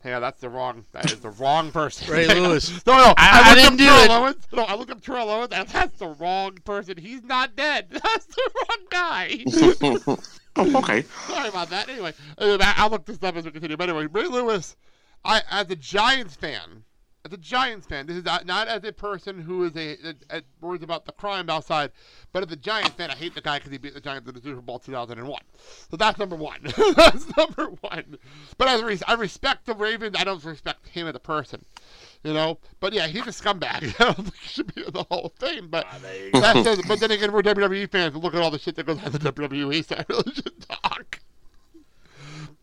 Yeah, 0.04 0.20
that's 0.20 0.40
the 0.40 0.48
wrong. 0.48 0.84
That 0.92 1.10
is 1.12 1.20
the 1.20 1.30
wrong 1.30 1.72
person. 1.72 2.12
Ray 2.12 2.26
Lewis. 2.40 2.84
no, 2.86 2.96
no. 2.96 3.14
I- 3.16 3.42
I 3.42 3.48
looked 3.54 3.60
didn't 3.62 3.76
do 3.78 3.84
Terrell 3.86 4.02
it. 4.04 4.10
Owens. 4.10 4.46
No, 4.52 4.62
I 4.64 4.74
looked 4.76 4.90
up 4.90 5.00
Terrell 5.02 5.30
Owens, 5.30 5.52
and 5.52 5.68
that's 5.68 5.98
the 5.98 6.08
wrong 6.08 6.52
person. 6.64 6.96
He's 6.98 7.22
not 7.24 7.56
dead. 7.56 7.86
That's 7.90 8.26
the 8.26 8.50
wrong 8.54 8.86
guy. 8.90 9.44
oh, 10.56 10.78
okay. 10.78 11.02
Sorry 11.26 11.48
about 11.48 11.70
that. 11.70 11.88
Anyway, 11.88 12.12
I- 12.38 12.74
I'll 12.76 12.90
look 12.90 13.04
this 13.04 13.22
up 13.22 13.34
as 13.36 13.44
we 13.44 13.50
continue. 13.50 13.76
But 13.76 13.88
anyway, 13.88 14.06
Ray 14.06 14.26
Lewis, 14.28 14.76
I 15.24 15.42
as 15.50 15.68
a 15.70 15.76
Giants 15.76 16.34
fan, 16.36 16.84
as 17.26 17.32
a 17.32 17.36
Giants 17.36 17.86
fan, 17.86 18.06
this 18.06 18.16
is 18.16 18.24
not, 18.24 18.46
not 18.46 18.68
as 18.68 18.84
a 18.84 18.92
person 18.92 19.40
who 19.40 19.64
is 19.64 19.74
a, 19.74 19.96
a, 20.30 20.38
a 20.38 20.42
worries 20.60 20.82
about 20.82 21.06
the 21.06 21.12
crime 21.12 21.50
outside, 21.50 21.90
but 22.32 22.44
as 22.46 22.52
a 22.52 22.56
Giants 22.56 22.94
fan, 22.94 23.10
I 23.10 23.16
hate 23.16 23.34
the 23.34 23.40
guy 23.40 23.58
because 23.58 23.72
he 23.72 23.78
beat 23.78 23.94
the 23.94 24.00
Giants 24.00 24.28
in 24.28 24.34
the 24.34 24.40
Super 24.40 24.60
Bowl 24.60 24.78
2001. 24.78 25.40
So 25.90 25.96
that's 25.96 26.18
number 26.18 26.36
one. 26.36 26.60
that's 26.96 27.36
number 27.36 27.70
one. 27.80 28.18
But 28.58 28.68
as 28.68 28.80
a 28.80 28.86
res- 28.86 29.02
I 29.08 29.14
respect 29.14 29.66
the 29.66 29.74
Ravens. 29.74 30.14
I 30.16 30.22
don't 30.22 30.42
respect 30.44 30.86
him 30.88 31.08
as 31.08 31.16
a 31.16 31.20
person. 31.20 31.64
You 32.22 32.32
know, 32.32 32.58
but 32.80 32.92
yeah, 32.92 33.08
he's 33.08 33.22
a 33.22 33.30
scumbag. 33.30 33.94
I 34.00 34.04
don't 34.04 34.16
think 34.16 34.36
he 34.36 34.48
should 34.48 34.74
be 34.74 34.84
in 34.84 34.92
the 34.92 35.04
Hall 35.04 35.26
of 35.26 35.32
Fame. 35.34 35.68
But 35.68 35.86
that 36.32 36.62
says, 36.64 36.80
but 36.86 37.00
then 37.00 37.10
again, 37.10 37.32
we're 37.32 37.42
WWE 37.42 37.90
fans. 37.90 38.14
Look 38.16 38.34
at 38.34 38.40
all 38.40 38.50
the 38.50 38.58
shit 38.58 38.76
that 38.76 38.86
goes 38.86 39.02
on 39.02 39.12
the 39.12 39.18
WWE, 39.18 39.84
so 39.84 39.96
I 39.96 40.04
really 40.08 40.32
should 40.32 40.68
talk. 40.68 41.20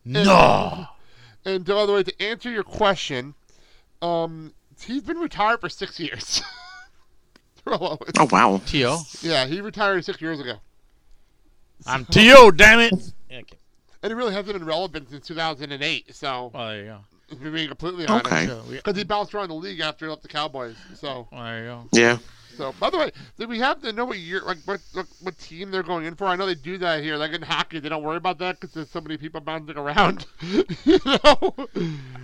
No. 0.06 0.88
And, 1.46 1.56
and 1.56 1.70
uh, 1.70 1.76
by 1.76 1.86
the 1.86 1.94
way, 1.94 2.04
to 2.04 2.22
answer 2.22 2.50
your 2.50 2.64
question, 2.64 3.36
um, 4.04 4.54
he's 4.80 5.04
been 5.04 5.18
retired 5.18 5.62
for 5.62 5.70
six 5.70 6.00
years. 6.00 6.42
Terrell 7.66 7.86
Owens. 8.02 8.14
Oh 8.20 8.28
wow. 8.32 8.62
T.O. 8.66 9.00
Yeah, 9.22 9.46
he 9.46 9.62
retired 9.62 10.04
six 10.06 10.22
years 10.22 10.40
ago. 10.40 10.56
I'm 11.88 12.06
T.O., 12.06 12.52
damn 12.52 12.80
it. 12.80 12.94
And 13.30 14.12
he 14.12 14.14
really 14.14 14.34
hasn't 14.34 14.58
been 14.58 14.66
relevant 14.66 15.10
since 15.10 15.26
2008. 15.28 16.14
So, 16.14 16.52
Well, 16.54 16.68
there 16.68 16.78
you 16.80 16.86
go. 16.86 17.00
if 17.30 17.42
we're 17.42 17.52
being 17.52 17.70
completely 17.70 18.04
Okay. 18.06 18.50
honest, 18.50 18.70
because 18.72 18.98
he 18.98 19.06
bounced 19.06 19.34
around 19.34 19.48
the 19.48 19.54
league 19.56 19.80
after 19.80 20.06
he 20.06 20.10
left 20.10 20.24
the 20.24 20.28
Cowboys. 20.28 20.76
So, 20.96 21.28
Well, 21.32 21.44
there 21.44 21.60
you 21.60 21.66
go. 21.70 21.88
Yeah. 21.94 22.18
So 22.58 22.74
by 22.80 22.90
the 22.90 22.98
way, 22.98 23.12
do 23.38 23.48
we 23.48 23.60
have 23.60 23.82
to 23.82 23.92
know 23.94 24.06
what 24.06 24.18
year, 24.20 24.42
like 24.46 24.58
what, 24.66 24.80
what, 24.94 25.06
what 25.22 25.38
team 25.38 25.72
they're 25.72 25.84
going 25.84 26.06
in 26.06 26.16
for? 26.16 26.26
I 26.26 26.36
know 26.36 26.46
they 26.46 26.56
do 26.56 26.78
that 26.80 27.04
here. 27.04 27.18
Like 27.18 27.32
in 27.34 27.42
hockey, 27.42 27.80
they 27.80 27.90
don't 27.90 28.04
worry 28.04 28.18
about 28.18 28.38
that 28.40 28.60
because 28.60 28.74
there's 28.74 28.90
so 28.90 29.02
many 29.02 29.18
people 29.18 29.42
bouncing 29.42 29.78
around. 29.78 30.26
you 30.42 31.00
know? 31.06 31.56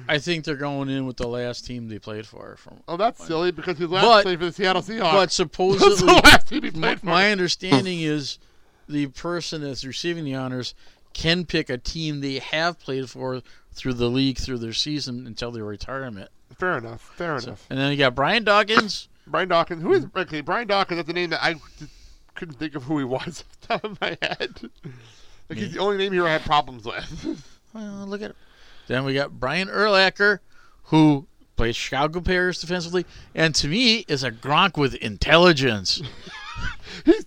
I 0.07 0.17
think 0.19 0.45
they're 0.45 0.55
going 0.55 0.89
in 0.89 1.05
with 1.05 1.17
the 1.17 1.27
last 1.27 1.65
team 1.65 1.87
they 1.89 1.99
played 1.99 2.25
for. 2.27 2.55
From 2.57 2.79
Oh, 2.87 2.97
that's 2.97 3.25
silly 3.25 3.51
because 3.51 3.77
his 3.77 3.89
last 3.89 4.03
But- 4.05 4.23
played 4.23 4.39
for 4.39 4.45
the 4.45 4.53
Seattle 4.53 4.81
Seahawks. 4.81 5.11
but 5.11 5.31
supposedly, 5.33 6.07
the 6.07 6.21
last 6.23 6.47
team 6.47 6.63
he 6.63 6.71
my, 6.71 6.79
played 6.87 6.99
for. 7.01 7.05
my 7.07 7.31
understanding 7.31 8.01
is 8.01 8.39
the 8.87 9.07
person 9.07 9.61
that's 9.61 9.83
receiving 9.85 10.23
the 10.23 10.35
honors 10.35 10.73
can 11.13 11.45
pick 11.45 11.69
a 11.69 11.77
team 11.77 12.21
they 12.21 12.39
have 12.39 12.79
played 12.79 13.09
for 13.09 13.41
through 13.73 13.93
the 13.93 14.09
league 14.09 14.37
through 14.37 14.57
their 14.59 14.73
season 14.73 15.27
until 15.27 15.51
their 15.51 15.65
retirement. 15.65 16.29
Fair 16.57 16.77
enough. 16.77 17.01
Fair 17.01 17.39
So- 17.39 17.47
enough. 17.49 17.65
and 17.69 17.77
then 17.79 17.91
you 17.91 17.97
got 17.97 18.15
Brian 18.15 18.43
Dawkins. 18.43 19.08
Brian 19.29 19.47
Dawkins. 19.49 19.81
Who 19.81 19.93
is 19.93 20.05
okay? 20.15 20.41
Brian 20.41 20.67
Dawkins. 20.67 20.97
That's 20.97 21.07
the 21.07 21.13
name 21.13 21.29
that 21.31 21.43
I 21.43 21.55
couldn't 22.35 22.55
think 22.55 22.75
of 22.75 22.83
who 22.83 22.97
he 22.99 23.03
was 23.03 23.21
off 23.41 23.59
the 23.61 23.67
top 23.67 23.83
of 23.83 24.01
my 24.01 24.17
head. 24.21 24.69
Like 25.49 25.59
he's 25.59 25.73
the 25.73 25.79
only 25.79 25.97
name 25.97 26.13
here 26.13 26.25
I 26.27 26.31
had 26.33 26.43
problems 26.43 26.85
with. 26.85 27.43
Well, 27.71 28.07
look 28.07 28.23
at 28.23 28.31
it. 28.31 28.35
Then 28.87 29.05
we 29.05 29.13
got 29.13 29.39
Brian 29.39 29.67
Urlacher, 29.67 30.39
who 30.85 31.27
plays 31.55 31.75
Chicago 31.75 32.19
Bears 32.19 32.59
defensively, 32.59 33.05
and 33.35 33.53
to 33.53 33.67
me 33.67 34.05
is 34.07 34.23
a 34.23 34.31
Gronk 34.31 34.75
with 34.75 34.95
intelligence. 34.95 36.01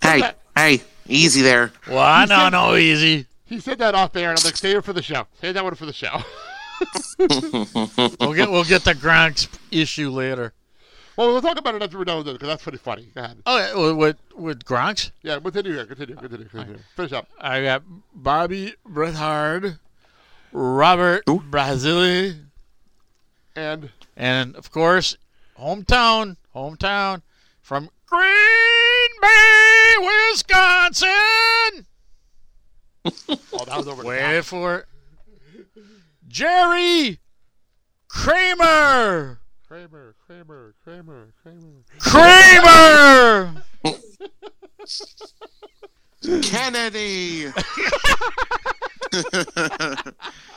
Hey, 0.03 0.32
hey, 0.57 0.82
easy 1.09 1.40
there. 1.40 1.70
Well, 1.88 2.26
no, 2.26 2.48
no, 2.48 2.74
easy. 2.76 3.26
He 3.44 3.61
said 3.61 3.78
that 3.78 3.94
off 3.94 4.14
air, 4.16 4.30
and 4.30 4.38
I'm 4.38 4.44
like, 4.44 4.57
save 4.57 4.78
it 4.78 4.84
for 4.84 4.92
the 4.92 5.03
show. 5.03 5.26
Save 5.40 5.55
that 5.55 5.62
one 5.64 5.74
for 5.76 5.86
the 5.86 5.92
show. 5.92 6.20
We'll 8.20 8.34
get 8.34 8.50
we'll 8.50 8.64
get 8.64 8.82
the 8.84 8.94
Gronk's 8.94 9.48
issue 9.70 10.11
later. 10.11 10.53
Well, 11.17 11.29
we'll 11.29 11.43
talk 11.43 11.59
about 11.59 11.75
it 11.75 11.83
after 11.83 11.99
we're 11.99 12.05
done 12.05 12.19
with 12.19 12.29
it 12.29 12.33
because 12.35 12.49
that's 12.49 12.63
pretty 12.63 12.79
funny. 12.79 13.09
Go 13.15 13.23
ahead. 13.23 13.43
Oh, 13.45 13.59
yeah, 13.59 13.75
with 13.77 13.97
with, 13.97 14.17
with 14.35 14.65
Gronk's, 14.65 15.13
Yeah, 15.23 15.39
continue 15.41 15.73
here. 15.75 15.85
Continue. 15.87 16.17
Continue. 16.17 16.47
Continue. 16.49 16.79
Finish 16.97 17.13
up. 17.13 17.29
I 17.39 17.63
got 17.63 17.83
Bobby 18.15 18.75
Beathard, 18.89 19.79
Robert 20.53 21.25
Brazile, 21.27 22.39
And 23.55 23.91
and 24.17 24.57
of 24.57 24.71
course, 24.71 25.17
hometown, 25.59 26.37
hometown 26.55 27.21
from 27.61 27.91
Green 28.07 29.11
Bay, 29.21 29.95
Wisconsin. 30.31 31.09
oh, 33.07 33.65
that 33.67 33.77
was 33.77 33.89
over. 33.89 34.03
the 34.03 34.09
Wait 34.09 34.45
for 34.45 34.77
it. 34.79 34.87
Jerry 36.29 37.19
Kramer. 38.09 39.41
Kramer. 39.73 40.14
Kramer. 40.27 40.75
Kramer. 40.85 41.33
Kramer. 41.43 41.83
Kramer. 41.99 43.62
Kennedy. 46.43 47.47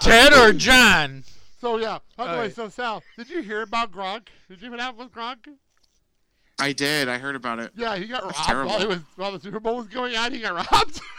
Ted 0.02 0.34
or 0.34 0.52
John? 0.52 1.24
So 1.62 1.78
yeah. 1.78 2.00
By 2.18 2.26
the 2.26 2.32
way, 2.32 2.36
Alright. 2.36 2.56
so 2.56 2.68
Sal, 2.68 3.02
did 3.16 3.30
you 3.30 3.42
hear 3.42 3.62
about 3.62 3.94
Gronk? 3.94 4.28
Did 4.50 4.62
you 4.62 4.68
even 4.68 4.80
have 4.80 4.98
with 4.98 5.14
Gronk? 5.14 5.48
I 6.60 6.74
did. 6.74 7.08
I 7.08 7.18
heard 7.18 7.38
about 7.38 7.60
it. 7.60 7.72
Yeah, 7.74 7.96
he 7.96 8.08
got 8.08 8.24
That's 8.26 8.38
robbed 8.38 8.50
terrible. 8.50 8.72
while, 8.72 8.82
it 8.82 8.88
was, 8.90 9.00
while 9.16 9.32
the 9.32 9.40
Super 9.40 9.62
Bowl 9.62 9.78
was 9.78 9.88
going 9.88 10.18
on. 10.18 10.34
He 10.34 10.42
got 10.42 10.56
robbed. 10.70 11.00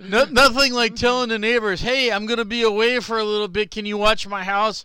No, 0.00 0.24
nothing 0.24 0.72
like 0.72 0.96
telling 0.96 1.28
the 1.28 1.38
neighbors, 1.38 1.80
"Hey, 1.80 2.10
I'm 2.10 2.26
gonna 2.26 2.44
be 2.44 2.62
away 2.62 2.98
for 2.98 3.18
a 3.18 3.24
little 3.24 3.46
bit. 3.46 3.70
Can 3.70 3.86
you 3.86 3.96
watch 3.96 4.26
my 4.26 4.42
house?" 4.42 4.84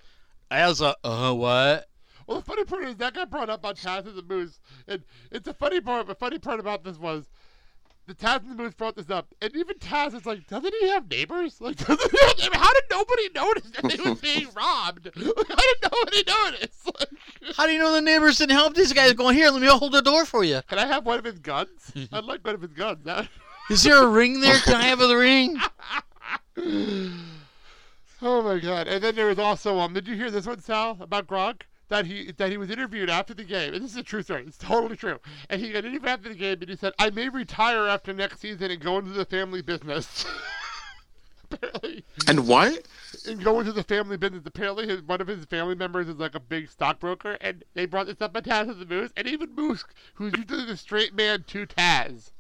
I 0.50 0.68
was 0.68 0.82
like, 0.82 0.96
"Uh, 1.04 1.34
what?" 1.34 1.88
Well, 2.28 2.40
the 2.40 2.44
funny 2.46 2.66
part 2.66 2.84
is 2.86 2.96
that 2.98 3.14
got 3.14 3.30
brought 3.30 3.50
up 3.50 3.66
on 3.66 3.76
Taz 3.76 4.06
and 4.06 4.16
the 4.16 4.22
Moose, 4.24 4.60
and 4.88 5.04
it's 5.32 5.48
a 5.48 5.54
funny 5.54 5.80
part. 5.82 6.08
The 6.08 6.16
funny 6.16 6.40
part 6.40 6.60
about 6.60 6.84
this 6.84 6.98
was 6.98 7.26
the 8.06 8.14
Taz 8.14 8.42
and 8.42 8.52
the 8.52 8.56
Moose 8.64 8.74
brought 8.74 8.96
this 8.96 9.10
up, 9.10 9.34
and 9.42 9.56
even 9.56 9.78
Taz 9.78 10.14
is 10.14 10.26
like, 10.26 10.46
"Doesn't 10.48 10.74
he 10.82 10.90
have 10.90 11.10
neighbors? 11.10 11.58
Like, 11.62 11.78
doesn't 11.78 12.12
he 12.12 12.18
have, 12.44 12.52
mean, 12.52 12.62
how 12.62 12.72
did 12.74 12.84
nobody 12.92 13.30
notice 13.34 13.72
that 13.72 13.92
he 13.92 14.02
was 14.10 14.20
being 14.22 14.48
robbed? 14.56 15.10
Like, 15.16 15.48
how 15.48 15.56
did 15.56 15.78
nobody 15.92 16.24
notice? 16.28 16.86
Like, 16.86 17.10
How 17.56 17.66
do 17.66 17.72
you 17.74 17.80
know 17.80 17.94
the 17.94 18.02
neighbors 18.02 18.38
didn't 18.38 18.56
help 18.56 18.76
these 18.76 18.94
guys? 18.94 19.14
Going 19.14 19.36
here, 19.36 19.50
let 19.50 19.62
me 19.62 19.68
hold 19.68 19.92
the 19.94 20.02
door 20.02 20.26
for 20.26 20.44
you. 20.44 20.62
can 20.68 20.80
I 20.80 20.86
have 20.86 21.06
one 21.06 21.20
of 21.20 21.26
his 21.26 21.40
guns? 21.40 21.92
I'd 22.12 22.24
like 22.26 22.46
one 22.46 22.56
of 22.56 22.62
his 22.62 22.72
guns. 22.74 23.06
is 23.70 23.84
there 23.84 24.02
a 24.04 24.08
ring 24.08 24.42
there? 24.42 24.58
Can 24.60 24.76
I 24.76 24.84
have 24.84 25.00
the 25.00 25.16
ring? 25.16 25.58
Oh 28.22 28.42
my 28.42 28.60
god! 28.60 28.88
And 28.88 29.04
then 29.04 29.16
there 29.16 29.28
was 29.28 29.40
also 29.40 29.78
um. 29.80 29.94
Did 29.94 30.08
you 30.08 30.16
hear 30.16 30.32
this 30.32 30.48
one, 30.48 30.60
Sal, 30.60 30.98
about 31.00 31.28
Gronk? 31.28 31.62
That 31.90 32.06
he 32.06 32.32
that 32.34 32.50
he 32.50 32.58
was 32.58 32.70
interviewed 32.70 33.10
after 33.10 33.34
the 33.34 33.44
game, 33.44 33.74
and 33.74 33.84
this 33.84 33.92
is 33.92 33.98
a 33.98 34.04
true 34.04 34.22
story. 34.22 34.44
It's 34.48 34.58
totally 34.58 34.98
true. 34.98 35.20
And 35.50 35.62
he 35.62 35.72
got 35.72 35.86
interviewed 35.86 36.06
after 36.06 36.30
the 36.30 36.36
game, 36.36 36.58
and 36.62 36.70
he 36.70 36.76
said, 36.76 36.94
"I 37.00 37.12
may 37.12 37.30
retire 37.30 37.88
after 37.88 38.12
next 38.14 38.40
season 38.40 38.72
and 38.72 38.82
go 38.82 38.98
into 38.98 39.12
the 39.12 39.26
family 39.26 39.62
business." 39.62 40.26
Apparently, 41.50 42.04
And 42.28 42.46
what? 42.46 42.88
and 43.26 43.42
go 43.42 43.62
into 43.62 43.72
the 43.72 43.84
family 43.84 44.18
business. 44.18 44.42
Apparently, 44.46 44.86
his, 44.86 45.02
one 45.04 45.22
of 45.22 45.28
his 45.28 45.46
family 45.46 45.76
members 45.76 46.10
is 46.10 46.18
like 46.18 46.36
a 46.36 46.42
big 46.42 46.70
stockbroker, 46.70 47.38
and 47.40 47.64
they 47.74 47.86
brought 47.86 48.08
this 48.08 48.20
up 48.20 48.36
on 48.36 48.44
Taz 48.44 48.70
and 48.70 48.82
the 48.82 48.86
Moose, 48.86 49.12
and 49.16 49.28
even 49.28 49.56
Moose, 49.56 49.86
who's 50.16 50.34
usually 50.36 50.66
the 50.66 50.76
straight 50.76 51.14
man 51.16 51.46
to 51.48 51.66
Taz, 51.66 52.32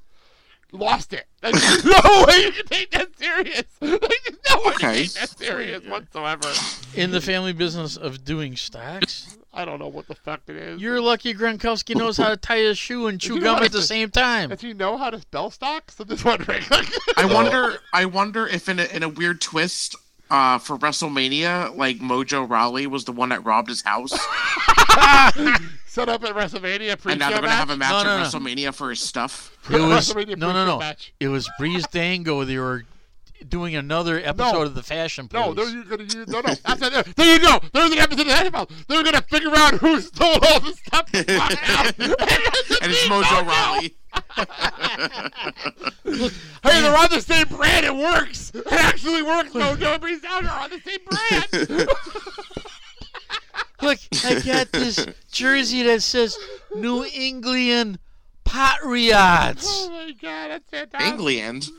lost 0.72 1.14
it. 1.14 1.26
Like, 1.42 1.54
there's 1.54 1.86
no 1.86 2.26
way 2.28 2.38
you 2.46 2.52
can 2.52 2.66
take 2.66 2.92
that 2.92 3.18
serious. 3.18 3.64
Like, 3.82 4.02
there's 4.02 4.38
no 4.50 4.58
way 4.58 4.74
Okay. 4.76 5.02
you 5.02 5.08
can 5.10 5.14
take 5.14 5.14
that 5.14 5.30
serious 5.38 5.84
whatsoever. 5.86 6.50
In 6.96 7.12
the 7.12 7.22
family 7.22 7.54
business 7.54 7.96
of 7.98 8.24
doing 8.26 8.56
stocks, 8.56 9.38
I 9.54 9.66
don't 9.66 9.80
know 9.80 9.88
what 9.88 10.08
the 10.08 10.16
fuck 10.16 10.42
it 10.48 10.56
is. 10.56 10.82
you're 10.82 11.02
lucky 11.02 11.34
Gronkowski 11.34 11.96
knows 11.96 12.18
how 12.18 12.30
to 12.30 12.38
tie 12.38 12.58
his 12.60 12.78
shoe 12.78 13.08
and 13.08 13.20
chew 13.20 13.40
gum 13.40 13.64
at 13.64 13.72
the 13.72 13.82
same 13.82 14.10
time. 14.12 14.50
Does 14.50 14.62
he 14.62 14.74
know 14.74 14.98
how 14.98 15.10
to 15.10 15.20
spell 15.20 15.50
stocks? 15.52 16.00
I'm 16.00 16.08
just 16.08 16.24
wondering. 16.26 16.64
I 17.18 17.26
wonder. 17.26 17.78
I 17.94 18.06
wonder 18.06 18.46
if 18.48 18.70
in 18.70 18.80
a, 18.80 18.86
in 18.86 19.04
a 19.04 19.10
weird 19.10 19.42
twist. 19.42 19.96
Uh, 20.30 20.58
for 20.58 20.78
WrestleMania, 20.78 21.74
like 21.78 22.00
Mojo 22.00 22.50
Rawley 22.50 22.86
was 22.86 23.06
the 23.06 23.14
one 23.14 23.30
that 23.30 23.46
robbed 23.46 23.70
his 23.70 23.82
house, 23.84 24.12
Set 25.98 26.10
up 26.10 26.24
at 26.26 26.36
WrestleMania 26.36 27.02
pre 27.02 27.14
and 27.14 27.20
now 27.20 27.30
they're 27.32 27.40
gonna 27.42 27.50
have 27.50 27.72
a 27.72 27.76
match 27.76 27.90
No, 27.90 28.00
at 28.02 28.04
no, 28.04 28.18
no. 28.20 28.24
WrestleMania 28.24 28.72
for 28.72 28.92
his 28.92 29.00
stuff. 29.02 29.58
It 29.68 29.82
was 29.82 30.14
WrestleMania 30.14 30.38
no, 30.38 30.50
no, 30.50 30.54
pre-show 30.54 30.66
no. 30.66 30.78
match. 30.78 31.12
It 31.20 31.30
was 31.30 31.50
Breezango. 31.60 32.46
They 32.46 32.60
were 32.60 32.84
doing 33.50 33.76
another 33.76 34.20
episode 34.20 34.54
No. 34.54 34.62
of 34.62 34.76
the 34.76 34.84
Fashion 34.84 35.28
Police. 35.28 35.46
No, 35.48 35.54
they're 35.56 35.84
gonna 35.86 36.04
use 36.04 36.28
no, 36.28 36.42
no. 36.42 36.54
That's 36.54 36.82
it. 36.84 36.94
There, 36.94 37.02
there 37.16 37.34
you 37.34 37.40
go. 37.40 37.60
There's 37.74 37.92
an 37.92 37.98
episode 37.98 38.22
of 38.22 38.28
the 38.28 38.36
Hannibal. 38.36 38.70
They're 38.88 39.04
gonna 39.04 39.24
figure 39.24 39.56
out 39.56 39.74
who 39.74 40.00
stole 40.00 40.34
all 40.40 40.60
the 40.60 40.74
stuff. 40.74 41.10
and 41.14 41.26
it's 42.92 43.08
Mojo 43.08 43.48
Rawley. 43.48 43.96
Hey, 46.64 46.82
they're 46.82 46.96
on 46.98 47.08
the 47.10 47.22
same 47.22 47.48
brand. 47.48 47.86
It 47.88 47.96
works. 47.96 48.52
It 48.54 48.68
actually 48.72 49.24
works. 49.24 49.50
Mojo 49.52 49.94
and 49.94 50.02
Breeze 50.02 50.22
Downer 50.22 50.50
are 50.50 50.64
on 50.66 50.70
the 50.70 50.80
same 50.80 51.00
brand. 51.10 51.90
Look, 53.82 54.00
I 54.26 54.40
got 54.46 54.72
this 54.72 55.06
jersey 55.32 55.84
that 55.84 56.02
says 56.02 56.38
New 56.76 57.06
England 57.06 58.00
Patriots. 58.44 59.66
oh 59.68 59.90
my 59.90 60.12
god, 60.22 60.52
that's 60.52 60.70
fantastic. 60.70 61.02
England. 61.14 61.70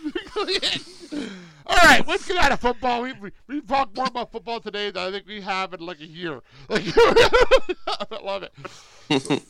All 1.66 1.76
right, 1.76 2.06
let's 2.06 2.26
get 2.26 2.36
out 2.38 2.52
of 2.52 2.60
football. 2.60 3.02
We 3.02 3.12
we 3.14 3.30
we've 3.46 3.66
talked 3.66 3.96
more 3.96 4.06
about 4.06 4.30
football 4.32 4.60
today 4.60 4.90
than 4.90 5.02
I 5.08 5.10
think 5.10 5.26
we 5.26 5.40
have 5.40 5.74
in 5.74 5.80
like 5.80 6.00
a 6.00 6.06
year. 6.06 6.40
Like, 6.68 6.84
I 6.96 8.18
love 8.22 8.42
it. 8.42 8.52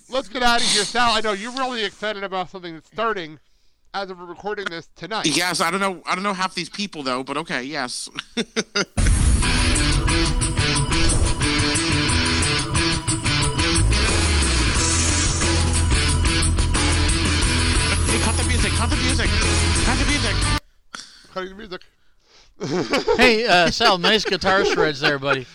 let's 0.08 0.28
get 0.28 0.42
out 0.42 0.60
of 0.60 0.66
here, 0.66 0.84
Sal. 0.84 1.10
I 1.12 1.20
know 1.20 1.32
you're 1.32 1.52
really 1.52 1.84
excited 1.84 2.22
about 2.22 2.50
something 2.50 2.74
that's 2.74 2.88
starting 2.88 3.38
as 3.94 4.10
of 4.10 4.20
recording 4.20 4.66
this 4.66 4.88
tonight. 4.94 5.26
Yes, 5.26 5.60
I 5.60 5.70
don't 5.70 5.80
know. 5.80 6.02
I 6.06 6.14
don't 6.14 6.22
know 6.24 6.34
half 6.34 6.54
these 6.54 6.68
people 6.68 7.02
though, 7.02 7.24
but 7.24 7.36
okay. 7.38 7.62
Yes. 7.64 8.08
Cut 18.78 18.90
the 18.90 18.96
music! 18.96 19.28
Cut 19.84 19.98
the 19.98 20.04
music! 20.06 20.36
Cut 21.34 21.48
the 21.48 21.54
music! 21.54 21.80
Cutting 22.60 22.60
the 22.60 22.68
music. 22.76 23.16
hey, 23.16 23.46
uh, 23.46 23.70
Sal, 23.70 23.98
nice 23.98 24.24
guitar 24.24 24.64
shreds 24.64 25.00
there, 25.00 25.18
buddy. 25.18 25.46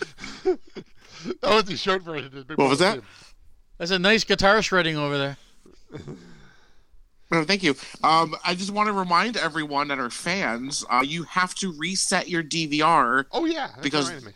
That 0.44 1.54
was 1.54 1.64
the 1.64 1.76
short 1.76 2.02
version. 2.02 2.26
of 2.26 2.32
the 2.32 2.44
Big 2.44 2.58
What 2.58 2.68
was 2.68 2.80
that? 2.80 2.94
team. 2.94 3.02
That's 3.78 3.90
a 3.90 3.98
nice 3.98 4.24
guitar 4.24 4.60
shredding 4.60 4.96
over 4.98 5.16
there. 5.16 5.36
Oh, 7.32 7.44
thank 7.44 7.62
you. 7.62 7.74
Um, 8.02 8.36
I 8.44 8.54
just 8.54 8.70
want 8.70 8.88
to 8.88 8.92
remind 8.92 9.38
everyone 9.38 9.88
that 9.88 9.98
are 9.98 10.10
fans, 10.10 10.84
uh, 10.90 11.02
you 11.04 11.22
have 11.24 11.54
to 11.56 11.72
reset 11.72 12.28
your 12.28 12.42
DVR. 12.42 13.24
Oh 13.32 13.46
yeah, 13.46 13.70
because 13.80 14.10
me. 14.22 14.32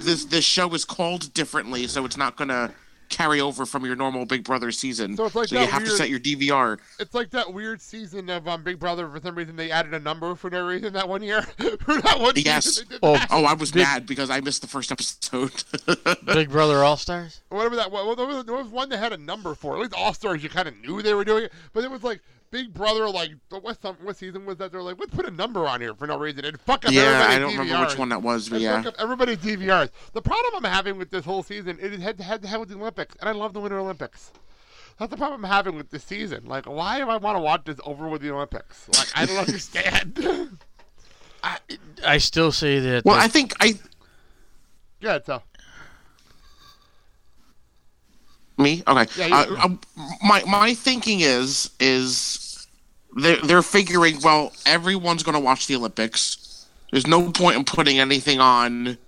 this 0.00 0.24
this 0.24 0.44
show 0.44 0.72
is 0.74 0.84
called 0.84 1.32
differently, 1.32 1.86
so 1.86 2.04
it's 2.04 2.16
not 2.16 2.36
gonna 2.36 2.74
carry 3.08 3.40
over 3.40 3.64
from 3.66 3.84
your 3.84 3.96
normal 3.96 4.24
Big 4.26 4.44
Brother 4.44 4.70
season. 4.70 5.16
So 5.16 5.24
it's 5.26 5.34
like 5.34 5.50
you 5.50 5.58
that 5.58 5.68
have 5.70 5.84
to 5.84 5.90
set 5.90 6.08
your 6.10 6.18
DVR. 6.20 6.78
It's 6.98 7.14
like 7.14 7.30
that 7.30 7.52
weird 7.52 7.80
season 7.80 8.28
of 8.30 8.46
um, 8.48 8.62
Big 8.62 8.78
Brother. 8.78 9.08
For 9.08 9.20
some 9.20 9.34
reason, 9.34 9.56
they 9.56 9.70
added 9.70 9.94
a 9.94 10.00
number 10.00 10.34
for 10.34 10.50
no 10.50 10.66
reason 10.66 10.92
that 10.94 11.08
one 11.08 11.22
year. 11.22 11.42
for 11.80 12.00
that 12.02 12.18
one 12.20 12.34
Yes. 12.36 12.64
season, 12.66 12.86
Oh, 13.02 13.14
that. 13.14 13.28
oh, 13.30 13.44
I 13.44 13.54
was 13.54 13.74
mad 13.74 14.06
because 14.06 14.30
I 14.30 14.40
missed 14.40 14.62
the 14.62 14.68
first 14.68 14.90
episode. 14.92 15.64
Big 16.26 16.50
Brother 16.50 16.82
All 16.84 16.96
Stars. 16.96 17.40
whatever 17.48 17.76
that 17.76 17.90
was. 17.90 18.16
There 18.16 18.26
was- 18.26 18.44
there 18.44 18.54
was 18.56 18.68
one 18.68 18.88
that 18.90 18.98
had 18.98 19.12
a 19.12 19.16
number 19.18 19.54
for. 19.54 19.72
it. 19.74 19.76
At 19.76 19.82
least 19.82 19.94
All 19.94 20.14
Stars, 20.14 20.42
you 20.42 20.48
kind 20.48 20.68
of 20.68 20.76
knew 20.78 21.02
they 21.02 21.14
were 21.14 21.24
doing 21.24 21.44
it, 21.44 21.52
but 21.72 21.84
it 21.84 21.90
was 21.90 22.02
like 22.02 22.20
Big 22.54 22.72
Brother. 22.72 23.10
Like 23.10 23.32
what? 23.50 23.82
Some, 23.82 23.96
what 24.02 24.16
season 24.16 24.46
was 24.46 24.58
that? 24.58 24.70
They're 24.70 24.80
like, 24.80 24.96
let's 25.00 25.12
put 25.12 25.26
a 25.26 25.30
number 25.32 25.66
on 25.66 25.80
here 25.80 25.92
for 25.92 26.06
no 26.06 26.16
reason 26.16 26.44
and 26.44 26.60
fuck 26.60 26.84
up 26.84 26.92
yeah, 26.92 27.02
everybody's 27.02 27.34
I 27.36 27.38
don't 27.40 27.56
remember 27.58 27.84
which 27.88 27.98
one 27.98 28.08
that 28.10 28.22
was, 28.22 28.48
but 28.48 28.54
And 28.56 28.62
yeah. 28.62 28.76
fuck 28.80 28.94
up 28.94 29.00
everybody's 29.00 29.38
DVRs. 29.38 29.90
The 30.12 30.22
problem 30.22 30.54
I'm 30.54 30.70
having 30.72 30.96
with 30.96 31.10
this 31.10 31.24
whole 31.24 31.42
season, 31.42 31.78
it 31.80 31.98
had 31.98 32.20
had 32.20 32.42
to 32.42 32.48
have 32.48 32.60
with 32.60 32.68
the 32.68 32.76
Olympics, 32.76 33.16
and 33.18 33.28
I 33.28 33.32
love 33.32 33.54
the 33.54 33.60
Winter 33.60 33.80
Olympics. 33.80 34.30
That's 35.00 35.10
the 35.10 35.16
problem 35.16 35.44
I'm 35.44 35.50
having 35.50 35.74
with 35.74 35.90
this 35.90 36.04
season. 36.04 36.44
Like, 36.44 36.66
why 36.66 36.98
do 37.00 37.10
I 37.10 37.16
want 37.16 37.36
to 37.36 37.40
watch 37.42 37.64
this 37.64 37.80
over 37.84 38.06
with 38.08 38.22
the 38.22 38.30
Olympics? 38.30 38.88
Like, 38.96 39.08
I 39.16 39.26
don't 39.26 39.36
understand. 39.48 40.58
I 41.42 41.58
I 42.06 42.18
still 42.18 42.52
say 42.52 42.78
that. 42.78 43.04
Well, 43.04 43.16
that- 43.16 43.24
I 43.24 43.26
think 43.28 43.52
I 43.58 43.74
yeah, 45.00 45.18
so 45.26 45.42
me 48.56 48.84
okay. 48.86 49.06
Yeah, 49.16 49.26
you- 49.26 49.56
uh, 49.56 49.60
um, 49.64 49.80
my 50.22 50.44
my 50.44 50.74
thinking 50.74 51.18
is 51.20 51.70
is 51.80 52.43
they're 53.16 53.40
they're 53.42 53.62
figuring 53.62 54.20
well 54.22 54.52
everyone's 54.66 55.22
going 55.22 55.34
to 55.34 55.40
watch 55.40 55.66
the 55.66 55.76
Olympics. 55.76 56.66
There's 56.90 57.06
no 57.06 57.30
point 57.30 57.56
in 57.56 57.64
putting 57.64 57.98
anything 57.98 58.40
on. 58.40 58.98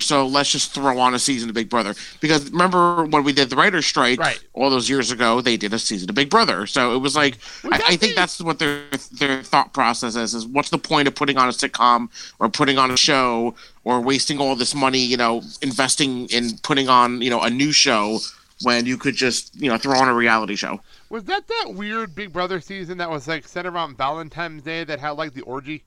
So 0.00 0.26
let's 0.26 0.50
just 0.50 0.72
throw 0.72 0.98
on 0.98 1.12
a 1.12 1.18
season 1.18 1.50
of 1.50 1.54
Big 1.54 1.68
Brother 1.68 1.94
because 2.20 2.50
remember 2.50 3.04
when 3.04 3.22
we 3.22 3.34
did 3.34 3.50
the 3.50 3.56
writer's 3.56 3.84
strike 3.84 4.18
Right. 4.18 4.42
all 4.54 4.70
those 4.70 4.88
years 4.88 5.10
ago, 5.10 5.42
they 5.42 5.58
did 5.58 5.74
a 5.74 5.78
season 5.78 6.08
of 6.08 6.14
Big 6.14 6.30
Brother. 6.30 6.66
So 6.66 6.94
it 6.94 7.00
was 7.00 7.14
like 7.14 7.36
I, 7.64 7.82
I 7.88 7.96
think 7.96 8.14
that's 8.14 8.40
what 8.40 8.58
their 8.58 8.84
their 9.12 9.42
thought 9.42 9.74
process 9.74 10.16
is: 10.16 10.32
is 10.32 10.46
what's 10.46 10.70
the 10.70 10.78
point 10.78 11.06
of 11.06 11.14
putting 11.14 11.36
on 11.36 11.48
a 11.48 11.52
sitcom 11.52 12.08
or 12.38 12.48
putting 12.48 12.78
on 12.78 12.90
a 12.92 12.96
show 12.96 13.54
or 13.84 14.00
wasting 14.00 14.38
all 14.38 14.56
this 14.56 14.74
money, 14.74 15.00
you 15.00 15.18
know, 15.18 15.42
investing 15.60 16.28
in 16.28 16.56
putting 16.62 16.88
on 16.88 17.20
you 17.20 17.28
know 17.28 17.42
a 17.42 17.50
new 17.50 17.70
show 17.70 18.20
when 18.62 18.86
you 18.86 18.96
could 18.96 19.14
just 19.14 19.54
you 19.60 19.68
know 19.68 19.76
throw 19.76 19.98
on 19.98 20.08
a 20.08 20.14
reality 20.14 20.56
show. 20.56 20.80
Was 21.14 21.22
that 21.24 21.46
that 21.46 21.74
weird 21.74 22.12
Big 22.16 22.32
Brother 22.32 22.60
season 22.60 22.98
that 22.98 23.08
was 23.08 23.28
like 23.28 23.46
set 23.46 23.66
around 23.66 23.96
Valentine's 23.96 24.64
Day 24.64 24.82
that 24.82 24.98
had 24.98 25.10
like 25.10 25.32
the 25.32 25.42
orgy? 25.42 25.84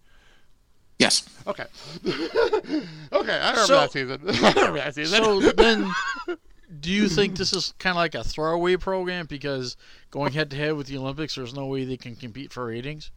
Yes. 1.00 1.28
Okay. 1.46 1.66
okay, 2.08 2.88
I 3.12 3.50
remember 3.50 3.56
So- 3.66 3.80
that 3.82 3.92
season. 3.92 4.22
I 4.30 4.54
remember 4.54 4.78
that 4.80 4.96
season. 4.96 5.22
So 5.22 5.40
then, 5.52 5.92
do 6.80 6.90
you 6.90 7.10
think 7.10 7.36
this 7.36 7.52
is 7.52 7.74
kind 7.78 7.92
of 7.92 7.98
like 7.98 8.16
a 8.16 8.24
throwaway 8.24 8.78
program 8.78 9.26
because 9.26 9.76
going 10.12 10.32
head 10.32 10.50
to 10.52 10.56
head 10.56 10.76
with 10.76 10.88
the 10.88 10.98
Olympics, 10.98 11.36
there's 11.36 11.54
no 11.54 11.66
way 11.66 11.84
they 11.84 11.98
can 11.98 12.16
compete 12.16 12.54
for 12.54 12.66
ratings? 12.66 13.12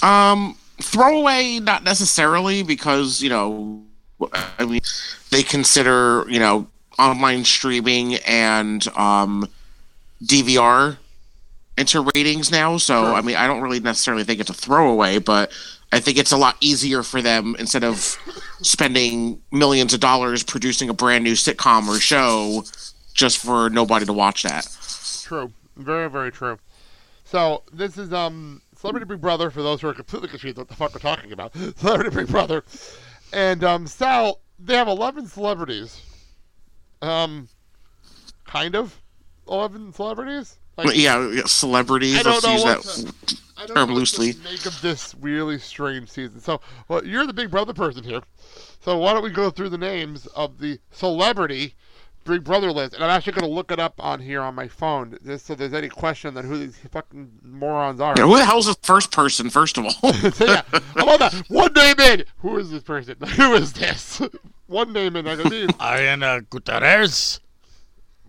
Um, 0.00 0.56
throwaway, 0.80 1.58
not 1.58 1.82
necessarily, 1.82 2.62
because 2.62 3.20
you 3.20 3.30
know, 3.30 3.82
I 4.32 4.64
mean, 4.64 4.80
they 5.32 5.42
consider 5.42 6.24
you 6.28 6.38
know 6.38 6.68
online 7.00 7.44
streaming 7.44 8.14
and 8.14 8.86
um, 8.96 9.48
DVR 10.22 10.98
into 11.76 12.00
ratings 12.14 12.50
now. 12.50 12.76
So 12.76 13.14
I 13.14 13.20
mean, 13.20 13.36
I 13.36 13.46
don't 13.46 13.62
really 13.62 13.80
necessarily 13.80 14.24
think 14.24 14.40
it's 14.40 14.50
a 14.50 14.54
throwaway, 14.54 15.18
but 15.18 15.52
I 15.92 16.00
think 16.00 16.18
it's 16.18 16.32
a 16.32 16.36
lot 16.36 16.56
easier 16.60 17.02
for 17.02 17.22
them 17.22 17.56
instead 17.58 17.84
of 17.84 18.18
spending 18.62 19.40
millions 19.52 19.94
of 19.94 20.00
dollars 20.00 20.42
producing 20.42 20.88
a 20.88 20.94
brand 20.94 21.24
new 21.24 21.34
sitcom 21.34 21.86
or 21.88 21.98
show 21.98 22.64
just 23.12 23.38
for 23.38 23.70
nobody 23.70 24.04
to 24.06 24.12
watch 24.12 24.42
that. 24.42 24.66
True. 25.22 25.52
Very, 25.76 26.10
very 26.10 26.30
true. 26.30 26.58
So 27.24 27.62
this 27.72 27.96
is 27.98 28.12
um 28.12 28.60
Celebrity 28.76 29.06
Big 29.06 29.20
Brother 29.20 29.50
for 29.50 29.62
those 29.62 29.80
who 29.80 29.88
are 29.88 29.94
completely 29.94 30.28
confused 30.28 30.58
what 30.58 30.68
the 30.68 30.74
fuck 30.74 30.92
we're 30.92 31.00
talking 31.00 31.32
about. 31.32 31.54
Celebrity 31.76 32.14
Big 32.14 32.28
Brother. 32.28 32.64
And 33.32 33.64
um 33.64 33.86
Sal, 33.86 34.40
they 34.58 34.74
have 34.74 34.88
eleven 34.88 35.26
celebrities. 35.26 36.00
Um 37.02 37.48
kind 38.46 38.76
of 38.76 39.00
eleven 39.48 39.92
celebrities? 39.92 40.58
yeah, 40.92 41.28
yeah, 41.30 41.42
celebrities. 41.46 42.18
I 42.18 42.22
don't 42.22 42.32
Let's 42.34 42.46
know 42.46 42.52
use 42.52 42.64
what 42.64 42.82
that 42.82 43.26
to- 43.28 43.36
I 43.56 43.66
don't 43.66 43.76
term 43.76 43.88
know 43.88 43.94
what 43.94 43.98
loosely. 44.00 44.32
to 44.32 44.42
make 44.42 44.66
of 44.66 44.80
this 44.82 45.14
really 45.20 45.58
strange 45.60 46.10
season. 46.10 46.40
So, 46.40 46.60
well, 46.88 47.04
you're 47.06 47.26
the 47.26 47.32
Big 47.32 47.50
Brother 47.50 47.72
person 47.72 48.02
here. 48.02 48.20
So 48.80 48.98
why 48.98 49.12
don't 49.12 49.22
we 49.22 49.30
go 49.30 49.48
through 49.50 49.68
the 49.68 49.78
names 49.78 50.26
of 50.34 50.58
the 50.58 50.80
celebrity 50.90 51.76
Big 52.24 52.42
Brother 52.42 52.72
list? 52.72 52.94
And 52.94 53.04
I'm 53.04 53.10
actually 53.10 53.34
going 53.34 53.48
to 53.48 53.54
look 53.54 53.70
it 53.70 53.78
up 53.78 53.94
on 54.00 54.18
here 54.20 54.42
on 54.42 54.56
my 54.56 54.66
phone, 54.66 55.16
just 55.24 55.46
so 55.46 55.54
there's 55.54 55.72
any 55.72 55.88
question 55.88 56.36
on 56.36 56.44
who 56.44 56.58
these 56.58 56.76
fucking 56.90 57.30
morons 57.44 58.00
are. 58.00 58.14
Yeah, 58.16 58.24
who 58.24 58.36
the 58.36 58.44
hell's 58.44 58.66
the 58.66 58.74
first 58.82 59.12
person? 59.12 59.50
First 59.50 59.78
of 59.78 59.84
all, 59.84 59.92
So, 59.92 60.44
yeah, 60.44 60.62
I 60.96 61.04
love 61.04 61.20
that. 61.20 61.34
One 61.48 61.72
name 61.74 62.00
in. 62.00 62.24
Who 62.38 62.58
is 62.58 62.72
this 62.72 62.82
person? 62.82 63.14
Who 63.36 63.54
is 63.54 63.72
this? 63.74 64.20
One 64.66 64.92
name 64.92 65.14
in. 65.14 65.28
I 65.28 65.36
go, 65.36 65.44
"Dude," 65.48 65.70
Ariadna 65.78 66.48
Gutierrez. 66.50 67.38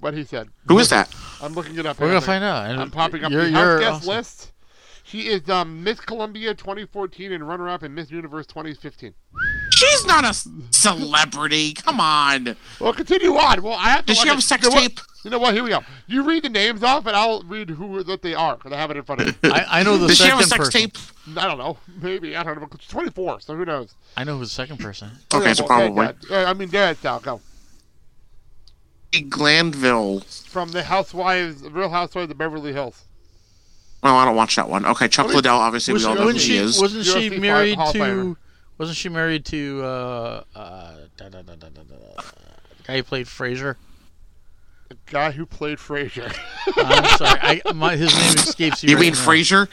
What 0.05 0.13
he 0.13 0.23
said. 0.23 0.49
who 0.67 0.77
is 0.77 0.89
that? 0.89 1.11
I'm 1.41 1.53
looking 1.55 1.79
it 1.79 1.85
up. 1.87 1.99
We're 1.99 2.09
gonna 2.09 2.21
find 2.21 2.43
out. 2.43 2.69
And 2.69 2.79
I'm 2.79 2.91
popping 2.91 3.23
up 3.23 3.31
you're- 3.31 3.45
the 3.45 3.51
house 3.53 3.65
you're 3.65 3.79
guest 3.79 3.95
awesome. 4.03 4.07
list. 4.15 4.51
She 5.03 5.21
is 5.29 5.49
um, 5.49 5.83
Miss 5.83 5.99
Colombia 5.99 6.53
2014 6.53 7.31
and 7.31 7.47
runner-up 7.47 7.81
in 7.81 7.95
Miss 7.95 8.11
Universe 8.11 8.45
2015. 8.45 9.15
She's 9.71 10.05
not 10.05 10.23
a 10.23 10.35
celebrity. 10.69 11.73
Come 11.73 11.99
on. 11.99 12.55
Well, 12.79 12.93
continue 12.93 13.35
on. 13.35 13.63
Well, 13.63 13.73
I 13.73 13.89
have 13.89 14.01
to. 14.01 14.05
Does 14.13 14.17
she 14.17 14.25
watch 14.25 14.29
have 14.29 14.37
a 14.37 14.41
sex 14.43 14.63
you 14.63 14.69
know 14.69 14.75
what? 14.75 14.81
tape? 14.83 14.99
You 15.23 15.31
know 15.31 15.39
what? 15.39 15.53
Here 15.55 15.63
we 15.63 15.69
go. 15.69 15.79
You 16.05 16.21
read 16.21 16.43
the 16.43 16.49
names 16.49 16.83
off, 16.83 17.07
and 17.07 17.15
I'll 17.15 17.41
read 17.41 17.71
who 17.71 18.03
that 18.03 18.21
they 18.21 18.35
are 18.35 18.57
because 18.57 18.73
I 18.73 18.77
have 18.77 18.91
it 18.91 18.97
in 18.97 19.03
front 19.03 19.21
of 19.21 19.27
me. 19.27 19.33
I, 19.51 19.79
I 19.79 19.83
know 19.83 19.97
the 19.97 20.07
Does 20.09 20.17
she 20.17 20.27
have 20.27 20.39
a 20.39 20.43
sex 20.43 20.65
person. 20.65 20.81
tape? 20.81 20.97
I 21.35 21.47
don't 21.47 21.57
know. 21.57 21.77
Maybe 21.99 22.35
I 22.35 22.43
don't 22.43 22.61
know. 22.61 22.67
She's 22.79 22.89
24, 22.89 23.39
so 23.39 23.55
who 23.55 23.65
knows? 23.65 23.95
I 24.15 24.23
know 24.23 24.37
who's 24.37 24.49
the 24.49 24.53
second 24.55 24.77
person. 24.77 25.09
Okay, 25.33 25.55
so 25.55 25.63
well, 25.63 25.79
probably 25.79 26.05
Dad, 26.05 26.15
Dad. 26.29 26.45
Uh, 26.45 26.49
I 26.51 26.53
mean, 26.53 26.69
Dad, 26.69 26.97
Sal, 26.97 27.19
go. 27.21 27.41
Glanville. 29.21 30.21
From 30.21 30.71
the 30.71 30.83
Housewives, 30.83 31.61
Real 31.63 31.89
Housewives 31.89 32.31
of 32.31 32.37
Beverly 32.37 32.73
Hills. 32.73 33.03
Oh, 34.03 34.15
I 34.15 34.25
don't 34.25 34.35
watch 34.35 34.55
that 34.55 34.69
one. 34.69 34.85
Okay, 34.85 35.07
Chuck 35.07 35.25
What 35.25 35.31
is- 35.31 35.35
Liddell. 35.37 35.57
Obviously, 35.57 35.93
Was 35.93 36.03
we 36.03 36.09
all 36.09 36.15
know 36.15 36.21
who 36.21 36.25
wasn't 36.27 36.43
he 36.43 36.49
she, 36.49 36.57
is. 36.57 36.79
wasn't 36.79 37.05
she 37.05 37.29
UFC 37.31 37.39
married 37.41 37.75
Hall 37.75 37.91
to? 37.93 38.37
Wasn't 38.77 38.97
she 38.97 39.09
married 39.09 39.45
to? 39.45 39.81
Uh, 39.83 40.43
uh, 40.55 40.95
da, 41.17 41.29
da, 41.29 41.41
da, 41.41 41.55
da, 41.55 41.69
da, 41.69 41.81
da, 41.81 42.21
the 42.77 42.83
guy 42.83 42.97
who 42.97 43.03
played 43.03 43.25
Frasier. 43.25 43.75
The 45.05 45.11
guy 45.11 45.31
who 45.31 45.45
played 45.45 45.77
Frasier. 45.77 46.35
I'm 46.77 47.17
sorry, 47.17 47.61
I, 47.65 47.73
my, 47.73 47.95
his 47.95 48.13
name 48.13 48.33
escapes 48.35 48.83
you. 48.83 48.89
You 48.89 48.95
right 48.95 49.01
mean 49.01 49.13
now. 49.13 49.19
Frasier? 49.19 49.67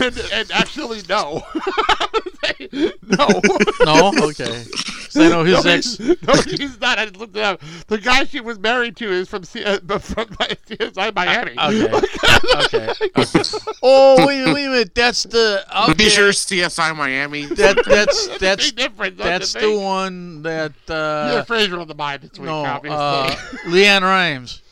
and, 0.00 0.18
and 0.32 0.50
actually, 0.52 1.02
no. 1.08 1.42
no. 3.02 3.40
No, 3.84 4.12
okay. 4.28 4.64
So 5.10 5.22
I 5.24 5.28
know 5.28 5.44
his 5.44 5.64
no, 5.64 5.70
ex. 5.70 5.96
he's- 5.96 6.16
No, 6.26 6.34
he's 6.34 6.80
not. 6.80 6.98
I 6.98 7.04
looked 7.06 7.36
it 7.36 7.42
up. 7.42 7.60
The 7.88 7.98
guy 7.98 8.24
she 8.24 8.40
was 8.40 8.58
married 8.58 8.96
to 8.98 9.10
is 9.10 9.28
from 9.28 9.44
C- 9.44 9.64
uh, 9.64 9.78
from 9.98 10.26
CSI 10.28 11.14
Miami. 11.14 11.54
Okay. 11.58 12.92
okay. 13.16 13.42
Oh 13.82 14.24
wait, 14.26 14.46
wait 14.52 14.64
a 14.66 14.68
minute. 14.70 14.94
That's 14.94 15.22
the 15.24 15.64
okay. 15.90 16.04
Frasier, 16.04 16.30
CSI 16.30 16.96
Miami. 16.96 17.46
That 17.46 17.82
that's 17.84 18.38
that's 18.38 18.70
Big 18.72 18.76
difference, 18.76 19.18
that's 19.18 19.54
you 19.54 19.60
the 19.74 19.80
one 19.80 20.42
that 20.42 20.72
You 20.88 20.94
uh 20.94 21.36
have 21.36 21.46
Frasier 21.46 21.80
on 21.80 21.88
the 21.88 21.94
mind 21.94 22.22
this 22.22 22.38
week, 22.38 22.46
no 22.46 22.64
obviously. 22.64 22.96
uh 22.98 23.30
LeAnn 23.70 24.02
Rimes. 24.02 24.62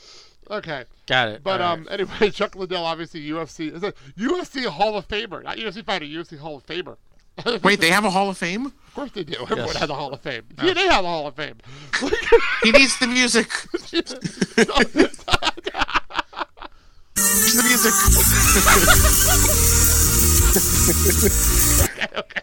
Okay. 0.51 0.85
Got 1.07 1.29
it. 1.29 1.43
But 1.43 1.61
All 1.61 1.73
um, 1.75 1.89
anyway, 1.91 2.31
Chuck 2.35 2.55
Liddell, 2.57 2.85
obviously 2.85 3.27
UFC 3.27 3.75
is 3.75 3.83
a 3.83 3.93
UFC 4.19 4.67
Hall 4.67 4.97
of 4.97 5.09
Famer, 5.09 5.43
not 5.43 5.57
UFC 5.57 5.85
fighter, 5.85 6.05
UFC 6.05 6.39
Hall 6.39 6.57
of 6.57 6.67
Famer. 6.67 6.97
Wait, 7.65 7.81
they 7.81 7.91
have 7.91 8.05
a 8.05 8.11
Hall 8.11 8.31
of 8.31 8.39
Fame? 8.39 8.67
Of 8.67 8.95
course 8.95 9.11
they 9.11 9.25
do. 9.25 9.35
Everyone 9.43 9.67
Yes. 9.67 9.77
has 9.79 9.91
a 9.91 9.95
Hall 9.95 10.13
of 10.13 10.21
Fame. 10.21 10.43
TNA 10.55 10.77
has 10.77 11.05
a 11.05 11.09
Hall 11.09 11.27
of 11.27 11.35
Fame. 11.35 11.57
He 12.63 12.71
needs 12.71 12.97
the 12.99 13.09
music. 13.09 13.49
the 13.91 15.11
music. 17.65 17.93
okay, 21.85 22.07
okay. 22.17 22.43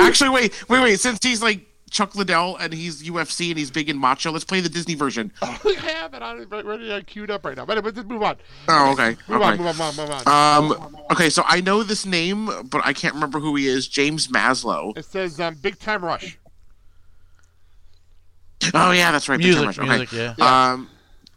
Actually, 0.00 0.30
wait, 0.30 0.68
wait, 0.68 0.82
wait. 0.82 1.00
Since 1.00 1.18
he's 1.24 1.42
like 1.42 1.60
Chuck 1.98 2.14
Liddell 2.14 2.56
and 2.58 2.72
he's 2.72 3.02
UFC 3.02 3.48
and 3.48 3.58
he's 3.58 3.72
big 3.72 3.90
and 3.90 3.98
macho, 3.98 4.30
let's 4.30 4.44
play 4.44 4.60
the 4.60 4.68
Disney 4.68 4.94
version. 4.94 5.32
I 5.42 5.48
have 5.82 6.14
it 6.14 6.22
on 6.22 6.48
right- 6.48 6.64
ready 6.64 6.86
to 6.86 7.02
queued 7.02 7.28
up 7.28 7.44
right 7.44 7.56
now. 7.56 7.66
But 7.66 7.82
let's 7.82 7.96
just 7.96 8.06
move 8.06 8.22
on. 8.22 8.36
Oh, 8.68 8.92
okay. 8.92 9.16
Move 9.26 9.42
okay. 9.42 9.50
on, 9.50 9.58
move 9.58 9.66
on, 9.66 9.76
move 9.76 9.80
on, 9.80 9.96
move 9.96 10.26
on. 10.28 10.72
Um. 10.72 10.96
Okay, 11.10 11.28
so 11.28 11.42
I 11.44 11.60
know 11.60 11.82
this 11.82 12.06
name, 12.06 12.68
but 12.70 12.82
I 12.84 12.92
can't 12.92 13.14
remember 13.14 13.40
who 13.40 13.56
he 13.56 13.66
is. 13.66 13.88
James 13.88 14.28
Maslow. 14.28 14.96
It 14.96 15.06
says 15.06 15.40
um, 15.40 15.56
Big 15.56 15.80
Time 15.80 16.04
Rush. 16.04 16.38
Oh 18.72 18.92
yeah, 18.92 19.10
that's 19.10 19.28
right. 19.28 19.40
Big 19.40 19.56
Time 19.56 19.64
Music, 19.64 19.78
Rush. 19.80 19.88
music, 19.88 20.12
okay. 20.12 20.34
yeah. 20.38 20.70
Um. 20.70 20.88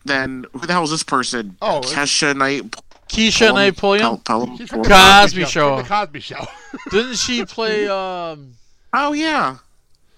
Then 0.06 0.46
who 0.54 0.68
the 0.68 0.74
hell 0.74 0.84
is 0.84 0.92
this 0.92 1.02
person? 1.02 1.58
Oh, 1.60 1.82
Keshia 1.84 2.36
Knight. 2.36 2.70
Keshia 3.10 3.52
Knight 3.52 3.78
Pulliam? 3.78 4.20
Pelham? 4.20 4.58
She's 4.58 4.70
Cosby 4.70 5.46
Show. 5.46 5.78
From 5.78 5.84
the 5.84 5.90
Cosby 5.90 6.20
Show. 6.20 6.46
Didn't 6.92 7.16
she 7.16 7.46
play 7.46 7.88
um 7.88 8.54
Oh 8.94 9.14
yeah. 9.14 9.58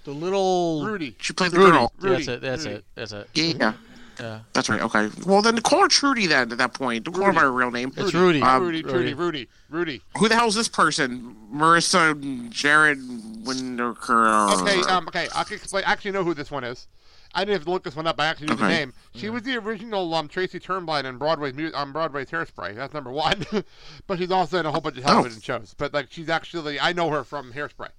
The 0.04 0.12
little 0.12 0.86
Rudy? 0.86 1.16
She 1.20 1.34
played 1.34 1.52
the 1.52 1.60
Rudy? 1.60 1.72
girl. 1.72 1.92
Yeah, 2.02 2.10
That's 2.10 2.28
it. 2.28 2.42
That's 2.42 2.66
it. 2.66 2.86
That's 2.96 3.12
it. 3.14 3.30
Yeah. 3.34 3.74
Yeah. 4.20 4.40
That's 4.54 4.70
right. 4.70 4.82
Okay. 4.82 5.10
Well, 5.26 5.42
then 5.42 5.60
call 5.62 5.82
her 5.82 5.88
Trudy. 5.88 6.28
Then 6.28 6.52
at 6.52 6.58
that 6.58 6.74
point, 6.74 7.06
don't 7.06 7.14
call 7.16 7.26
her 7.26 7.34
by 7.34 7.42
her 7.42 7.52
real 7.52 7.72
name. 7.72 7.92
It's 7.96 8.14
Rudy. 8.14 8.42
Um, 8.42 8.64
Rudy, 8.64 8.84
Rudy, 8.84 9.14
Rudy, 9.14 9.50
Rudy. 9.70 10.02
Who 10.18 10.30
the 10.30 10.36
hell 10.36 10.48
is 10.48 10.56
this 10.56 10.68
person? 10.68 11.36
Marissa 11.54 12.14
Jaret 12.50 12.98
Winokur. 13.44 14.62
Okay, 14.62 14.82
um, 14.92 15.08
okay, 15.08 15.28
I 15.36 15.44
can 15.44 15.56
explain. 15.56 15.84
I 15.86 15.92
actually 15.92 16.12
know 16.12 16.24
who 16.24 16.34
this 16.34 16.52
one 16.52 16.64
is. 16.64 16.88
I 17.36 17.42
didn't 17.42 17.54
have 17.54 17.64
to 17.66 17.72
look 17.72 17.84
this 17.84 17.96
one 17.96 18.06
up. 18.06 18.20
I 18.20 18.28
actually 18.28 18.48
knew 18.48 18.56
the 18.58 18.68
name. 18.68 18.94
She 19.16 19.30
was 19.30 19.42
the 19.42 19.58
original 19.58 20.14
um, 20.14 20.28
Tracy 20.28 20.60
Turnblad 20.60 21.06
in 21.06 21.18
Broadway's 21.18 21.56
mu- 21.56 21.72
on 21.74 21.92
Broadway's 21.92 22.30
Hairspray. 22.30 22.76
That's 22.76 22.94
number 22.94 23.12
one. 23.12 23.44
but 24.08 24.20
she's 24.20 24.30
also 24.30 24.60
in 24.60 24.68
a 24.68 24.72
whole 24.72 24.82
bunch 24.82 24.98
of 24.98 25.04
television 25.04 25.42
shows. 25.42 25.74
But 25.76 25.94
like, 25.94 26.08
she's 26.12 26.30
actually 26.30 26.80
I 26.80 26.94
know 26.94 27.10
her 27.10 27.24
from 27.24 27.52
Hairspray. 27.54 27.90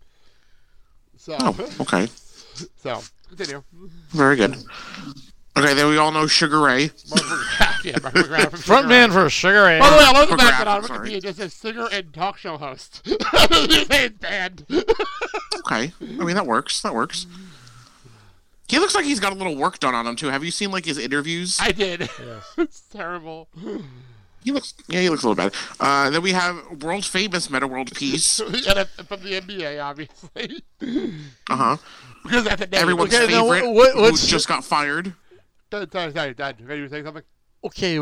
So, 1.17 1.37
Oh, 1.41 1.69
okay. 1.81 2.07
so 2.77 3.01
continue. 3.29 3.63
Very 4.11 4.37
good. 4.37 4.57
Okay, 5.57 5.73
then 5.75 5.89
we 5.89 5.97
all 5.99 6.11
know 6.11 6.27
Sugar 6.27 6.61
Ray. 6.61 6.91
yeah, 7.85 7.97
Mark 8.03 8.13
from 8.15 8.25
Front 8.25 8.63
Sugar 8.65 8.89
man 8.89 9.11
Ray. 9.11 9.15
for 9.15 9.31
Sugar 9.31 9.63
Ray. 9.65 9.79
By 9.79 9.91
the 9.91 9.97
way, 9.97 10.03
I 10.05 10.13
love 10.13 10.29
the 10.29 10.35
McGrath, 10.35 10.39
fact 10.41 10.59
that 10.59 10.69
on 10.69 10.83
sorry. 10.85 11.11
Wikipedia 11.11 11.17
it 11.17 11.23
just 11.23 11.39
says 11.39 11.55
singer 11.55 11.89
and 11.93 12.13
talk 12.13 12.39
show 12.39 12.57
host. 12.59 13.03
It's 13.07 14.19
banned. 14.19 14.67
Okay, 15.61 15.93
I 16.01 16.25
mean 16.25 16.35
that 16.35 16.47
works. 16.47 16.83
That 16.83 16.95
works. 16.95 17.27
He 18.69 18.79
looks 18.79 18.95
like 18.95 19.05
he's 19.05 19.21
got 19.21 19.33
a 19.33 19.37
little 19.37 19.57
work 19.57 19.79
done 19.79 19.95
on 19.95 20.07
him 20.07 20.17
too. 20.17 20.29
Have 20.31 20.43
you 20.43 20.51
seen 20.51 20.71
like 20.73 20.85
his 20.87 20.99
interviews? 20.99 21.59
I 21.61 21.71
did. 21.71 22.09
it's 22.59 22.81
terrible. 22.81 23.49
He 24.45 24.53
looks. 24.53 24.75
Yeah, 24.89 25.01
he 25.01 25.09
looks 25.11 25.23
a 25.25 25.29
little 25.29 25.43
bad. 25.51 25.55
Uh, 25.81 26.11
then 26.11 26.23
we 26.23 26.33
have 26.33 26.83
world 26.83 27.05
famous 27.05 27.49
Meta 27.51 27.67
World 27.67 27.93
Peace. 27.95 28.39
and 28.41 28.55
from 29.09 29.23
the 29.23 29.41
NBA, 29.41 29.83
obviously. 29.83 30.63
Uh 31.51 31.57
huh. 31.57 31.77
because 32.23 32.45
that's 32.45 32.63
a 32.63 32.67
name. 32.67 32.81
Everyone's 32.83 33.15
Okay, 33.15 33.27
now, 33.33 33.51
favorite, 33.51 33.71
what- 33.73 33.95
who 33.95 34.17
just 34.17 34.47
got 34.47 34.63
fired. 34.65 35.15
Sorry, 35.73 35.87
sorry, 35.91 36.13
sorry, 36.13 36.35
Dad. 36.35 36.57
Are 36.69 36.77
you 36.77 36.89
saying 36.89 37.05
something? 37.05 37.23
Okay, 37.65 37.97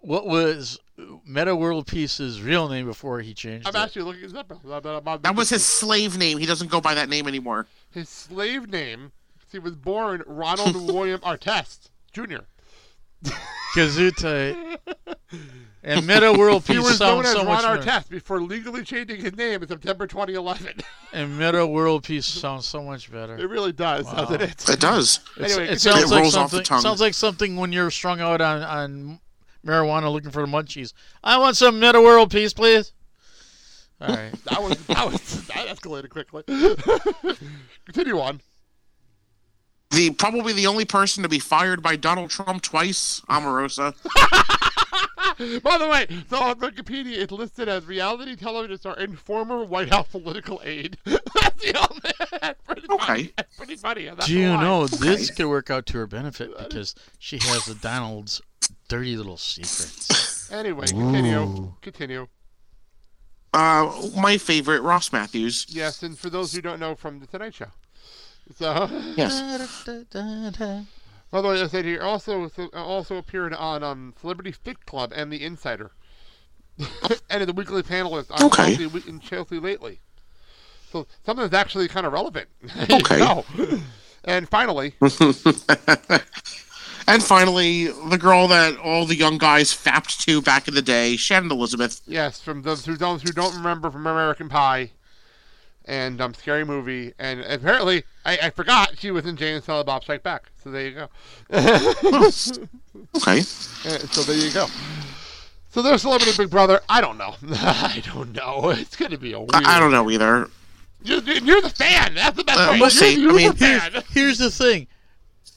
what 0.00 0.26
was 0.26 0.78
Meta 1.26 1.56
World 1.56 1.86
Peace's 1.86 2.40
real 2.42 2.68
name 2.68 2.86
before 2.86 3.20
he 3.20 3.32
changed 3.34 3.66
I'm 3.66 3.74
it? 3.74 3.78
actually 3.78 4.02
looking 4.02 4.22
this 4.22 4.34
up. 4.34 4.52
I'm- 4.52 4.86
I'm- 4.86 5.08
I'm- 5.08 5.20
That 5.22 5.34
was 5.34 5.48
his 5.48 5.64
slave 5.64 6.18
name. 6.18 6.38
He 6.38 6.46
doesn't 6.46 6.70
go 6.70 6.80
by 6.80 6.94
that 6.94 7.08
name 7.08 7.26
anymore. 7.26 7.66
his 7.90 8.08
slave 8.08 8.68
name. 8.68 9.12
He 9.50 9.58
was 9.58 9.74
born 9.74 10.22
Ronald 10.26 10.74
William 10.86 11.20
Artest 11.20 11.88
Jr. 12.12 12.44
Gesundheit. 13.74 14.69
And 15.82 16.06
Meta 16.06 16.32
World 16.32 16.64
Peace 16.64 16.76
He 16.76 16.82
Peace 16.82 16.90
was 16.90 17.00
known 17.00 17.24
sounds 17.24 17.26
as 17.28 17.32
so 17.32 17.38
Ron 17.46 17.46
much 17.46 17.84
better. 17.84 18.00
Artest 18.02 18.08
before 18.10 18.42
legally 18.42 18.82
changing 18.84 19.20
his 19.22 19.34
name 19.34 19.62
in 19.62 19.68
September 19.68 20.06
2011. 20.06 20.74
And 21.12 21.36
Meta 21.38 21.66
World 21.66 22.04
Peace 22.04 22.26
sounds 22.26 22.66
so 22.66 22.82
much 22.84 23.10
better. 23.10 23.36
it 23.36 23.48
really 23.48 23.72
does, 23.72 24.04
Wow. 24.04 24.26
doesn't 24.26 24.42
it? 24.42 24.68
It 24.68 24.78
does. 24.78 25.18
It's- 25.36 25.52
Anyway, 25.52 25.64
it 25.64 25.68
continue. 25.72 25.78
sounds 25.78 26.02
It 26.04 26.08
like 26.14 26.22
rolls 26.22 26.36
off 26.36 26.50
the 26.50 26.56
something. 26.58 26.64
tongue. 26.66 26.80
Sounds 26.82 27.00
like 27.00 27.14
something 27.14 27.56
when 27.56 27.72
you're 27.72 27.90
strung 27.90 28.20
out 28.20 28.40
on, 28.40 28.62
on 28.62 29.20
marijuana 29.66 30.12
looking 30.12 30.30
for 30.30 30.42
the 30.46 30.52
munchies. 30.52 30.92
I 31.24 31.36
want 31.38 31.56
some 31.56 31.80
Meta 31.80 32.00
World 32.00 32.30
Peace, 32.30 32.52
please. 32.52 32.92
All 34.00 34.14
right. 34.14 34.32
that 34.44 34.62
was 34.62 34.76
that 34.86 35.10
was 35.10 35.46
that 35.48 35.66
escalated 35.66 36.10
quickly. 36.10 36.44
Continue 37.86 38.20
on. 38.20 38.40
The 39.90 40.10
probably 40.10 40.52
the 40.52 40.68
only 40.68 40.84
person 40.84 41.24
to 41.24 41.28
be 41.28 41.40
fired 41.40 41.82
by 41.82 41.96
Donald 41.96 42.30
Trump 42.30 42.62
twice, 42.62 43.20
Omarosa. 43.28 43.94
By 45.62 45.78
the 45.78 45.88
way, 45.88 46.06
so 46.28 46.38
on 46.42 46.60
Wikipedia, 46.60 47.18
it's 47.18 47.32
listed 47.32 47.68
as 47.68 47.86
reality 47.86 48.36
television 48.36 48.76
star 48.78 48.94
and 48.98 49.18
former 49.18 49.64
White 49.64 49.88
House 49.90 50.08
political 50.08 50.60
aide. 50.64 50.98
That's 51.04 51.62
the 51.62 51.76
only. 51.90 52.40
That's 52.40 52.60
pretty 52.62 52.82
funny. 52.82 53.02
Okay. 53.02 53.32
That's 53.36 53.56
pretty 53.56 53.76
funny. 53.76 54.08
I'm 54.10 54.16
Do 54.16 54.32
you 54.36 54.48
gonna 54.48 54.56
lie. 54.56 54.62
know 54.62 54.86
this 54.86 55.30
could 55.30 55.46
work 55.48 55.70
out 55.70 55.86
to 55.86 55.98
her 55.98 56.06
benefit 56.06 56.56
because 56.58 56.94
she 57.18 57.38
has 57.38 57.64
the 57.64 57.74
Donald's 57.74 58.42
dirty 58.88 59.16
little 59.16 59.36
secrets. 59.36 60.50
Anyway, 60.52 60.86
continue. 60.86 61.38
Ooh. 61.40 61.74
Continue. 61.80 62.26
Uh, 63.54 63.90
my 64.16 64.36
favorite, 64.38 64.80
Ross 64.82 65.12
Mathews. 65.12 65.66
Yes, 65.68 66.02
and 66.02 66.18
for 66.18 66.30
those 66.30 66.52
who 66.52 66.60
don't 66.60 66.78
know 66.78 66.94
from 66.94 67.18
the 67.20 67.26
Tonight 67.26 67.54
Show. 67.54 67.66
So. 68.56 68.88
Yes. 69.16 69.40
By 71.30 71.40
the 71.40 71.48
way, 71.48 71.60
I 71.62 71.66
said 71.68 71.84
here 71.84 72.02
also 72.02 72.50
also 72.74 73.16
appeared 73.16 73.54
on 73.54 73.82
um, 73.84 74.14
Celebrity 74.20 74.52
Fit 74.52 74.84
Club 74.86 75.12
and 75.14 75.32
The 75.32 75.44
Insider, 75.44 75.92
and 76.78 77.42
as 77.42 77.48
a 77.48 77.52
weekly 77.52 77.82
panelist 77.82 78.30
on 78.30 78.46
Okay. 78.46 78.76
Chelsea, 78.76 79.08
in 79.08 79.20
Chelsea 79.20 79.58
lately. 79.60 80.00
So 80.90 81.06
something 81.24 81.42
that's 81.48 81.54
actually 81.54 81.86
kind 81.88 82.04
of 82.06 82.12
relevant. 82.12 82.48
Okay. 82.90 83.18
No. 83.18 83.44
And 84.24 84.48
finally, 84.48 84.94
and 87.06 87.22
finally, 87.22 87.86
the 87.86 88.18
girl 88.20 88.48
that 88.48 88.76
all 88.76 89.06
the 89.06 89.16
young 89.16 89.38
guys 89.38 89.72
fapped 89.72 90.20
to 90.22 90.42
back 90.42 90.68
in 90.68 90.74
the 90.74 90.82
day, 90.82 91.16
Shannon 91.16 91.50
Elizabeth. 91.50 92.02
yes, 92.06 92.40
from 92.40 92.62
those 92.62 92.84
who 92.84 92.96
don't 92.96 93.22
who 93.22 93.32
don't 93.32 93.54
remember 93.56 93.90
from 93.90 94.06
American 94.06 94.48
Pie 94.48 94.90
and 95.90 96.20
um, 96.20 96.32
Scary 96.34 96.64
Movie, 96.64 97.12
and 97.18 97.40
apparently 97.40 98.04
I, 98.24 98.38
I 98.44 98.50
forgot 98.50 98.92
she 98.98 99.10
was 99.10 99.26
in 99.26 99.36
Jane 99.36 99.56
and 99.56 99.64
Silent 99.64 99.86
Bob 99.86 100.02
Strike 100.04 100.22
Back. 100.22 100.44
So 100.62 100.70
there 100.70 100.86
you 100.88 100.94
go. 100.94 101.08
Okay. 103.16 103.40
Uh, 103.40 103.98
so 104.12 104.22
there 104.22 104.36
you 104.36 104.52
go. 104.52 104.66
So 105.70 105.82
there's 105.82 106.02
Celebrity 106.02 106.32
Big 106.36 106.50
Brother. 106.50 106.80
I 106.88 107.00
don't 107.00 107.18
know. 107.18 107.34
I 107.52 108.02
don't 108.12 108.32
know. 108.32 108.70
It's 108.70 108.94
going 108.96 109.10
to 109.12 109.18
be 109.18 109.32
a 109.32 109.38
weird. 109.40 109.50
I, 109.54 109.76
I 109.76 109.80
don't 109.80 109.90
know 109.92 110.08
either. 110.10 110.48
You're, 111.02 111.20
you're 111.22 111.60
the 111.60 111.70
fan. 111.70 112.14
That's 112.14 112.36
the 112.36 112.44
best 112.44 112.58
Uh, 112.58 112.66
part. 112.68 112.80
we'll 112.80 112.90
You're- 112.90 112.90
see. 112.90 113.20
You're 113.20 113.32
I 113.32 113.34
mean, 113.34 113.50
the 113.52 113.56
fan. 113.56 114.02
Here's 114.10 114.38
the 114.38 114.50
thing. 114.50 114.86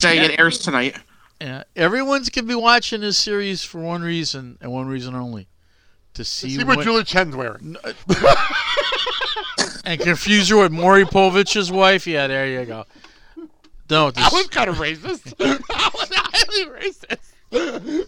Saying 0.00 0.22
it 0.30 0.38
airs 0.38 0.58
tonight. 0.58 0.96
Yeah, 1.40 1.64
everyone's 1.76 2.28
gonna 2.30 2.46
be 2.46 2.54
watching 2.54 3.00
this 3.02 3.18
series 3.18 3.62
for 3.64 3.78
one 3.80 4.02
reason 4.02 4.56
and 4.60 4.72
one 4.72 4.86
reason 4.86 5.14
only: 5.14 5.48
to 6.14 6.24
see, 6.24 6.50
See 6.56 6.64
what 6.64 6.76
when- 6.78 6.84
Julie 6.84 7.04
Chen's 7.04 7.34
wearing. 7.36 7.76
and 9.84 10.00
confuse 10.00 10.48
her 10.48 10.56
with 10.56 10.72
Maury 10.72 11.04
Povich's 11.04 11.70
wife. 11.70 12.06
Yeah, 12.06 12.26
there 12.26 12.46
you 12.60 12.64
go. 12.66 12.84
No, 13.90 14.10
That 14.10 14.14
this, 14.30 14.32
was 14.32 14.46
kind 14.48 14.70
of 14.70 14.76
racist. 14.76 15.36
that 15.36 15.90
was 15.94 16.10
highly 16.12 16.66
racist. 16.80 18.06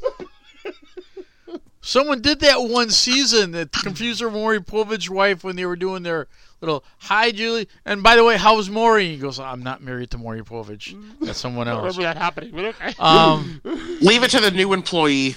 someone 1.81 2.21
did 2.23 2.41
that 2.41 2.63
one 2.63 2.91
season 2.91 3.53
that 3.53 3.71
confused 3.73 4.21
her 4.21 4.29
with 4.29 4.35
Maury 4.37 4.61
Povich's 4.61 5.11
wife 5.11 5.45
when 5.45 5.57
they 5.57 5.67
were 5.67 5.77
doing 5.77 6.03
their 6.03 6.29
little 6.61 6.83
"Hi, 6.99 7.31
Julie." 7.31 7.69
And 7.85 8.03
by 8.03 8.17
the 8.17 8.25
way, 8.25 8.37
how's 8.37 8.71
Maury? 8.71 9.09
He 9.09 9.17
goes, 9.19 9.39
"I'm 9.39 9.63
not 9.63 9.83
married 9.83 10.11
to 10.13 10.19
Maury 10.19 10.43
Povich. 10.43 10.97
That's 11.21 11.39
someone 11.39 11.69
I 11.69 11.73
else." 11.73 11.81
remember 11.97 12.03
that 12.03 12.17
happening, 12.17 12.53
but 12.53 12.65
okay. 12.67 12.95
Um, 12.99 13.61
Leave 14.01 14.23
it 14.23 14.31
to 14.31 14.41
the 14.41 14.51
new 14.51 14.73
employee. 14.73 15.37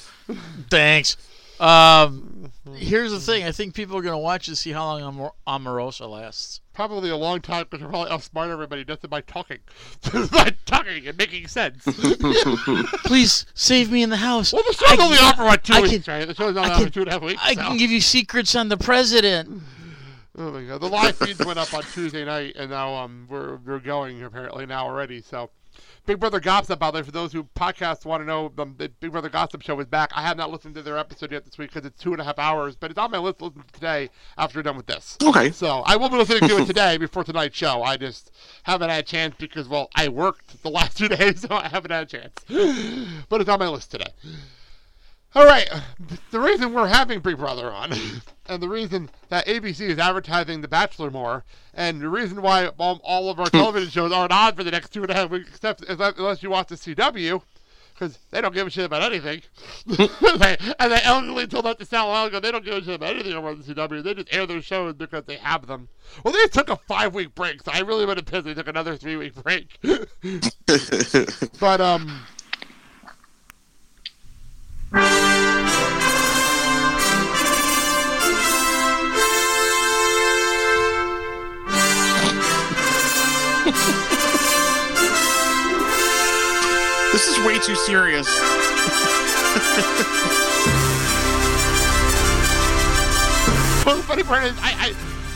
Thanks. 0.70 1.18
Um, 1.60 2.39
here's 2.76 3.12
the 3.12 3.20
thing. 3.20 3.44
I 3.44 3.52
think 3.52 3.74
people 3.74 3.98
are 3.98 4.02
going 4.02 4.14
to 4.14 4.18
watch 4.18 4.48
and 4.48 4.58
see 4.58 4.72
how 4.72 4.86
long 4.86 5.02
Amor- 5.02 5.34
Omarosa 5.48 6.10
lasts. 6.10 6.62
probably 6.74 7.10
a 7.10 7.16
long 7.18 7.42
time 7.42 7.64
because 7.70 7.82
you're 7.82 7.90
probably 7.90 8.12
outsmart 8.12 8.50
everybody 8.52 8.84
just 8.86 9.08
by 9.10 9.22
talking. 9.22 9.60
By 10.32 10.54
talking 10.66 11.08
and 11.08 11.18
making 11.18 11.48
sense. 11.48 11.84
Please 13.06 13.46
save 13.54 13.92
me 13.92 14.04
in 14.04 14.10
the 14.10 14.18
house. 14.18 14.54
well, 14.54 14.64
the 14.68 14.74
show's 14.74 15.00
I 15.00 15.04
only 15.04 15.18
can- 15.18 15.26
on 15.28 15.36
for 15.36 15.46
what, 15.46 15.64
two 15.64 15.74
I 15.74 15.82
weeks, 15.82 16.06
can- 16.06 16.14
right? 16.20 16.28
The 16.28 16.36
show's 16.36 16.56
only 16.58 16.70
I 16.70 16.74
on 16.76 16.84
for 16.86 16.90
two 16.90 17.02
and 17.02 17.10
a 17.10 17.12
half 17.14 17.22
weeks. 17.22 17.42
I 17.44 17.54
so. 17.56 17.62
can 17.62 17.78
give 17.78 17.92
you 17.92 18.02
secrets 18.02 18.56
on 18.56 18.70
the 18.70 18.78
president. 18.78 19.62
Oh 20.38 20.52
my 20.52 20.64
god! 20.64 20.80
The 20.80 20.88
live 20.88 21.18
feeds 21.18 21.44
went 21.46 21.60
up 21.60 21.74
on 21.74 21.84
Tuesday 21.84 22.24
night, 22.24 22.56
and 22.56 22.70
now 22.70 22.94
um 22.96 23.28
we're 23.30 23.58
we're 23.58 23.80
going 23.80 24.24
apparently 24.24 24.66
now 24.66 24.86
already. 24.86 25.22
So 25.22 25.50
Big 26.10 26.20
Brother 26.20 26.40
Gossip, 26.40 26.80
by 26.80 26.90
the 26.90 26.98
way, 26.98 27.04
for 27.04 27.12
those 27.12 27.32
who 27.32 27.44
podcasts 27.56 28.04
want 28.04 28.24
to 28.24 28.26
know, 28.26 28.52
the 28.56 28.90
Big 29.00 29.12
Brother 29.12 29.30
Gossip 29.30 29.62
show 29.62 29.80
is 29.80 29.86
back. 29.86 30.10
I 30.16 30.24
have 30.24 30.38
not 30.38 30.50
listened 30.50 30.74
to 30.74 30.82
their 30.82 30.98
episode 30.98 31.32
yet 31.32 31.46
this 31.46 31.56
week 31.60 31.70
because 31.72 31.86
it's 31.86 32.02
two 32.02 32.14
and 32.14 32.20
a 32.20 32.24
half 32.24 32.40
hours, 32.40 32.76
but 32.76 32.90
it's 32.90 32.98
on 32.98 33.12
my 33.12 33.20
list 33.20 33.38
to 33.38 33.46
listen 33.46 33.62
to 33.62 33.74
today 33.74 34.10
after 34.36 34.58
we're 34.58 34.64
done 34.64 34.76
with 34.76 34.88
this. 34.88 35.20
Okay. 35.24 35.52
So 35.52 35.84
I 35.86 35.98
will 35.98 36.10
be 36.10 36.18
listening 36.18 36.50
to 36.50 36.58
it 36.58 36.66
today 36.66 36.98
before 36.98 37.24
tonight's 37.24 37.56
show. 37.56 37.84
I 37.84 37.96
just 37.96 38.32
haven't 38.64 38.90
had 38.90 39.04
a 39.04 39.08
chance 39.08 39.36
because, 39.38 39.70
well, 39.70 39.88
I 39.94 40.08
worked 40.08 40.64
the 40.64 40.70
last 40.72 40.98
two 40.98 41.10
days, 41.10 41.42
so 41.42 41.50
I 41.52 41.68
haven't 41.68 41.92
had 41.92 42.02
a 42.02 42.08
chance. 42.08 42.34
But 43.30 43.42
it's 43.42 43.50
on 43.52 43.60
my 43.60 43.68
list 43.68 43.92
today. 43.92 44.12
All 45.36 45.46
right, 45.46 45.70
the 46.32 46.40
reason 46.40 46.74
we're 46.74 46.88
having 46.88 47.20
Big 47.20 47.38
Brother 47.38 47.72
on, 47.72 47.94
and 48.48 48.64
the 48.64 48.68
reason 48.68 49.12
that 49.30 49.46
ABC 49.46 49.82
is 49.82 50.00
advertising 50.00 50.62
The 50.62 50.68
Bachelor 50.68 51.12
more, 51.12 51.44
and 51.76 52.02
the 52.02 52.10
reason 52.10 52.42
why 52.42 52.68
all, 52.80 53.00
all 53.04 53.30
of 53.30 53.40
our 53.40 53.50
television 53.50 53.90
shows 53.90 54.12
aren't 54.12 54.32
on 54.32 54.56
for 54.56 54.64
the 54.64 54.72
next 54.72 54.90
two 54.90 55.04
and 55.04 55.12
a 55.12 55.14
half 55.14 55.30
weeks, 55.30 55.50
except 55.50 55.84
unless 55.88 56.42
you 56.42 56.50
watch 56.50 56.70
the 56.70 56.76
CW, 56.76 57.44
because 57.94 58.18
they 58.32 58.42
don't 58.42 58.56
give 58.56 58.66
a 58.66 58.72
shit 58.72 58.86
about 58.86 59.04
anything. 59.04 59.44
they, 59.86 60.58
and 60.80 60.92
they 60.92 61.02
elderly 61.04 61.46
told 61.46 61.66
that 61.66 61.78
to 61.78 61.86
Sal 61.86 62.08
Algo, 62.08 62.42
they 62.42 62.52
don't 62.52 62.66
give 62.66 62.74
a 62.74 62.82
shit 62.82 62.96
about 62.96 63.14
anything 63.14 63.36
on 63.36 63.62
the 63.62 63.76
CW. 63.76 64.04
They 64.04 64.16
just 64.16 64.34
air 64.34 64.48
their 64.48 64.64
shows 64.64 64.96
because 64.96 65.26
they 65.26 65.36
have 65.36 65.68
them. 65.68 65.90
Well, 66.24 66.34
they 66.34 66.48
took 66.48 66.70
a 66.70 66.76
five 66.76 67.14
week 67.14 67.36
break, 67.36 67.62
so 67.62 67.72
I 67.72 67.82
really 67.82 68.08
would 68.08 68.18
have 68.18 68.26
pissed. 68.26 68.46
They 68.46 68.56
took 68.56 68.68
another 68.68 68.98
three 68.98 69.16
week 69.16 69.36
break. 69.36 69.78
but 71.60 71.82
um. 71.82 72.22
This 87.12 87.28
is 87.28 87.46
way 87.46 87.58
too 87.60 87.76
serious. 87.76 88.28
Well, 93.86 93.96
the 93.98 94.04
funny 94.04 94.22
part 94.22 94.44
is, 94.44 94.56
I, 94.60 94.74
I 94.78 94.94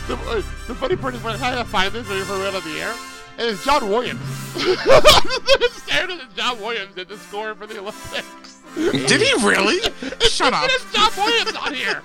the, 0.07 0.13
uh, 0.29 0.35
the 0.67 0.75
funny 0.75 0.95
part 0.95 1.15
is 1.15 1.23
when 1.23 1.33
I 1.33 1.37
had 1.37 1.55
to 1.55 1.65
find 1.65 1.91
this 1.91 2.07
before 2.07 2.37
we 2.37 2.43
went 2.43 2.55
on 2.55 2.61
the 2.63 2.79
air, 2.79 2.93
and 3.39 3.49
it's 3.49 3.65
John 3.65 3.89
Williams. 3.89 4.21
Staring 5.71 6.19
at 6.19 6.35
John 6.35 6.59
Williams 6.59 6.95
at 6.99 7.07
the 7.07 7.17
score 7.17 7.55
for 7.55 7.65
the 7.65 7.79
Olympics. 7.79 8.52
Did 8.75 9.21
he 9.21 9.33
really? 9.45 9.79
Shut 10.21 10.53
up. 10.53 10.65
It's 10.69 10.93
John 10.93 11.11
Williams 11.17 11.55
on 11.55 11.73
here. 11.73 12.01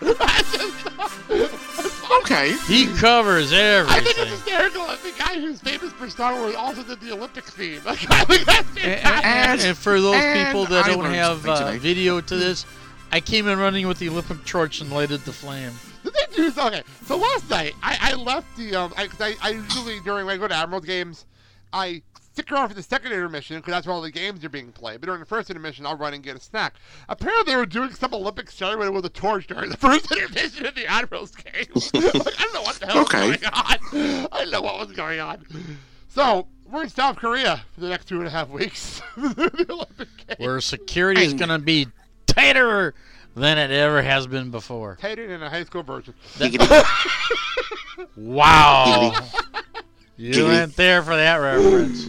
Okay. 2.20 2.56
He 2.66 2.86
covers 2.98 3.52
everything. 3.52 4.00
I 4.00 4.04
think 4.04 4.18
it's 4.18 4.18
everything. 4.18 4.38
hysterical 4.38 4.86
that 4.86 5.02
the 5.02 5.12
guy 5.18 5.34
who's 5.40 5.60
famous 5.60 5.92
for 5.92 6.08
Star 6.10 6.34
Wars 6.34 6.54
also 6.54 6.82
did 6.82 7.00
the 7.00 7.12
Olympic 7.12 7.44
theme. 7.44 7.80
Like, 7.88 8.10
I 8.10 8.24
think 8.24 8.44
that's 8.44 8.68
And, 8.68 9.00
fantastic. 9.00 9.24
and- 9.26 9.60
and 9.60 9.76
for 9.78 10.00
those 10.00 10.14
and 10.16 10.46
people 10.46 10.64
that 10.66 10.84
I 10.86 10.88
don't 10.94 11.04
have 11.06 11.42
something 11.42 11.76
uh, 11.76 11.80
video 11.80 12.20
to 12.20 12.36
this, 12.36 12.66
I 13.12 13.20
came 13.20 13.48
in 13.48 13.58
running 13.58 13.86
with 13.88 13.98
the 13.98 14.08
Olympic 14.10 14.44
torch 14.44 14.80
and 14.80 14.90
lighted 14.90 15.20
the 15.20 15.32
flame. 15.32 15.72
Did 16.04 16.12
they 16.14 16.36
do 16.36 16.50
so? 16.50 16.66
Okay, 16.66 16.82
so 17.06 17.16
last 17.16 17.48
night 17.50 17.74
I, 17.82 17.98
I 18.00 18.14
left 18.14 18.54
the 18.56 18.74
um 18.74 18.92
I, 18.96 19.06
'cause 19.06 19.20
I 19.20 19.34
I 19.42 19.50
usually 19.50 20.00
during 20.00 20.26
when 20.26 20.34
I 20.34 20.38
go 20.38 20.48
to 20.48 20.54
Admirals 20.54 20.84
games, 20.84 21.24
I 21.72 22.02
stick 22.38 22.52
around 22.52 22.68
for 22.68 22.74
the 22.74 22.82
second 22.84 23.10
intermission 23.10 23.56
because 23.56 23.72
that's 23.72 23.86
where 23.86 23.94
all 23.94 24.00
the 24.00 24.10
games 24.12 24.44
are 24.44 24.48
being 24.48 24.70
played. 24.70 25.00
But 25.00 25.06
during 25.06 25.18
the 25.20 25.26
first 25.26 25.50
intermission, 25.50 25.84
I'll 25.86 25.96
run 25.96 26.14
and 26.14 26.22
get 26.22 26.36
a 26.36 26.40
snack. 26.40 26.74
Apparently, 27.08 27.52
they 27.52 27.56
were 27.56 27.66
doing 27.66 27.90
some 27.92 28.14
Olympic 28.14 28.48
ceremony 28.50 28.90
with 28.90 29.04
a 29.04 29.08
torch 29.08 29.48
during 29.48 29.70
the 29.70 29.76
first 29.78 30.10
intermission 30.12 30.66
of 30.66 30.74
the 30.76 30.86
Admirals 30.86 31.32
game. 31.32 31.66
like, 31.74 31.94
I 31.94 32.42
don't 32.42 32.54
know 32.54 32.62
what 32.62 32.76
the 32.76 32.86
hell 32.86 32.98
Okay. 33.02 33.28
was 33.30 33.36
going 33.38 33.52
on. 33.52 34.28
I 34.32 34.38
don't 34.38 34.50
know 34.52 34.60
what 34.62 34.78
was 34.86 34.96
going 34.96 35.18
on. 35.18 35.44
So 36.08 36.46
we're 36.70 36.84
in 36.84 36.88
South 36.90 37.16
Korea 37.16 37.62
for 37.74 37.80
the 37.80 37.88
next 37.88 38.06
two 38.06 38.18
and 38.18 38.26
a 38.28 38.30
half 38.30 38.48
weeks. 38.50 39.02
the 39.16 39.66
Olympic 39.68 40.08
games. 40.28 40.38
Where 40.38 40.60
security 40.60 41.24
is 41.24 41.34
going 41.34 41.48
to 41.50 41.58
be 41.58 41.88
tighter 42.26 42.94
than 43.34 43.58
it 43.58 43.72
ever 43.72 44.00
has 44.02 44.28
been 44.28 44.52
before. 44.52 44.96
Tighter 45.00 45.26
than 45.26 45.42
a 45.42 45.50
high 45.50 45.64
school 45.64 45.82
version. 45.82 46.14
Wow. 48.16 49.12
you 50.16 50.32
Giggity. 50.32 50.46
went 50.48 50.76
there 50.76 51.02
for 51.02 51.16
that 51.16 51.36
reference. 51.36 52.06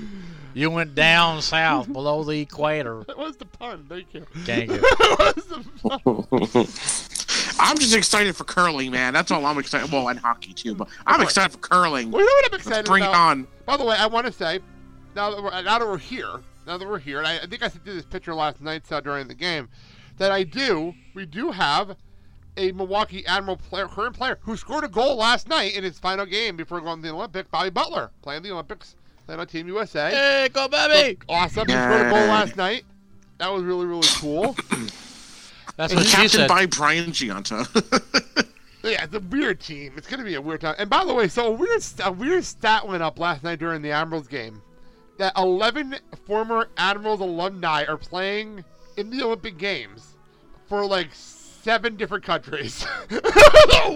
You 0.60 0.70
went 0.70 0.93
down 0.93 1.41
south 1.41 1.91
below 1.91 2.24
the 2.24 2.41
equator. 2.41 3.05
That 3.07 3.18
was 3.18 3.38
the 3.38 3.45
pun. 3.45 3.86
Thank 3.88 4.14
you. 4.14 4.26
Thank 4.39 4.70
you. 4.70 4.82
was 5.20 5.45
the 5.45 5.64
pun. 5.82 6.68
I'm 7.62 7.78
just 7.78 7.95
excited 7.95 8.36
for 8.36 8.43
curling, 8.43 8.91
man. 8.91 9.14
That's 9.14 9.32
all 9.32 9.45
I'm 9.45 9.57
excited. 9.57 9.89
Well, 9.89 10.10
and 10.10 10.20
hockey 10.20 10.51
too, 10.53 10.76
but 10.76 10.89
I'm 11.07 11.22
excited 11.22 11.53
for 11.53 11.60
curling. 11.60 12.12
Well, 12.12 12.22
you 12.22 12.28
know 12.28 12.34
what 12.41 12.51
I'm 12.51 12.57
excited 12.57 12.76
Let's 12.78 12.89
bring 12.89 13.03
about? 13.03 13.14
it 13.14 13.18
on. 13.18 13.47
By 13.66 13.78
the 13.78 13.86
way, 13.86 13.95
I 13.95 14.07
want 14.07 14.28
to 14.28 14.34
say, 14.34 14.60
now 15.16 15.32
that 15.32 15.41
we're 15.41 15.49
now 15.62 15.80
that 15.80 15.88
we're 15.88 15.97
here, 15.97 16.41
now 16.68 16.78
that 16.78 16.88
we're 16.88 16.99
here, 16.99 17.20
and 17.20 17.28
I, 17.28 17.38
I 17.38 17.45
think 17.45 17.64
I 17.64 17.70
sent 17.70 17.86
you 17.86 17.93
this 17.93 18.05
picture 18.05 18.36
last 18.36 18.60
night 18.60 18.84
uh, 18.91 18.99
during 18.99 19.30
the 19.30 19.36
game, 19.36 19.70
that 20.18 20.32
I 20.32 20.43
do, 20.43 20.93
we 21.14 21.26
do 21.26 21.51
have 21.51 21.95
a 22.57 22.74
Milwaukee 22.74 23.26
Admiral 23.26 23.55
player, 23.55 23.88
current 23.88 24.18
player, 24.18 24.38
who 24.41 24.57
scored 24.57 24.84
a 24.84 24.89
goal 24.89 25.16
last 25.16 25.47
night 25.47 25.74
in 25.76 25.86
his 25.86 25.97
final 25.99 26.26
game 26.26 26.57
before 26.57 26.82
going 26.82 27.01
to 27.01 27.07
the 27.07 27.14
Olympics. 27.14 27.49
Bobby 27.49 27.70
Butler 27.70 28.12
playing 28.22 28.43
the 28.43 28.51
Olympics, 28.51 28.95
playing 29.30 29.39
on 29.41 29.47
Team 29.47 29.67
USA. 29.67 30.09
Hey, 30.09 30.49
go 30.51 30.67
baby! 30.67 31.19
Awesome! 31.30 31.67
He 31.67 31.73
scored 31.73 32.07
a 32.07 32.09
goal 32.09 32.27
last 32.27 32.57
night. 32.57 32.84
That 33.38 33.53
was 33.53 33.63
really 33.63 33.86
really 33.86 34.07
cool. 34.15 34.55
That's 35.77 35.93
And 35.93 35.99
what 35.99 36.05
she 36.07 36.11
captained 36.11 36.32
said. 36.32 36.47
by 36.49 36.65
Brian 36.65 37.11
Gionta. 37.11 38.45
Yeah, 38.82 39.03
it's 39.03 39.13
a 39.13 39.19
weird 39.19 39.59
team. 39.59 39.91
It's 39.97 40.07
gonna 40.07 40.23
be 40.23 40.36
a 40.36 40.41
weird 40.41 40.61
time. 40.61 40.73
And 40.80 40.89
by 40.89 41.03
the 41.03 41.13
way, 41.13 41.27
so 41.27 41.47
a 41.47 41.51
weird, 41.51 41.84
a 42.01 42.11
weird 42.13 42.45
stat 42.45 42.88
went 42.88 43.03
up 43.03 43.19
last 43.19 43.43
night 43.43 43.59
during 43.59 43.82
the 43.82 43.91
Admirals 43.91 44.30
game 44.30 44.61
that 45.17 45.34
11 45.38 45.97
former 46.25 46.69
Admirals 46.77 47.19
alumni 47.19 47.84
are 47.84 47.97
playing 47.97 48.63
in 48.95 49.09
the 49.09 49.21
Olympic 49.21 49.57
Games 49.57 50.15
for 50.69 50.86
like 50.86 51.09
seven 51.70 51.95
different 51.97 52.24
countries. 52.24 52.84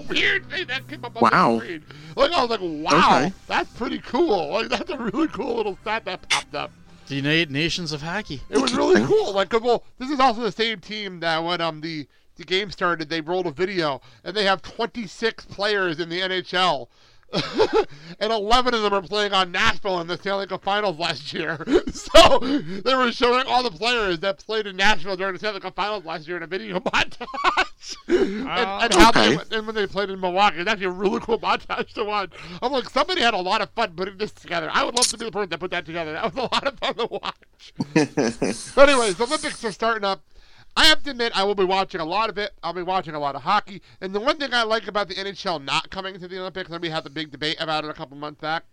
weird 0.08 0.48
thing 0.50 0.68
that 0.68 0.88
came 0.88 1.04
up 1.04 1.16
on 1.16 1.22
Wow. 1.32 1.54
the 1.54 1.60
screen. 1.66 1.84
Like 2.16 2.32
I 2.32 2.42
was 2.46 2.50
like, 2.52 2.60
wow, 2.62 3.18
Okay. 3.26 3.34
that's 3.48 3.72
pretty 3.74 3.98
cool. 3.98 4.50
Like 4.54 4.70
that's 4.70 4.92
a 4.92 4.98
really 4.98 5.28
cool 5.30 5.56
little 5.56 5.76
stat 5.82 6.06
that 6.06 6.30
popped 6.30 6.54
up. 6.54 6.72
The 7.08 7.16
United 7.16 7.50
Nations 7.50 7.92
of 7.92 8.04
Hockey. 8.04 8.42
It 8.52 8.60
was 8.60 8.76
really 8.76 9.04
cool. 9.06 9.34
Like, 9.34 9.50
'cause, 9.50 9.62
well, 9.62 9.84
this 9.98 10.10
is 10.12 10.20
also 10.20 10.42
the 10.42 10.52
same 10.52 10.80
team 10.82 11.20
that 11.22 11.44
when 11.44 11.62
um 11.62 11.82
the 11.82 12.08
the 12.36 12.44
game 12.44 12.70
started, 12.70 13.10
they 13.10 13.22
rolled 13.22 13.48
a 13.48 13.52
video 13.52 14.02
and 14.24 14.36
they 14.38 14.44
have 14.46 14.62
26 14.62 15.46
players 15.46 16.00
in 16.00 16.10
the 16.10 16.20
NHL. 16.22 16.88
and 18.20 18.32
11 18.32 18.74
of 18.74 18.82
them 18.84 18.94
are 18.94 19.02
playing 19.02 19.34
on 19.34 19.52
Nashville 19.52 20.00
in 20.02 20.08
the 20.08 20.18
Stanley 20.18 20.48
Cup 20.48 20.64
Finals 20.64 20.98
last 21.00 21.34
year. 21.34 21.64
so 21.92 22.40
they 22.40 22.96
were 22.96 23.12
showing 23.12 23.46
all 23.48 23.64
the 23.64 23.72
players 23.72 24.20
that 24.20 24.40
played 24.46 24.68
in 24.68 24.76
Nashville 24.76 25.16
during 25.16 25.34
the 25.34 25.40
Stanley 25.40 25.60
Cup 25.60 25.76
Finals 25.76 26.06
last 26.06 26.28
year 26.28 26.38
in 26.38 26.44
a 26.44 26.48
video 26.48 26.80
montage. 26.80 27.96
and, 28.08 28.48
and 28.48 28.94
oh. 28.94 29.00
how 29.00 29.10
Okay. 29.10 29.36
they, 29.36 29.58
and 29.58 29.68
when 29.68 29.76
they 29.76 29.86
played 29.88 30.10
in 30.10 30.20
Milwaukee, 30.20 30.58
it's 30.58 30.70
actually 30.70 30.86
a 30.88 30.92
really 30.92 31.20
cool 31.20 31.40
montage 31.40 31.94
to 31.94 32.04
watch. 32.04 32.32
I'm 32.62 32.72
like, 32.72 32.90
somebody 32.90 33.22
had 33.22 33.34
a 33.34 33.42
lot 33.42 33.62
of 33.62 33.70
fun 33.72 33.94
putting 33.96 34.18
this 34.18 34.32
together. 34.32 34.70
I 34.72 34.84
would 34.84 34.96
love 34.96 35.08
to 35.08 35.18
be 35.18 35.26
the 35.26 35.32
person 35.32 35.50
that 35.50 35.60
put 35.60 35.72
that 35.72 35.86
together. 35.86 36.14
That 36.14 36.34
was 36.34 36.36
a 36.36 36.42
lot 36.54 36.68
of 36.68 36.80
fun 36.80 36.96
to 36.96 37.08
watch. 37.08 37.74
But 38.76 38.90
anyways, 38.90 39.16
the 39.18 39.24
Olympics 39.26 39.64
are 39.64 39.72
starting 39.72 40.04
up. 40.04 40.24
I 40.76 40.86
have 40.86 41.04
to 41.04 41.12
admit, 41.12 41.32
I 41.36 41.44
will 41.44 41.56
be 41.56 41.64
watching 41.64 42.02
a 42.02 42.06
lot 42.06 42.30
of 42.30 42.38
it. 42.38 42.52
I'll 42.64 42.74
be 42.74 42.82
watching 42.82 43.14
a 43.14 43.20
lot 43.20 43.36
of 43.36 43.44
hockey. 43.44 43.82
And 44.02 44.14
the 44.14 44.20
one 44.20 44.38
thing 44.38 44.54
I 44.54 44.64
like 44.64 44.88
about 44.88 45.08
the 45.08 45.14
NHL 45.16 45.64
not 45.64 45.90
coming 45.92 46.20
to 46.20 46.28
the 46.28 46.40
Olympics, 46.40 46.70
and 46.72 46.82
we 46.82 46.90
had 46.90 47.04
the 47.04 47.10
big 47.12 47.32
debate 47.32 47.58
about 47.60 47.84
it 47.84 47.90
a 47.90 47.94
couple 47.94 48.18
months 48.18 48.42
back, 48.42 48.64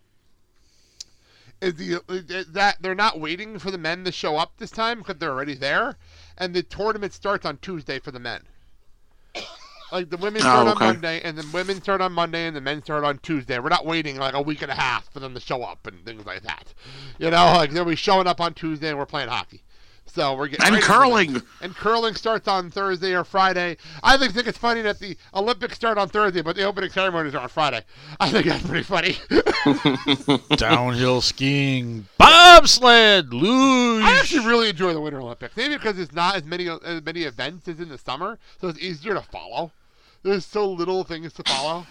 is 1.60 1.74
the 1.74 2.00
is 2.08 2.46
that 2.52 2.78
they're 2.80 2.94
not 2.94 3.20
waiting 3.20 3.58
for 3.58 3.70
the 3.70 3.76
men 3.76 4.04
to 4.04 4.12
show 4.12 4.36
up 4.36 4.52
this 4.56 4.70
time 4.70 4.98
because 4.98 5.16
they're 5.18 5.32
already 5.32 5.54
there, 5.54 5.96
and 6.38 6.54
the 6.54 6.62
tournament 6.62 7.12
starts 7.12 7.44
on 7.44 7.58
Tuesday 7.58 7.98
for 7.98 8.10
the 8.10 8.18
men. 8.18 8.42
Like 9.92 10.08
the 10.08 10.16
women 10.16 10.40
Oh, 10.40 10.44
start 10.44 10.68
okay. 10.68 10.84
on 10.86 10.92
Monday, 10.94 11.20
and 11.22 11.36
the 11.36 11.46
women 11.52 11.82
start 11.82 12.00
on 12.00 12.12
Monday, 12.12 12.46
and 12.46 12.56
the 12.56 12.60
men 12.60 12.82
start 12.82 13.04
on 13.04 13.18
Tuesday. 13.18 13.58
We're 13.58 13.68
not 13.70 13.84
waiting 13.84 14.16
like 14.16 14.34
a 14.34 14.40
week 14.40 14.62
and 14.62 14.70
a 14.70 14.74
half 14.74 15.12
for 15.12 15.18
them 15.20 15.34
to 15.34 15.40
show 15.40 15.62
up 15.64 15.86
and 15.86 16.02
things 16.04 16.24
like 16.24 16.42
that. 16.44 16.72
You 17.18 17.30
know, 17.30 17.52
like 17.56 17.72
they'll 17.72 17.84
be 17.84 17.96
showing 17.96 18.26
up 18.28 18.40
on 18.40 18.54
Tuesday, 18.54 18.88
and 18.88 18.98
we're 18.98 19.04
playing 19.06 19.28
hockey. 19.28 19.62
So 20.12 20.34
we're 20.34 20.48
getting 20.48 20.66
And 20.66 20.74
ready 20.74 20.86
curling. 20.86 21.42
And 21.60 21.74
curling 21.74 22.14
starts 22.14 22.48
on 22.48 22.70
Thursday 22.70 23.14
or 23.14 23.22
Friday. 23.22 23.76
I 24.02 24.16
think, 24.16 24.32
think 24.34 24.48
it's 24.48 24.58
funny 24.58 24.82
that 24.82 24.98
the 24.98 25.16
Olympics 25.34 25.76
start 25.76 25.98
on 25.98 26.08
Thursday, 26.08 26.42
but 26.42 26.56
the 26.56 26.64
opening 26.64 26.90
ceremonies 26.90 27.34
are 27.34 27.42
on 27.42 27.48
Friday. 27.48 27.82
I 28.18 28.30
think 28.30 28.46
that's 28.46 28.66
pretty 28.66 28.82
funny. 28.82 29.16
Downhill 30.56 31.20
skiing, 31.20 32.06
bobsled, 32.18 33.32
luge. 33.32 34.02
I 34.02 34.18
actually 34.18 34.46
really 34.46 34.70
enjoy 34.70 34.92
the 34.92 35.00
Winter 35.00 35.20
Olympics. 35.20 35.56
Maybe 35.56 35.76
because 35.76 35.98
it's 35.98 36.12
not 36.12 36.34
as 36.36 36.44
many 36.44 36.68
as 36.68 37.02
many 37.04 37.22
events 37.22 37.68
as 37.68 37.78
in 37.78 37.88
the 37.88 37.98
summer, 37.98 38.38
so 38.60 38.68
it's 38.68 38.80
easier 38.80 39.14
to 39.14 39.22
follow. 39.22 39.70
There's 40.22 40.44
so 40.44 40.70
little 40.70 41.04
things 41.04 41.32
to 41.34 41.42
follow. 41.44 41.86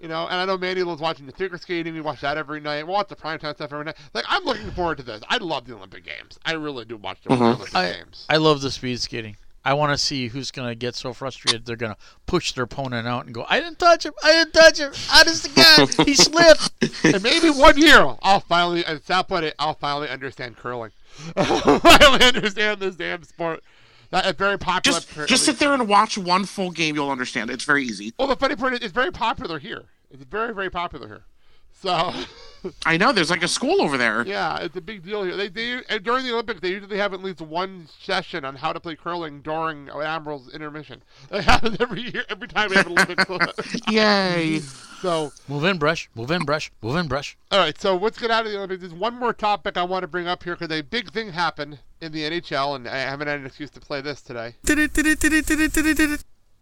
You 0.00 0.08
know, 0.08 0.26
and 0.26 0.34
I 0.36 0.46
know 0.46 0.56
Mandy 0.56 0.82
loves 0.82 1.02
watching 1.02 1.26
the 1.26 1.32
figure 1.32 1.58
skating. 1.58 1.92
We 1.92 2.00
watch 2.00 2.22
that 2.22 2.38
every 2.38 2.58
night. 2.60 2.86
We 2.86 2.92
watch 2.92 3.08
the 3.08 3.16
primetime 3.16 3.54
stuff 3.54 3.70
every 3.72 3.84
night. 3.84 3.96
Like, 4.14 4.24
I'm 4.28 4.44
looking 4.44 4.70
forward 4.70 4.96
to 4.96 5.02
this. 5.02 5.22
I 5.28 5.36
love 5.36 5.66
the 5.66 5.74
Olympic 5.76 6.04
Games. 6.04 6.38
I 6.44 6.52
really 6.52 6.86
do 6.86 6.96
watch 6.96 7.18
the 7.22 7.28
Winter 7.30 7.44
Mhm. 7.44 7.54
Olympic 7.56 7.74
I, 7.74 7.92
Games. 7.92 8.24
I 8.30 8.36
love 8.38 8.62
the 8.62 8.70
speed 8.70 8.98
skating. 9.00 9.36
I 9.62 9.74
want 9.74 9.92
to 9.92 9.98
see 9.98 10.28
who's 10.28 10.50
gonna 10.50 10.74
get 10.74 10.94
so 10.94 11.12
frustrated 11.12 11.66
they're 11.66 11.76
gonna 11.76 11.98
push 12.24 12.52
their 12.52 12.64
opponent 12.64 13.06
out 13.06 13.26
and 13.26 13.34
go, 13.34 13.44
"I 13.46 13.60
didn't 13.60 13.78
touch 13.78 14.06
him! 14.06 14.14
I 14.24 14.32
didn't 14.32 14.54
touch 14.54 14.78
him! 14.78 14.92
Honest 15.14 15.44
to 15.44 15.50
God, 15.50 16.06
he 16.06 16.14
slipped." 16.14 16.70
and 17.04 17.22
maybe 17.22 17.50
one 17.50 17.76
year 17.76 18.16
I'll 18.22 18.40
finally, 18.40 18.86
as 18.86 19.02
Sal 19.04 19.22
put 19.22 19.54
I'll 19.58 19.74
finally 19.74 20.08
understand 20.08 20.56
curling. 20.56 20.92
I'll 21.36 21.78
finally 21.78 22.24
understand 22.24 22.80
this 22.80 22.96
damn 22.96 23.22
sport. 23.24 23.62
That 24.10 24.26
is 24.26 24.32
very 24.32 24.58
popular. 24.58 25.00
Just, 25.00 25.28
just 25.28 25.44
sit 25.44 25.58
there 25.58 25.72
and 25.72 25.88
watch 25.88 26.18
one 26.18 26.44
full 26.44 26.70
game. 26.70 26.96
You'll 26.96 27.10
understand. 27.10 27.50
It's 27.50 27.64
very 27.64 27.84
easy. 27.84 28.12
Well, 28.18 28.28
the 28.28 28.36
funny 28.36 28.56
part 28.56 28.72
is, 28.72 28.80
it's 28.80 28.92
very 28.92 29.12
popular 29.12 29.58
here. 29.58 29.84
It's 30.10 30.24
very, 30.24 30.52
very 30.52 30.70
popular 30.70 31.06
here. 31.06 31.24
So. 31.72 32.12
I 32.84 32.96
know. 32.96 33.12
There's 33.12 33.30
like 33.30 33.42
a 33.42 33.48
school 33.48 33.80
over 33.80 33.96
there. 33.96 34.26
Yeah, 34.26 34.58
it's 34.58 34.76
a 34.76 34.80
big 34.80 35.04
deal 35.04 35.22
here. 35.22 35.36
They, 35.36 35.48
they 35.48 35.80
and 35.88 36.02
during 36.02 36.26
the 36.26 36.32
Olympics, 36.32 36.60
they 36.60 36.70
usually 36.70 36.98
have 36.98 37.14
at 37.14 37.22
least 37.22 37.40
one 37.40 37.88
session 38.00 38.44
on 38.44 38.56
how 38.56 38.72
to 38.72 38.80
play 38.80 38.96
curling 38.96 39.40
during 39.40 39.88
Admiral's 39.88 40.52
intermission. 40.52 41.02
They 41.30 41.40
have 41.42 41.64
it 41.64 41.80
every 41.80 42.02
year, 42.02 42.24
every 42.28 42.48
time 42.48 42.68
they 42.68 42.76
have 42.76 42.86
an 42.86 42.92
Olympics. 42.98 43.76
Yay! 43.90 44.58
So 45.00 45.32
move 45.48 45.64
in, 45.64 45.78
brush. 45.78 46.10
Move 46.14 46.30
in, 46.30 46.44
brush. 46.44 46.70
Move 46.82 46.96
in, 46.96 47.08
brush. 47.08 47.38
All 47.50 47.58
right. 47.58 47.80
So 47.80 47.96
let's 47.96 48.18
get 48.18 48.30
out 48.30 48.44
of 48.44 48.52
the 48.52 48.58
Olympics. 48.58 48.80
There's 48.80 48.92
one 48.92 49.14
more 49.14 49.32
topic 49.32 49.78
I 49.78 49.84
want 49.84 50.02
to 50.02 50.08
bring 50.08 50.26
up 50.26 50.42
here 50.42 50.56
because 50.56 50.76
a 50.76 50.82
big 50.82 51.12
thing 51.12 51.30
happened 51.30 51.78
in 52.00 52.12
the 52.12 52.22
NHL, 52.22 52.76
and 52.76 52.88
I 52.88 52.98
haven't 52.98 53.28
had 53.28 53.40
an 53.40 53.46
excuse 53.46 53.70
to 53.70 53.80
play 53.80 54.00
this 54.00 54.22
today. 54.22 54.54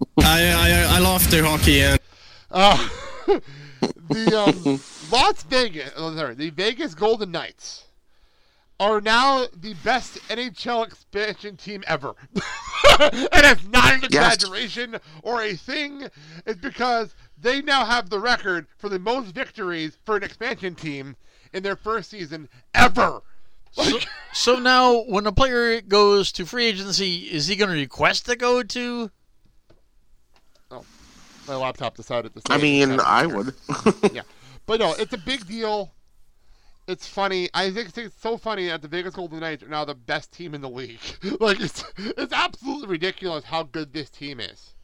I 0.18 0.52
I 0.52 0.96
I 0.96 0.98
love 0.98 1.30
the 1.30 1.42
hockey 1.42 1.82
and. 1.82 2.00
Uh, 2.50 2.88
the 4.08 4.38
um, 4.38 4.80
Las 5.12 5.42
Vegas, 5.44 5.92
oh, 5.96 6.14
sorry, 6.16 6.34
the 6.34 6.50
Vegas 6.50 6.94
Golden 6.94 7.30
Knights 7.30 7.84
are 8.80 9.00
now 9.00 9.46
the 9.54 9.74
best 9.84 10.16
NHL 10.28 10.86
expansion 10.86 11.56
team 11.56 11.82
ever. 11.86 12.14
and 13.00 13.28
it's 13.32 13.66
not 13.66 13.94
an 13.94 14.04
exaggeration 14.04 14.92
yes. 14.92 15.00
or 15.22 15.42
a 15.42 15.54
thing. 15.54 16.08
It's 16.46 16.60
because 16.60 17.14
they 17.36 17.60
now 17.60 17.84
have 17.84 18.08
the 18.08 18.20
record 18.20 18.66
for 18.76 18.88
the 18.88 18.98
most 18.98 19.34
victories 19.34 19.98
for 20.04 20.16
an 20.16 20.22
expansion 20.22 20.74
team 20.74 21.16
in 21.52 21.62
their 21.62 21.76
first 21.76 22.10
season 22.10 22.48
ever. 22.74 23.22
So, 23.84 23.98
so 24.32 24.58
now, 24.58 25.02
when 25.04 25.26
a 25.26 25.32
player 25.32 25.80
goes 25.80 26.32
to 26.32 26.44
free 26.44 26.66
agency, 26.66 27.28
is 27.30 27.46
he 27.46 27.56
going 27.56 27.70
to 27.70 27.76
request 27.76 28.26
to 28.26 28.36
go 28.36 28.62
to 28.62 29.10
Oh, 30.70 30.84
my 31.46 31.56
laptop 31.56 31.96
decided 31.96 32.34
to. 32.34 32.40
Say. 32.40 32.54
I 32.54 32.58
mean, 32.58 33.00
I 33.00 33.26
would. 33.26 33.54
yeah, 34.12 34.22
but 34.66 34.80
no, 34.80 34.94
it's 34.98 35.12
a 35.12 35.18
big 35.18 35.46
deal. 35.46 35.92
It's 36.86 37.06
funny. 37.06 37.48
I 37.52 37.70
think 37.70 37.96
it's 37.96 38.20
so 38.20 38.36
funny 38.38 38.68
that 38.68 38.80
the 38.80 38.88
Vegas 38.88 39.14
Golden 39.14 39.40
Knights 39.40 39.62
are 39.62 39.68
now 39.68 39.84
the 39.84 39.94
best 39.94 40.32
team 40.32 40.54
in 40.54 40.60
the 40.60 40.70
league. 40.70 41.00
like 41.40 41.60
it's 41.60 41.84
it's 41.96 42.32
absolutely 42.32 42.88
ridiculous 42.88 43.44
how 43.44 43.62
good 43.62 43.92
this 43.92 44.10
team 44.10 44.40
is. 44.40 44.74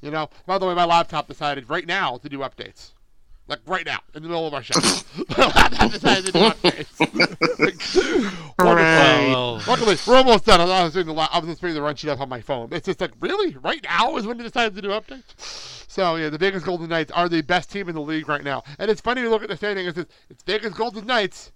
You 0.00 0.10
know. 0.10 0.30
By 0.46 0.58
the 0.58 0.66
way, 0.66 0.74
my 0.74 0.84
laptop 0.84 1.26
decided 1.26 1.68
right 1.68 1.86
now 1.86 2.18
to 2.18 2.28
do 2.28 2.38
updates. 2.38 2.92
Like 3.48 3.60
right 3.66 3.86
now, 3.86 4.00
in 4.14 4.22
the 4.22 4.28
middle 4.28 4.46
of 4.46 4.52
our 4.52 4.62
show. 4.62 4.78
I 5.38 5.88
decided 5.90 6.26
to 6.26 6.32
do 6.32 6.38
updates. 6.38 6.98
Hooray. 8.60 9.32
Luckily, 9.66 9.96
we're 10.06 10.16
almost 10.16 10.44
done. 10.44 10.60
I 10.60 10.84
was 10.84 10.92
doing 10.92 11.06
the 11.06 11.14
I 11.14 11.38
was 11.38 11.48
just 11.48 11.62
reading 11.62 11.76
the 11.76 11.82
run 11.82 11.96
sheet 11.96 12.10
up 12.10 12.20
on 12.20 12.28
my 12.28 12.42
phone. 12.42 12.68
It's 12.72 12.84
just 12.84 13.00
like, 13.00 13.12
really? 13.20 13.56
Right 13.56 13.82
now 13.82 14.18
is 14.18 14.26
when 14.26 14.36
they 14.36 14.44
decided 14.44 14.74
to 14.76 14.82
do 14.82 14.88
updates? 14.88 15.88
So 15.88 16.16
yeah, 16.16 16.28
the 16.28 16.36
Vegas 16.36 16.62
Golden 16.62 16.90
Knights 16.90 17.10
are 17.12 17.26
the 17.26 17.40
best 17.40 17.70
team 17.70 17.88
in 17.88 17.94
the 17.94 18.02
league 18.02 18.28
right 18.28 18.44
now. 18.44 18.64
And 18.78 18.90
it's 18.90 19.00
funny 19.00 19.22
to 19.22 19.30
look 19.30 19.42
at 19.42 19.48
the 19.48 19.56
standing. 19.56 19.86
It 19.86 19.94
says 19.94 20.06
it's 20.28 20.42
Vegas 20.42 20.74
Golden 20.74 21.06
Knights. 21.06 21.52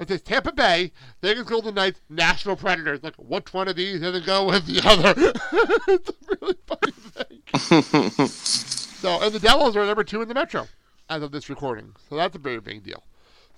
It 0.00 0.08
says 0.08 0.22
Tampa 0.22 0.52
Bay, 0.52 0.90
Vegas 1.22 1.44
Golden 1.44 1.76
Knights, 1.76 2.00
Nashville 2.10 2.56
Predators. 2.56 3.04
Like, 3.04 3.14
which 3.18 3.54
one 3.54 3.68
of 3.68 3.76
these 3.76 4.00
doesn't 4.00 4.26
go 4.26 4.46
with 4.46 4.66
the 4.66 4.80
other? 4.84 5.14
it's 5.88 6.10
a 6.10 6.36
really 6.40 6.56
funny 6.66 6.92
thing. 6.92 8.26
so, 8.26 9.22
and 9.22 9.32
the 9.32 9.38
Devils 9.38 9.76
are 9.76 9.86
number 9.86 10.04
two 10.04 10.20
in 10.20 10.28
the 10.28 10.34
Metro 10.34 10.66
as 11.08 11.22
of 11.22 11.32
this 11.32 11.48
recording. 11.48 11.94
So 12.08 12.16
that's 12.16 12.36
a 12.36 12.38
very 12.38 12.60
big 12.60 12.84
deal. 12.84 13.02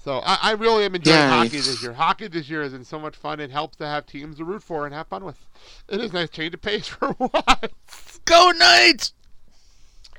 So 0.03 0.21
I, 0.25 0.39
I 0.43 0.53
really 0.53 0.85
am 0.85 0.95
enjoying 0.95 1.19
Yay. 1.19 1.29
hockey 1.29 1.59
this 1.59 1.83
year. 1.83 1.93
Hockey 1.93 2.29
this 2.29 2.49
year 2.49 2.63
has 2.63 2.73
been 2.73 2.85
so 2.85 2.99
much 2.99 3.17
fun. 3.17 3.41
It 3.41 3.51
helps 3.51 3.77
to 3.77 3.87
have 3.87 4.07
teams 4.07 4.37
to 4.37 4.45
root 4.45 4.63
for 4.63 4.87
and 4.87 4.95
have 4.95 5.09
fun 5.09 5.25
with. 5.25 5.45
It 5.89 6.01
is 6.01 6.13
nice 6.13 6.31
change 6.31 6.55
of 6.55 6.63
pace 6.63 6.87
for 6.89 7.15
once. 7.19 8.21
Go 8.25 8.53
Knights! 8.53 9.13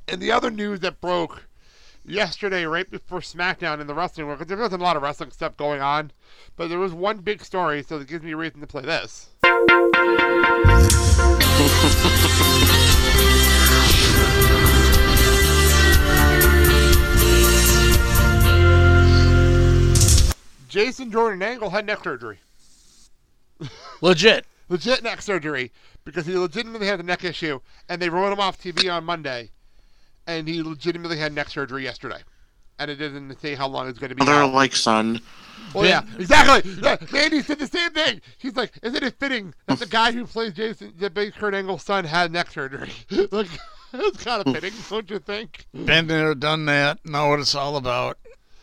And 0.08 0.22
the 0.22 0.32
other 0.32 0.52
news 0.52 0.82
that 0.82 1.00
broke 1.00 1.46
yesterday, 2.06 2.66
right 2.66 2.90
before 2.90 3.20
SmackDown 3.20 3.80
in 3.80 3.88
the 3.88 3.94
wrestling 3.94 4.28
world, 4.28 4.40
because 4.40 4.50
there 4.50 4.58
wasn't 4.58 4.82
a 4.82 4.86
lot 4.86 4.98
of 4.98 5.04
wrestling 5.04 5.32
stuff 5.32 5.56
going 5.56 5.82
on, 5.82 6.12
but 6.56 6.68
there 6.68 6.80
was 6.80 6.94
one 6.94 7.20
big 7.20 7.46
story, 7.46 7.84
so 7.84 8.00
it 8.00 8.08
gives 8.08 8.24
me 8.24 8.32
a 8.32 8.38
reason 8.38 8.60
to 8.62 8.68
play 8.68 8.82
this. 8.82 9.30
Jason 20.70 21.12
Jordan 21.12 21.42
Angle 21.42 21.72
had 21.72 21.86
neck 21.86 22.04
surgery. 22.04 22.40
Legit. 24.02 24.46
Legit 24.70 25.04
neck 25.04 25.22
surgery 25.22 25.72
because 26.06 26.28
he 26.28 26.38
legitimately 26.38 26.86
had 26.86 27.00
a 27.00 27.04
neck 27.04 27.24
issue, 27.24 27.60
and 27.90 28.00
they 28.00 28.08
wrote 28.08 28.32
him 28.32 28.40
off 28.40 28.62
TV 28.62 28.92
on 28.92 29.04
Monday, 29.04 29.50
and 30.28 30.48
he 30.48 30.62
legitimately 30.62 31.18
had 31.18 31.34
neck 31.34 31.50
surgery 31.50 31.84
yesterday, 31.84 32.20
and 32.78 32.92
it 32.92 32.98
didn't 32.98 33.36
say 33.42 33.56
how 33.56 33.68
long 33.68 33.90
it's 33.90 33.98
going 33.98 34.10
to 34.10 34.16
be. 34.16 34.24
They're 34.24 34.46
like 34.46 34.76
son. 34.76 35.22
Well, 35.74 35.86
yeah, 35.86 36.04
exactly. 36.20 36.72
Yeah, 36.82 36.98
Mandy 37.12 37.42
said 37.42 37.58
the 37.58 37.68
same 37.68 37.92
thing. 37.92 38.22
He's 38.38 38.56
like, 38.56 38.74
"Isn't 38.84 39.04
it 39.04 39.20
fitting 39.20 39.56
that 39.66 39.80
the 39.80 39.88
guy 39.88 40.12
who 40.12 40.26
plays 40.28 40.54
Jason, 40.54 40.94
the 40.98 41.10
big 41.10 41.34
Kurt 41.34 41.56
Angle's 41.56 41.84
son, 41.84 42.06
had 42.06 42.32
neck 42.32 42.52
surgery?" 42.52 42.92
like, 43.32 43.50
it's 43.94 44.24
kind 44.24 44.46
of 44.46 44.54
fitting, 44.54 44.74
don't 44.88 45.10
you 45.10 45.18
think? 45.18 45.66
Been 45.74 46.06
there, 46.06 46.36
done 46.36 46.66
that. 46.66 47.04
Know 47.06 47.30
what 47.30 47.40
it's 47.40 47.56
all 47.56 47.76
about. 47.76 48.20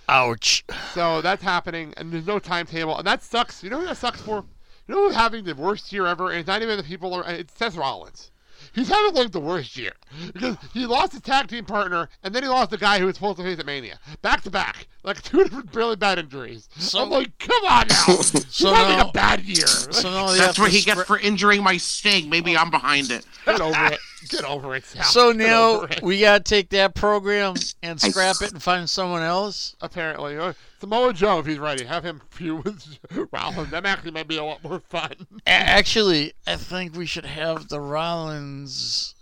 Ouch. 0.09 0.65
So 0.93 1.21
that's 1.21 1.43
happening, 1.43 1.93
and 1.97 2.13
there's 2.13 2.27
no 2.27 2.39
timetable, 2.39 2.97
and 2.97 3.07
that 3.07 3.23
sucks. 3.23 3.63
You 3.63 3.71
know 3.71 3.81
who 3.81 3.87
that 3.87 3.97
sucks 3.97 4.21
for? 4.21 4.45
You 4.87 4.95
know 4.95 5.07
who's 5.07 5.17
having 5.17 5.45
the 5.45 5.55
worst 5.55 5.93
year 5.93 6.07
ever? 6.07 6.31
And 6.31 6.41
it's 6.41 6.47
not 6.47 6.63
even 6.63 6.77
the 6.77 6.85
people 6.85 7.13
are. 7.15 7.25
It's 7.29 7.57
Seth 7.57 7.77
Rollins. 7.77 8.31
He's 8.73 8.89
having 8.89 9.15
like 9.15 9.33
the 9.33 9.41
worst 9.41 9.77
year 9.77 9.93
because 10.33 10.57
he 10.75 10.87
lost 10.87 11.13
his 11.13 11.23
tag 11.23 11.49
team 11.49 11.65
partner, 11.65 12.09
and 12.23 12.35
then 12.35 12.43
he 12.43 12.49
lost 12.49 12.71
the 12.71 12.79
guy 12.79 12.99
who 12.99 13.07
was 13.07 13.17
supposed 13.17 13.39
to 13.39 13.43
face 13.43 13.59
at 13.59 13.67
Mania, 13.67 13.99
back 14.23 14.43
to 14.43 14.51
back, 14.51 14.87
like 15.03 15.23
two 15.25 15.43
different 15.43 15.75
really 15.75 15.97
bad 15.97 16.19
injuries. 16.19 16.69
So, 16.77 17.03
I'm 17.03 17.11
like, 17.11 17.37
come 17.39 17.65
on 17.65 17.89
now, 17.89 18.05
he's 18.07 18.47
so 18.55 18.75
having 18.75 18.99
now, 18.99 19.09
a 19.09 19.13
bad 19.13 19.43
year. 19.45 19.67
So 19.67 20.11
now 20.11 20.29
that's 20.37 20.59
what 20.59 20.71
he 20.71 20.83
gets 20.83 21.05
for 21.05 21.19
injuring 21.19 21.63
my 21.63 21.79
Sting. 21.79 22.29
Maybe 22.29 22.57
I'm 22.57 22.71
behind 22.71 23.11
it. 23.11 23.25
Get 23.47 23.61
over 23.61 23.87
it. 23.87 23.99
Get 24.29 24.45
over 24.45 24.75
it, 24.75 24.85
Sal. 24.85 25.05
So 25.05 25.33
now 25.33 25.87
we 26.03 26.21
gotta 26.21 26.43
take 26.43 26.71
that 26.71 26.95
program 26.95 27.55
and 27.83 28.01
scrap 28.01 28.37
it 28.41 28.53
and 28.53 28.63
find 28.63 28.89
someone 28.89 29.23
else. 29.23 29.77
Apparently, 29.81 30.37
uh, 30.39 30.55
Samoa 30.81 31.13
Joe, 31.13 31.39
if 31.41 31.47
he's 31.47 31.59
ready, 31.59 31.85
have 31.85 32.05
him 32.05 32.23
feud 32.31 32.65
with 32.65 33.29
Rollins. 33.31 33.71
That 33.71 33.87
actually 33.87 34.13
might 34.13 34.29
be 34.29 34.39
a 34.39 34.45
lot 34.45 34.65
more 34.65 34.81
fun. 34.81 35.27
Actually, 35.47 36.33
I 36.47 36.57
think 36.57 36.97
we 36.97 37.07
should 37.07 37.27
have 37.27 37.69
the 37.69 37.81
Rollins 37.81 39.15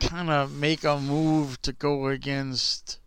kind 0.00 0.30
of 0.30 0.52
make 0.52 0.84
a 0.84 0.98
move 0.98 1.60
to 1.62 1.72
go 1.72 2.08
against 2.08 2.98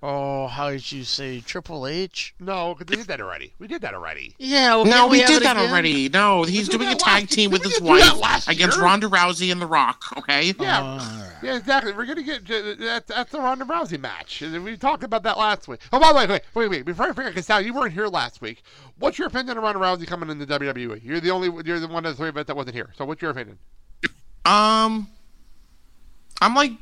Oh, 0.00 0.46
how 0.46 0.70
did 0.70 0.92
you 0.92 1.02
say 1.02 1.40
Triple 1.40 1.84
H? 1.84 2.32
No, 2.38 2.72
because 2.74 2.88
we 2.88 3.02
did 3.02 3.08
that 3.08 3.20
already. 3.20 3.52
We 3.58 3.66
did 3.66 3.80
that 3.80 3.94
already. 3.94 4.32
Yeah, 4.38 4.76
well, 4.76 4.84
no, 4.84 5.06
we, 5.08 5.18
we 5.18 5.26
did 5.26 5.42
that 5.42 5.56
again? 5.56 5.68
already. 5.68 6.08
No, 6.08 6.44
he's 6.44 6.68
doing 6.68 6.86
a 6.86 6.94
tag 6.94 7.24
last, 7.24 7.32
team 7.32 7.50
with 7.50 7.64
his 7.64 7.80
wife 7.80 8.46
against 8.46 8.78
Ronda 8.78 9.08
Rousey 9.08 9.50
and 9.50 9.60
The 9.60 9.66
Rock. 9.66 10.04
Okay. 10.16 10.54
Yeah, 10.58 10.80
uh, 10.82 11.30
yeah, 11.42 11.56
exactly. 11.56 11.92
We're 11.92 12.06
gonna 12.06 12.22
get 12.22 12.46
that's 12.46 13.06
that's 13.06 13.32
the 13.32 13.38
Ronda 13.38 13.64
Rousey 13.64 13.98
match. 13.98 14.40
We 14.40 14.76
talked 14.76 15.02
about 15.02 15.24
that 15.24 15.36
last 15.36 15.66
week. 15.66 15.80
Oh, 15.92 15.98
by 15.98 16.12
the 16.12 16.18
way, 16.18 16.26
wait, 16.28 16.42
wait, 16.54 16.70
wait. 16.70 16.84
Before 16.84 17.06
I 17.06 17.12
forget, 17.12 17.32
because 17.32 17.46
Sal, 17.46 17.60
you 17.60 17.74
weren't 17.74 17.92
here 17.92 18.06
last 18.06 18.40
week. 18.40 18.62
What's 18.98 19.18
your 19.18 19.26
opinion 19.26 19.58
on 19.58 19.64
Ronda 19.64 19.80
Rousey 19.80 20.06
coming 20.06 20.30
in 20.30 20.38
the 20.38 20.46
WWE? 20.46 21.02
You're 21.02 21.20
the 21.20 21.30
only, 21.30 21.50
you're 21.64 21.80
the 21.80 21.88
one 21.88 22.04
of 22.04 22.12
the 22.12 22.16
three 22.16 22.28
of 22.28 22.36
us 22.36 22.46
that 22.46 22.56
wasn't 22.56 22.76
here. 22.76 22.90
So, 22.96 23.04
what's 23.04 23.20
your 23.20 23.32
opinion? 23.32 23.58
Um, 24.44 25.08
I'm 26.40 26.54
like 26.54 26.72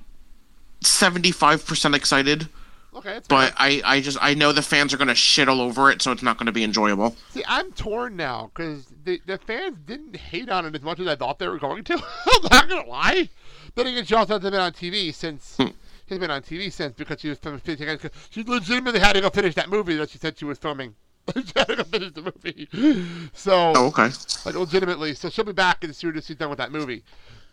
seventy-five 0.82 1.64
percent 1.64 1.94
excited. 1.94 2.48
Okay, 2.96 3.20
but 3.28 3.52
I, 3.58 3.82
I 3.84 4.00
just 4.00 4.16
I 4.22 4.32
know 4.32 4.52
the 4.52 4.62
fans 4.62 4.94
are 4.94 4.96
going 4.96 5.08
to 5.08 5.14
shit 5.14 5.50
all 5.50 5.60
over 5.60 5.90
it, 5.90 6.00
so 6.00 6.12
it's 6.12 6.22
not 6.22 6.38
going 6.38 6.46
to 6.46 6.52
be 6.52 6.64
enjoyable. 6.64 7.14
See, 7.28 7.44
I'm 7.46 7.70
torn 7.72 8.16
now 8.16 8.50
because 8.54 8.86
the 9.04 9.20
the 9.26 9.36
fans 9.36 9.76
didn't 9.84 10.16
hate 10.16 10.48
on 10.48 10.64
it 10.64 10.74
as 10.74 10.80
much 10.80 10.98
as 11.00 11.06
I 11.06 11.14
thought 11.14 11.38
they 11.38 11.46
were 11.46 11.58
going 11.58 11.84
to. 11.84 11.94
I'm 12.26 12.42
not 12.50 12.68
going 12.70 12.84
to 12.84 12.90
lie. 12.90 13.28
Then 13.74 13.88
again, 13.88 14.06
she 14.06 14.14
also 14.14 14.38
hasn't 14.38 14.50
been 14.50 14.60
on 14.60 14.72
TV 14.72 15.12
since. 15.12 15.56
Hmm. 15.58 15.68
She's 16.08 16.18
been 16.18 16.30
on 16.30 16.40
TV 16.40 16.72
since 16.72 16.94
because 16.94 17.20
she 17.20 17.28
was 17.28 17.38
filming. 17.38 17.60
She 18.30 18.42
legitimately 18.44 19.00
had 19.00 19.12
to 19.12 19.20
go 19.20 19.28
finish 19.28 19.54
that 19.56 19.68
movie 19.68 19.96
that 19.96 20.08
she 20.08 20.18
said 20.18 20.38
she 20.38 20.46
was 20.46 20.56
filming. 20.56 20.94
she 21.34 21.52
had 21.54 21.66
to 21.66 21.76
go 21.76 21.84
finish 21.84 22.12
the 22.12 22.22
movie. 22.22 23.28
So, 23.34 23.72
oh, 23.76 23.86
okay. 23.88 24.08
Like 24.46 24.54
legitimately, 24.54 25.14
so 25.14 25.28
she'll 25.28 25.44
be 25.44 25.52
back 25.52 25.84
as 25.84 25.96
soon 25.98 26.16
as 26.16 26.26
she's 26.26 26.36
done 26.36 26.48
with 26.48 26.58
that 26.58 26.72
movie. 26.72 27.02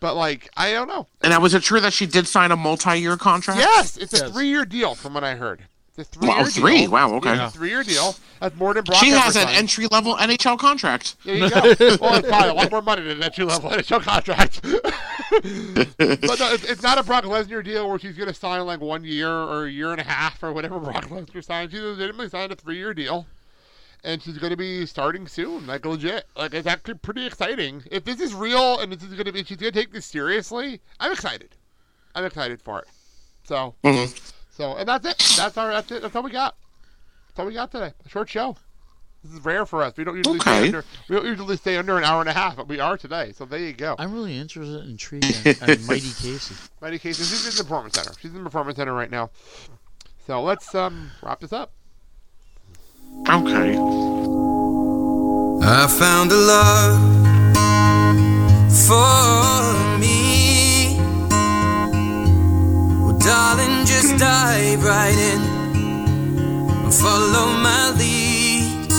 But 0.04 0.16
like, 0.16 0.50
I 0.54 0.72
don't 0.72 0.86
know. 0.86 1.06
And 1.22 1.30
now, 1.30 1.40
was 1.40 1.54
it 1.54 1.62
true 1.62 1.80
that 1.80 1.94
she 1.94 2.04
did 2.04 2.28
sign 2.28 2.52
a 2.52 2.56
multi-year 2.56 3.16
contract? 3.16 3.58
Yes, 3.58 3.96
it's 3.96 4.12
a 4.12 4.26
yes. 4.26 4.32
three-year 4.32 4.66
deal, 4.66 4.94
from 4.94 5.14
what 5.14 5.24
I 5.24 5.34
heard. 5.34 5.64
It's 5.96 6.10
a 6.10 6.18
three-year 6.18 6.36
Wow, 6.36 6.44
three? 6.44 6.78
deal. 6.80 6.90
Wow, 6.90 7.14
okay. 7.14 7.34
Yeah, 7.36 7.48
three-year 7.48 7.84
deal. 7.84 8.14
That's 8.38 8.54
more 8.54 8.74
than 8.74 8.84
Brock 8.84 9.02
She 9.02 9.08
has 9.12 9.34
an 9.34 9.48
entry 9.48 9.86
level 9.86 10.14
NHL 10.16 10.58
contract. 10.58 11.16
There 11.24 11.36
you 11.36 11.48
go. 11.48 11.58
well, 12.02 12.16
it's 12.16 12.28
probably 12.28 12.50
a 12.50 12.52
lot 12.52 12.70
more 12.70 12.82
money 12.82 13.00
than 13.00 13.18
that 13.20 13.28
entry 13.28 13.46
level 13.46 13.70
NHL 13.70 14.02
contract. 14.02 14.60
but 16.20 16.38
no, 16.38 16.52
it's, 16.52 16.64
it's 16.64 16.82
not 16.82 16.98
a 16.98 17.02
Brock 17.02 17.24
Lesnar 17.24 17.64
deal 17.64 17.88
where 17.88 17.98
she's 17.98 18.14
going 18.14 18.28
to 18.28 18.34
sign 18.34 18.60
like 18.66 18.82
one 18.82 19.04
year 19.04 19.30
or 19.30 19.64
a 19.64 19.70
year 19.70 19.90
and 19.90 20.02
a 20.02 20.04
half 20.04 20.42
or 20.42 20.52
whatever 20.52 20.78
Brock 20.80 21.06
Lesnar 21.06 21.42
signed. 21.42 21.70
She 21.70 21.80
legitimately 21.80 22.28
signed 22.28 22.52
a 22.52 22.56
three-year 22.56 22.92
deal, 22.92 23.24
and 24.04 24.22
she's 24.22 24.38
going 24.38 24.50
to 24.50 24.56
be 24.56 24.86
starting 24.86 25.26
soon, 25.26 25.66
like 25.66 25.84
legit. 25.84 26.26
Like 26.36 26.54
it's 26.54 26.66
actually 26.66 26.94
pretty 26.94 27.26
exciting. 27.26 27.82
If 27.90 28.04
this 28.04 28.20
is 28.20 28.34
real 28.34 28.78
and 28.78 28.92
this 28.92 29.02
is 29.02 29.14
going 29.14 29.24
to 29.24 29.32
be, 29.32 29.42
she's 29.42 29.56
going 29.56 29.72
to 29.72 29.78
take 29.78 29.92
this 29.92 30.06
seriously. 30.06 30.80
I'm 31.00 31.10
excited. 31.10 31.56
I'm 32.14 32.24
excited 32.24 32.62
for 32.62 32.80
it. 32.80 32.88
So, 33.44 33.74
so, 34.50 34.76
and 34.76 34.88
that's 34.88 35.06
it. 35.06 35.18
That's 35.36 35.56
our. 35.58 35.72
That's 35.72 35.90
it. 35.90 36.02
That's 36.02 36.14
all 36.14 36.22
we 36.22 36.30
got. 36.30 36.56
That's 37.28 37.40
all 37.40 37.46
we 37.46 37.54
got 37.54 37.70
today. 37.72 37.92
A 38.04 38.08
short 38.08 38.28
show. 38.28 38.56
This 39.22 39.32
is 39.32 39.44
rare 39.44 39.64
for 39.64 39.82
us. 39.82 39.96
We 39.96 40.04
don't 40.04 40.16
usually 40.16 40.38
stay 40.38 40.66
under. 40.66 40.84
We 41.08 41.16
don't 41.16 41.24
usually 41.24 41.56
stay 41.56 41.78
under 41.78 41.96
an 41.96 42.04
hour 42.04 42.20
and 42.20 42.28
a 42.28 42.34
half, 42.34 42.56
but 42.56 42.68
we 42.68 42.78
are 42.78 42.98
today. 42.98 43.32
So 43.32 43.46
there 43.46 43.58
you 43.58 43.72
go. 43.72 43.96
I'm 43.98 44.12
really 44.12 44.36
interested 44.36 44.80
and 44.80 44.90
intrigued 44.90 45.24
on, 45.62 45.70
on 45.70 45.86
Mighty 45.86 46.12
Casey. 46.12 46.54
Mighty 46.80 46.98
Casey. 46.98 47.24
She's 47.24 47.46
in 47.46 47.56
the 47.56 47.64
performance 47.64 47.94
center. 47.94 48.12
She's 48.20 48.32
in 48.32 48.38
the 48.38 48.44
performance 48.44 48.76
center 48.76 48.92
right 48.92 49.10
now. 49.10 49.30
So 50.26 50.42
let's 50.42 50.74
um 50.74 51.10
wrap 51.22 51.40
this 51.40 51.52
up. 51.52 51.72
Okay. 53.22 53.78
I 55.66 55.86
found 55.86 56.30
a 56.30 56.36
love 56.36 57.00
for 58.86 59.98
me. 59.98 60.98
Well, 63.00 63.18
darling, 63.18 63.86
just 63.86 64.18
dive 64.18 64.84
right 64.84 65.16
in 65.16 65.40
and 66.84 66.92
follow 66.94 67.46
my 67.62 67.94
lead. 67.96 68.90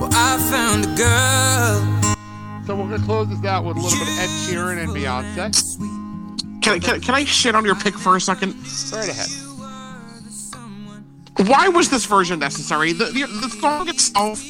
Well, 0.00 0.08
I 0.12 0.38
found 0.50 0.84
a 0.86 0.94
girl. 0.96 2.64
So 2.64 2.74
we're 2.74 2.88
gonna 2.88 3.04
close 3.04 3.28
this 3.28 3.44
out 3.44 3.64
with 3.66 3.76
a 3.76 3.80
little 3.80 3.98
bit 3.98 4.08
of 4.08 4.18
Ed 4.18 4.30
Sheeran 4.46 4.78
and 4.82 4.90
Beyonce. 4.92 6.62
Can, 6.62 6.72
I- 6.74 6.78
can, 6.78 6.94
I- 6.94 6.98
can 7.00 7.14
I 7.14 7.24
shit 7.24 7.54
on 7.54 7.64
your 7.66 7.74
pick 7.76 7.94
for 7.98 8.16
a 8.16 8.20
second? 8.20 8.54
Right 8.92 9.08
ahead. 9.10 9.28
Why 11.38 11.68
was 11.68 11.90
this 11.90 12.06
version 12.06 12.38
necessary? 12.38 12.92
The, 12.92 13.06
the, 13.06 13.26
the 13.26 13.50
song 13.60 13.88
itself 13.88 14.42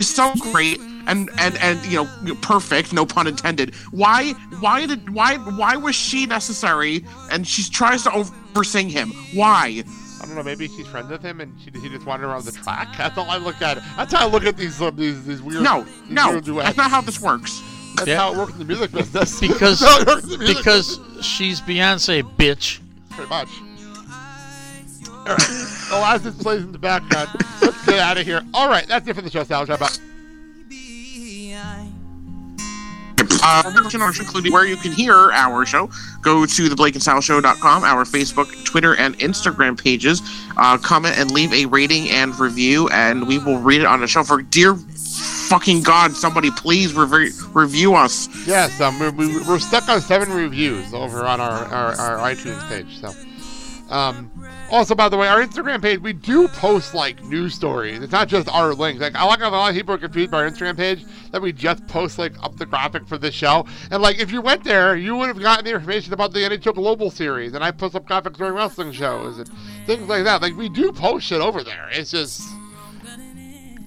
is 0.00 0.14
so 0.14 0.32
great 0.34 0.80
and, 1.06 1.30
and, 1.38 1.56
and 1.58 1.84
you 1.86 2.04
know 2.04 2.34
perfect, 2.36 2.92
no 2.92 3.06
pun 3.06 3.26
intended. 3.26 3.74
Why 3.90 4.32
why 4.60 4.86
did 4.86 5.10
why 5.10 5.36
why 5.36 5.76
was 5.76 5.94
she 5.94 6.26
necessary? 6.26 7.04
And 7.30 7.46
she 7.46 7.68
tries 7.70 8.02
to 8.04 8.12
oversing 8.12 8.88
him. 8.88 9.10
Why? 9.32 9.84
I 10.20 10.26
don't 10.26 10.36
know. 10.36 10.42
Maybe 10.42 10.68
she's 10.68 10.86
friends 10.86 11.10
with 11.10 11.22
him, 11.22 11.40
and 11.40 11.54
she, 11.60 11.70
he 11.78 11.88
just 11.88 12.06
wandered 12.06 12.26
around 12.28 12.44
the 12.44 12.52
track. 12.52 12.88
That's 12.98 13.18
all 13.18 13.28
I 13.28 13.36
look 13.36 13.60
at. 13.60 13.82
That's 13.96 14.12
how 14.12 14.26
I 14.26 14.30
look 14.30 14.44
at 14.44 14.56
these 14.56 14.80
uh, 14.80 14.90
these 14.90 15.24
these 15.26 15.42
weird. 15.42 15.62
No, 15.62 15.82
these 15.82 16.10
no, 16.10 16.30
weird 16.32 16.44
duets. 16.44 16.66
that's 16.66 16.76
not 16.78 16.90
how 16.90 17.00
this 17.00 17.20
works. 17.20 17.62
That's 17.96 18.08
Yeah. 18.08 18.18
how 18.18 18.32
it 18.32 18.38
works 18.38 18.52
in 18.52 18.58
the 18.58 18.64
music 18.64 18.92
business. 18.92 19.40
Because 19.40 19.80
That's 19.80 19.92
how 19.92 20.00
it 20.00 20.06
works 20.06 20.24
in 20.24 20.30
the 20.30 20.38
music 20.38 20.56
because 20.58 21.00
she's 21.20 21.60
Beyonce, 21.60 22.22
bitch. 22.36 22.80
Pretty 23.10 23.28
much. 23.28 23.48
All 25.26 25.34
right. 25.36 25.86
well, 25.90 26.04
as 26.04 26.34
plays 26.36 26.62
in 26.62 26.72
the 26.72 26.78
background, 26.78 27.30
let's 27.62 27.86
get 27.86 27.98
out 27.98 28.18
of 28.18 28.26
here. 28.26 28.42
All 28.52 28.68
right, 28.68 28.86
that's 28.86 29.06
it 29.08 29.14
for 29.14 29.22
the 29.22 29.30
show, 29.30 29.44
Sal. 29.44 29.66
How 29.66 29.74
about? 29.74 29.98
Uh, 33.46 33.62
including 34.18 34.52
where 34.52 34.66
you 34.66 34.76
can 34.76 34.90
hear 34.90 35.30
our 35.32 35.66
show, 35.66 35.90
go 36.22 36.46
to 36.46 36.68
the 36.68 36.74
Blake 36.74 36.94
and 36.94 37.02
Sal 37.02 37.20
Show.com, 37.20 37.84
our 37.84 38.04
Facebook, 38.04 38.64
Twitter, 38.64 38.96
and 38.96 39.18
Instagram 39.18 39.80
pages. 39.82 40.22
Uh, 40.56 40.78
comment 40.78 41.18
and 41.18 41.30
leave 41.30 41.52
a 41.52 41.66
rating 41.66 42.08
and 42.08 42.38
review, 42.38 42.88
and 42.88 43.26
we 43.28 43.38
will 43.38 43.58
read 43.58 43.82
it 43.82 43.86
on 43.86 44.00
the 44.00 44.06
show. 44.06 44.22
For 44.24 44.40
dear 44.40 44.74
fucking 44.74 45.82
God, 45.82 46.12
somebody 46.16 46.50
please 46.52 46.94
rev- 46.94 47.54
review 47.54 47.94
us. 47.94 48.28
Yes, 48.46 48.80
um, 48.80 48.98
we're, 48.98 49.10
we- 49.10 49.38
we're 49.42 49.58
stuck 49.58 49.88
on 49.88 50.00
seven 50.00 50.32
reviews 50.32 50.94
over 50.94 51.24
on 51.26 51.38
our, 51.40 51.64
our, 51.66 51.92
our 51.96 52.34
iTunes 52.34 52.66
page. 52.68 52.98
So, 52.98 53.12
um, 53.94 54.30
also 54.74 54.94
by 54.94 55.08
the 55.08 55.16
way, 55.16 55.28
our 55.28 55.40
Instagram 55.40 55.80
page 55.80 56.00
we 56.00 56.12
do 56.12 56.48
post 56.48 56.94
like 56.94 57.22
news 57.24 57.54
stories. 57.54 58.02
It's 58.02 58.12
not 58.12 58.26
just 58.26 58.48
our 58.48 58.74
links. 58.74 59.00
Like 59.00 59.14
I 59.14 59.24
like 59.24 59.40
a 59.40 59.48
lot 59.48 59.70
of 59.70 59.76
people 59.76 59.94
are 59.94 59.98
confused 59.98 60.32
by 60.32 60.38
our 60.38 60.50
Instagram 60.50 60.76
page 60.76 61.04
that 61.30 61.40
we 61.40 61.52
just 61.52 61.86
post 61.86 62.18
like 62.18 62.32
up 62.42 62.56
the 62.56 62.66
graphic 62.66 63.06
for 63.06 63.16
this 63.16 63.34
show. 63.34 63.66
And 63.92 64.02
like 64.02 64.18
if 64.18 64.32
you 64.32 64.40
went 64.40 64.64
there, 64.64 64.96
you 64.96 65.14
would 65.16 65.28
have 65.28 65.40
gotten 65.40 65.64
the 65.64 65.70
information 65.70 66.12
about 66.12 66.32
the 66.32 66.40
NHL 66.40 66.74
Global 66.74 67.10
Series. 67.10 67.54
And 67.54 67.62
I 67.62 67.70
post 67.70 67.94
up 67.94 68.06
graphics 68.06 68.36
during 68.36 68.54
wrestling 68.54 68.90
shows 68.90 69.38
and 69.38 69.48
things 69.86 70.08
like 70.08 70.24
that. 70.24 70.42
Like 70.42 70.56
we 70.56 70.68
do 70.68 70.92
post 70.92 71.26
shit 71.26 71.40
over 71.40 71.62
there. 71.62 71.88
It's 71.92 72.10
just 72.10 72.42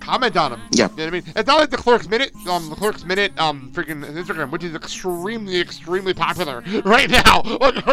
comment 0.08 0.38
on 0.38 0.52
them. 0.52 0.62
Yeah. 0.72 0.90
You 0.92 0.96
know 0.98 1.04
what 1.04 1.08
I 1.08 1.12
mean? 1.12 1.24
It's 1.36 1.48
not 1.48 1.60
like 1.60 1.70
the 1.70 1.78
Clerks 1.78 2.08
Minute, 2.08 2.32
um, 2.48 2.70
the 2.70 2.76
Clerks 2.76 3.04
Minute, 3.04 3.38
um, 3.40 3.70
freaking 3.74 4.04
Instagram, 4.06 4.50
which 4.52 4.64
is 4.64 4.74
extremely, 4.74 5.60
extremely 5.60 6.14
popular 6.14 6.62
right 6.86 7.10
now. 7.10 7.42
Like, 7.44 7.76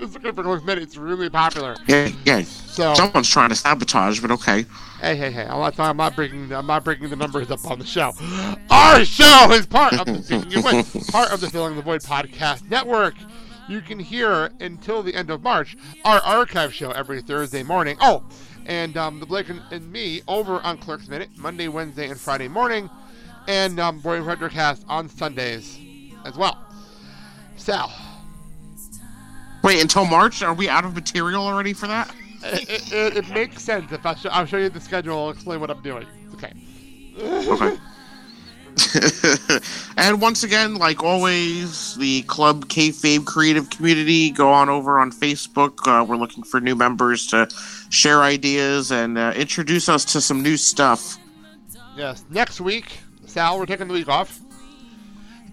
Instagram 0.00 0.34
for 0.34 0.42
Clerks 0.42 0.64
Minute, 0.64 0.82
it's 0.82 0.96
really 0.96 1.30
popular. 1.30 1.76
Yeah, 1.86 2.10
yeah. 2.24 2.42
So- 2.42 2.94
Someone's 2.94 3.28
trying 3.28 3.50
to 3.50 3.54
sabotage, 3.54 4.20
but 4.20 4.30
okay. 4.32 4.66
Hey, 5.00 5.16
hey, 5.16 5.32
hey! 5.32 5.42
I'm 5.46 5.58
not, 5.58 5.80
I'm 5.80 5.96
not 5.96 6.14
bringing, 6.14 6.52
I'm 6.52 6.66
not 6.66 6.84
bringing 6.84 7.10
the 7.10 7.16
numbers 7.16 7.50
up 7.50 7.68
on 7.68 7.80
the 7.80 7.84
show. 7.84 8.12
Our 8.70 9.04
show 9.04 9.50
is 9.50 9.66
part 9.66 9.94
of 9.94 10.06
the 10.06 10.22
Speaking 10.22 10.58
of 10.58 10.64
which, 10.94 11.06
part 11.10 11.32
of 11.32 11.40
the 11.40 11.50
Filling 11.50 11.74
the 11.74 11.82
Void 11.82 12.02
podcast 12.02 12.70
network. 12.70 13.14
You 13.68 13.80
can 13.80 13.98
hear 13.98 14.50
until 14.60 15.02
the 15.02 15.14
end 15.14 15.30
of 15.30 15.42
March 15.42 15.76
our 16.04 16.20
archive 16.20 16.74
show 16.74 16.90
every 16.90 17.22
Thursday 17.22 17.62
morning. 17.62 17.96
Oh, 18.00 18.24
and 18.66 18.96
um, 18.96 19.20
the 19.20 19.26
Blake 19.26 19.48
and, 19.48 19.60
and 19.70 19.90
me 19.90 20.22
over 20.28 20.60
on 20.60 20.78
Clerks 20.78 21.08
Minute 21.08 21.30
Monday, 21.36 21.68
Wednesday, 21.68 22.08
and 22.08 22.18
Friday 22.18 22.48
morning, 22.48 22.88
and 23.48 23.80
um, 23.80 24.00
Boy 24.00 24.16
and 24.16 24.24
Frederick 24.24 24.52
Cast 24.52 24.84
on 24.88 25.08
Sundays 25.08 25.78
as 26.24 26.36
well. 26.36 26.58
Sal, 27.56 27.92
Wait, 29.62 29.80
until 29.80 30.04
March? 30.04 30.42
Are 30.42 30.54
we 30.54 30.68
out 30.68 30.84
of 30.84 30.94
material 30.94 31.46
already 31.46 31.72
for 31.72 31.86
that? 31.86 32.12
it, 32.42 32.92
it, 32.92 33.16
it, 33.18 33.28
makes 33.30 33.62
sense 33.62 33.92
if 33.92 34.04
I 34.04 34.14
sh- 34.14 34.26
I'll 34.30 34.46
show 34.46 34.56
you 34.56 34.68
the 34.68 34.80
schedule. 34.80 35.16
I'll 35.16 35.30
explain 35.30 35.60
what 35.60 35.70
I'm 35.70 35.82
doing. 35.82 36.06
Okay. 36.34 36.52
Okay. 37.22 37.76
and 39.96 40.20
once 40.20 40.42
again, 40.42 40.74
like 40.76 41.02
always, 41.02 41.94
the 41.96 42.22
Club 42.22 42.66
Kayfabe 42.66 43.24
Creative 43.24 43.68
Community, 43.70 44.30
go 44.30 44.50
on 44.50 44.68
over 44.68 44.98
on 45.00 45.10
Facebook. 45.12 45.78
Uh, 45.86 46.04
we're 46.04 46.16
looking 46.16 46.42
for 46.44 46.60
new 46.60 46.74
members 46.74 47.26
to 47.28 47.48
share 47.90 48.22
ideas 48.22 48.90
and 48.92 49.18
uh, 49.18 49.32
introduce 49.36 49.88
us 49.88 50.04
to 50.06 50.20
some 50.20 50.42
new 50.42 50.56
stuff. 50.56 51.18
Yes. 51.96 52.24
Next 52.30 52.60
week, 52.60 52.98
Sal, 53.26 53.58
we're 53.58 53.66
taking 53.66 53.88
the 53.88 53.94
week 53.94 54.08
off, 54.08 54.40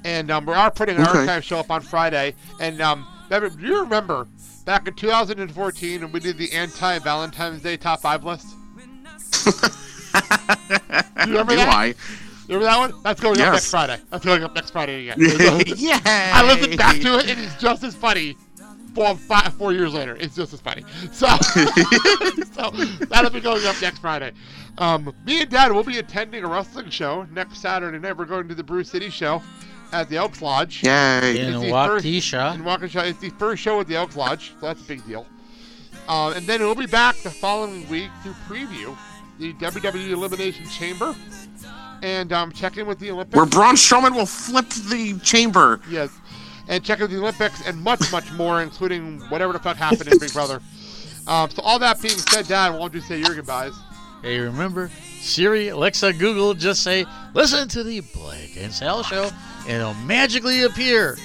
and 0.03 0.31
um, 0.31 0.45
we 0.45 0.53
are 0.53 0.71
putting 0.71 0.95
an 0.97 1.01
Okay. 1.03 1.19
archive 1.19 1.43
show 1.43 1.59
up 1.59 1.69
on 1.71 1.81
Friday. 1.81 2.35
And 2.59 2.81
um, 2.81 3.05
do 3.29 3.49
you 3.59 3.81
remember 3.81 4.27
back 4.65 4.87
in 4.87 4.93
2014 4.93 6.01
when 6.01 6.11
we 6.11 6.19
did 6.19 6.37
the 6.37 6.51
anti-Valentine's 6.53 7.61
Day 7.61 7.77
top 7.77 8.01
five 8.01 8.23
list? 8.23 8.47
do 9.43 9.51
you 11.25 11.37
remember 11.37 11.51
Do 11.53 11.57
that? 11.57 11.69
I? 11.69 11.95
You 12.49 12.55
remember 12.55 12.65
that 12.65 12.77
one? 12.93 13.03
That's 13.03 13.21
going 13.21 13.33
up 13.35 13.45
Yes. 13.45 13.53
next 13.53 13.69
Friday. 13.69 13.97
That's 14.09 14.25
going 14.25 14.43
up 14.43 14.55
next 14.55 14.71
Friday 14.71 15.07
again. 15.09 15.19
Yay! 15.77 15.91
I 16.03 16.43
listened 16.51 16.77
back 16.77 16.99
to 17.01 17.19
it, 17.19 17.29
and 17.29 17.39
it's 17.39 17.55
just 17.61 17.83
as 17.83 17.95
funny. 17.95 18.35
Four, 18.95 19.15
five, 19.15 19.53
four 19.53 19.71
years 19.71 19.93
later, 19.93 20.15
it's 20.19 20.35
just 20.35 20.51
as 20.51 20.59
funny. 20.59 20.83
So, 21.11 21.27
so 22.53 22.71
that'll 23.05 23.29
be 23.29 23.39
going 23.39 23.63
up 23.65 23.79
next 23.81 23.99
Friday. 23.99 24.31
Um, 24.79 25.13
me 25.25 25.41
and 25.41 25.49
Dad 25.49 25.71
will 25.71 25.83
be 25.83 25.99
attending 25.99 26.43
a 26.43 26.47
wrestling 26.47 26.89
show 26.89 27.27
next 27.31 27.59
Saturday 27.59 27.99
night. 27.99 28.17
We're 28.17 28.25
going 28.25 28.47
to 28.47 28.55
the 28.55 28.63
Brew 28.63 28.83
City 28.83 29.09
show 29.11 29.43
at 29.91 30.09
the 30.09 30.17
Elks 30.17 30.41
Lodge. 30.41 30.83
Yay. 30.83 31.39
In 31.39 31.53
It's 31.53 31.61
the 31.61 31.67
Waukesha. 31.71 31.87
first- 31.87 32.05
In 32.05 32.63
Waukesha. 32.63 33.09
It's 33.09 33.19
the 33.19 33.29
first 33.31 33.61
show 33.61 33.79
at 33.79 33.87
the 33.87 33.95
Elks 33.95 34.15
Lodge, 34.15 34.53
so 34.59 34.65
that's 34.65 34.81
a 34.81 34.85
big 34.85 35.05
deal. 35.05 35.27
Um, 36.07 36.33
and 36.33 36.47
then 36.47 36.61
we'll 36.61 36.73
be 36.75 36.87
back 36.87 37.15
the 37.17 37.29
following 37.29 37.87
week 37.89 38.09
to 38.23 38.29
preview 38.51 38.97
the 39.37 39.53
WWE 39.53 40.09
Elimination 40.09 40.67
Chamber 40.67 41.15
and 42.03 42.31
um, 42.33 42.51
check 42.51 42.77
in 42.77 42.85
with 42.87 42.99
the 42.99 43.11
Olympics. 43.11 43.35
Where 43.35 43.45
Braun 43.45 43.75
Strowman 43.75 44.15
will 44.15 44.25
flip 44.25 44.69
the 44.69 45.17
chamber. 45.23 45.79
Yes. 45.89 46.09
And 46.67 46.83
check 46.83 46.99
in 46.99 47.03
with 47.03 47.11
the 47.11 47.17
Olympics 47.17 47.65
and 47.67 47.81
much, 47.81 48.11
much 48.11 48.31
more, 48.33 48.61
including 48.61 49.19
whatever 49.29 49.53
the 49.53 49.59
fuck 49.59 49.77
happened 49.77 50.11
in 50.11 50.17
Big 50.19 50.33
Brother. 50.33 50.61
Um, 51.27 51.47
so 51.51 51.61
all 51.61 51.77
that 51.77 52.01
being 52.01 52.17
said, 52.17 52.47
Dad, 52.47 52.69
why 52.71 52.79
don't 52.79 52.95
you 52.95 53.01
say 53.01 53.19
your 53.19 53.35
goodbyes? 53.35 53.73
Hey, 54.23 54.39
remember, 54.39 54.89
Siri, 55.19 55.67
Alexa, 55.67 56.13
Google, 56.13 56.55
just 56.55 56.81
say, 56.81 57.05
listen 57.35 57.67
to 57.69 57.83
the 57.83 57.99
Blake 57.99 58.57
and 58.57 58.73
Sal 58.73 59.03
show, 59.03 59.29
and 59.67 59.79
it'll 59.79 59.93
magically 59.93 60.63
appear. 60.63 61.19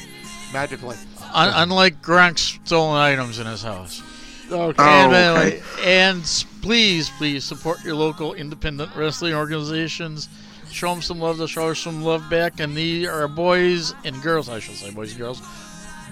Magically. 0.53 0.97
Un- 1.33 1.53
unlike 1.55 2.03
Gronk's 2.03 2.59
stolen 2.64 2.99
items 3.01 3.39
in 3.39 3.47
his 3.47 3.62
house. 3.62 4.03
Okay. 4.51 4.83
And, 4.83 5.14
Oh, 5.14 5.37
okay. 5.41 5.62
and 5.83 6.22
please, 6.61 7.09
please 7.16 7.43
support 7.45 7.83
your 7.83 7.95
local 7.95 8.35
independent 8.35 8.95
wrestling 8.95 9.33
organizations. 9.33 10.29
Show 10.75 10.93
them 10.93 11.03
some 11.03 11.20
love. 11.20 11.39
They'll 11.39 11.47
show 11.47 11.68
us 11.68 11.79
some 11.79 12.03
love 12.03 12.29
back. 12.29 12.59
And 12.59 12.77
these 12.77 13.07
are 13.09 13.29
boys 13.29 13.95
and 14.05 14.20
girls, 14.20 14.49
I 14.49 14.59
should 14.59 14.75
say, 14.75 14.91
boys 14.91 15.11
and 15.11 15.20
girls, 15.20 15.41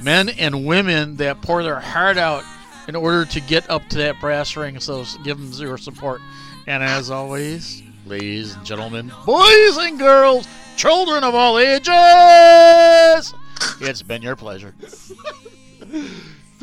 men 0.00 0.28
and 0.28 0.64
women 0.64 1.16
that 1.16 1.42
pour 1.42 1.62
their 1.62 1.80
heart 1.80 2.16
out 2.16 2.44
in 2.86 2.94
order 2.96 3.24
to 3.24 3.40
get 3.40 3.68
up 3.68 3.86
to 3.88 3.98
that 3.98 4.20
brass 4.20 4.56
ring. 4.56 4.78
So 4.80 5.04
give 5.24 5.38
them 5.38 5.52
zero 5.52 5.76
support. 5.76 6.20
And 6.66 6.82
as 6.82 7.10
always, 7.10 7.82
ladies 8.06 8.54
and 8.54 8.64
gentlemen, 8.64 9.12
boys 9.26 9.76
and 9.78 9.98
girls, 9.98 10.46
children 10.76 11.24
of 11.24 11.34
all 11.34 11.58
ages, 11.58 13.34
it's 13.80 14.02
been 14.02 14.22
your 14.22 14.36
pleasure. 14.36 14.74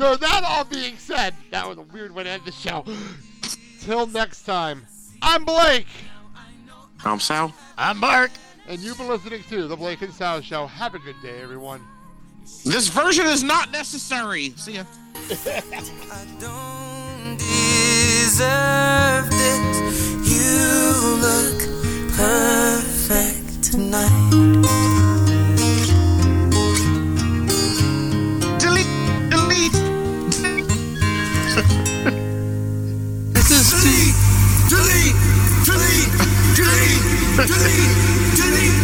So 0.00 0.16
that 0.16 0.44
all 0.48 0.64
being 0.64 0.96
said, 0.96 1.34
that 1.50 1.68
was 1.68 1.76
a 1.76 1.82
weird 1.82 2.14
way 2.14 2.24
to 2.24 2.30
end 2.30 2.42
the 2.46 2.52
show. 2.52 2.86
Till 3.82 4.06
next 4.06 4.44
time, 4.44 4.86
I'm 5.20 5.44
Blake. 5.44 5.86
I'm 7.04 7.20
Sal. 7.20 7.52
I'm 7.78 7.98
Mark. 7.98 8.30
And 8.68 8.78
you've 8.80 8.98
been 8.98 9.08
listening 9.08 9.42
to 9.44 9.66
The 9.66 9.76
Blake 9.76 10.02
and 10.02 10.12
Sal 10.12 10.40
Show. 10.40 10.66
Have 10.66 10.94
a 10.94 10.98
good 10.98 11.20
day, 11.22 11.40
everyone. 11.42 11.80
This 12.64 12.88
version 12.88 13.26
is 13.26 13.42
not 13.42 13.72
necessary. 13.72 14.50
See 14.56 14.72
ya. 14.72 14.84
deserve 18.40 19.30
this. 19.30 19.76
You 20.30 20.60
look 21.20 21.58
perfect 22.16 23.64
tonight. 23.64 24.30
Delete, 24.40 24.90
delete. 26.10 27.30
this 27.50 27.70
is 27.70 28.20
delete, 28.58 29.30
delete, 29.30 29.89
Delete! 36.60 37.46
Delete! 37.46 38.36
Delete! 38.36 38.79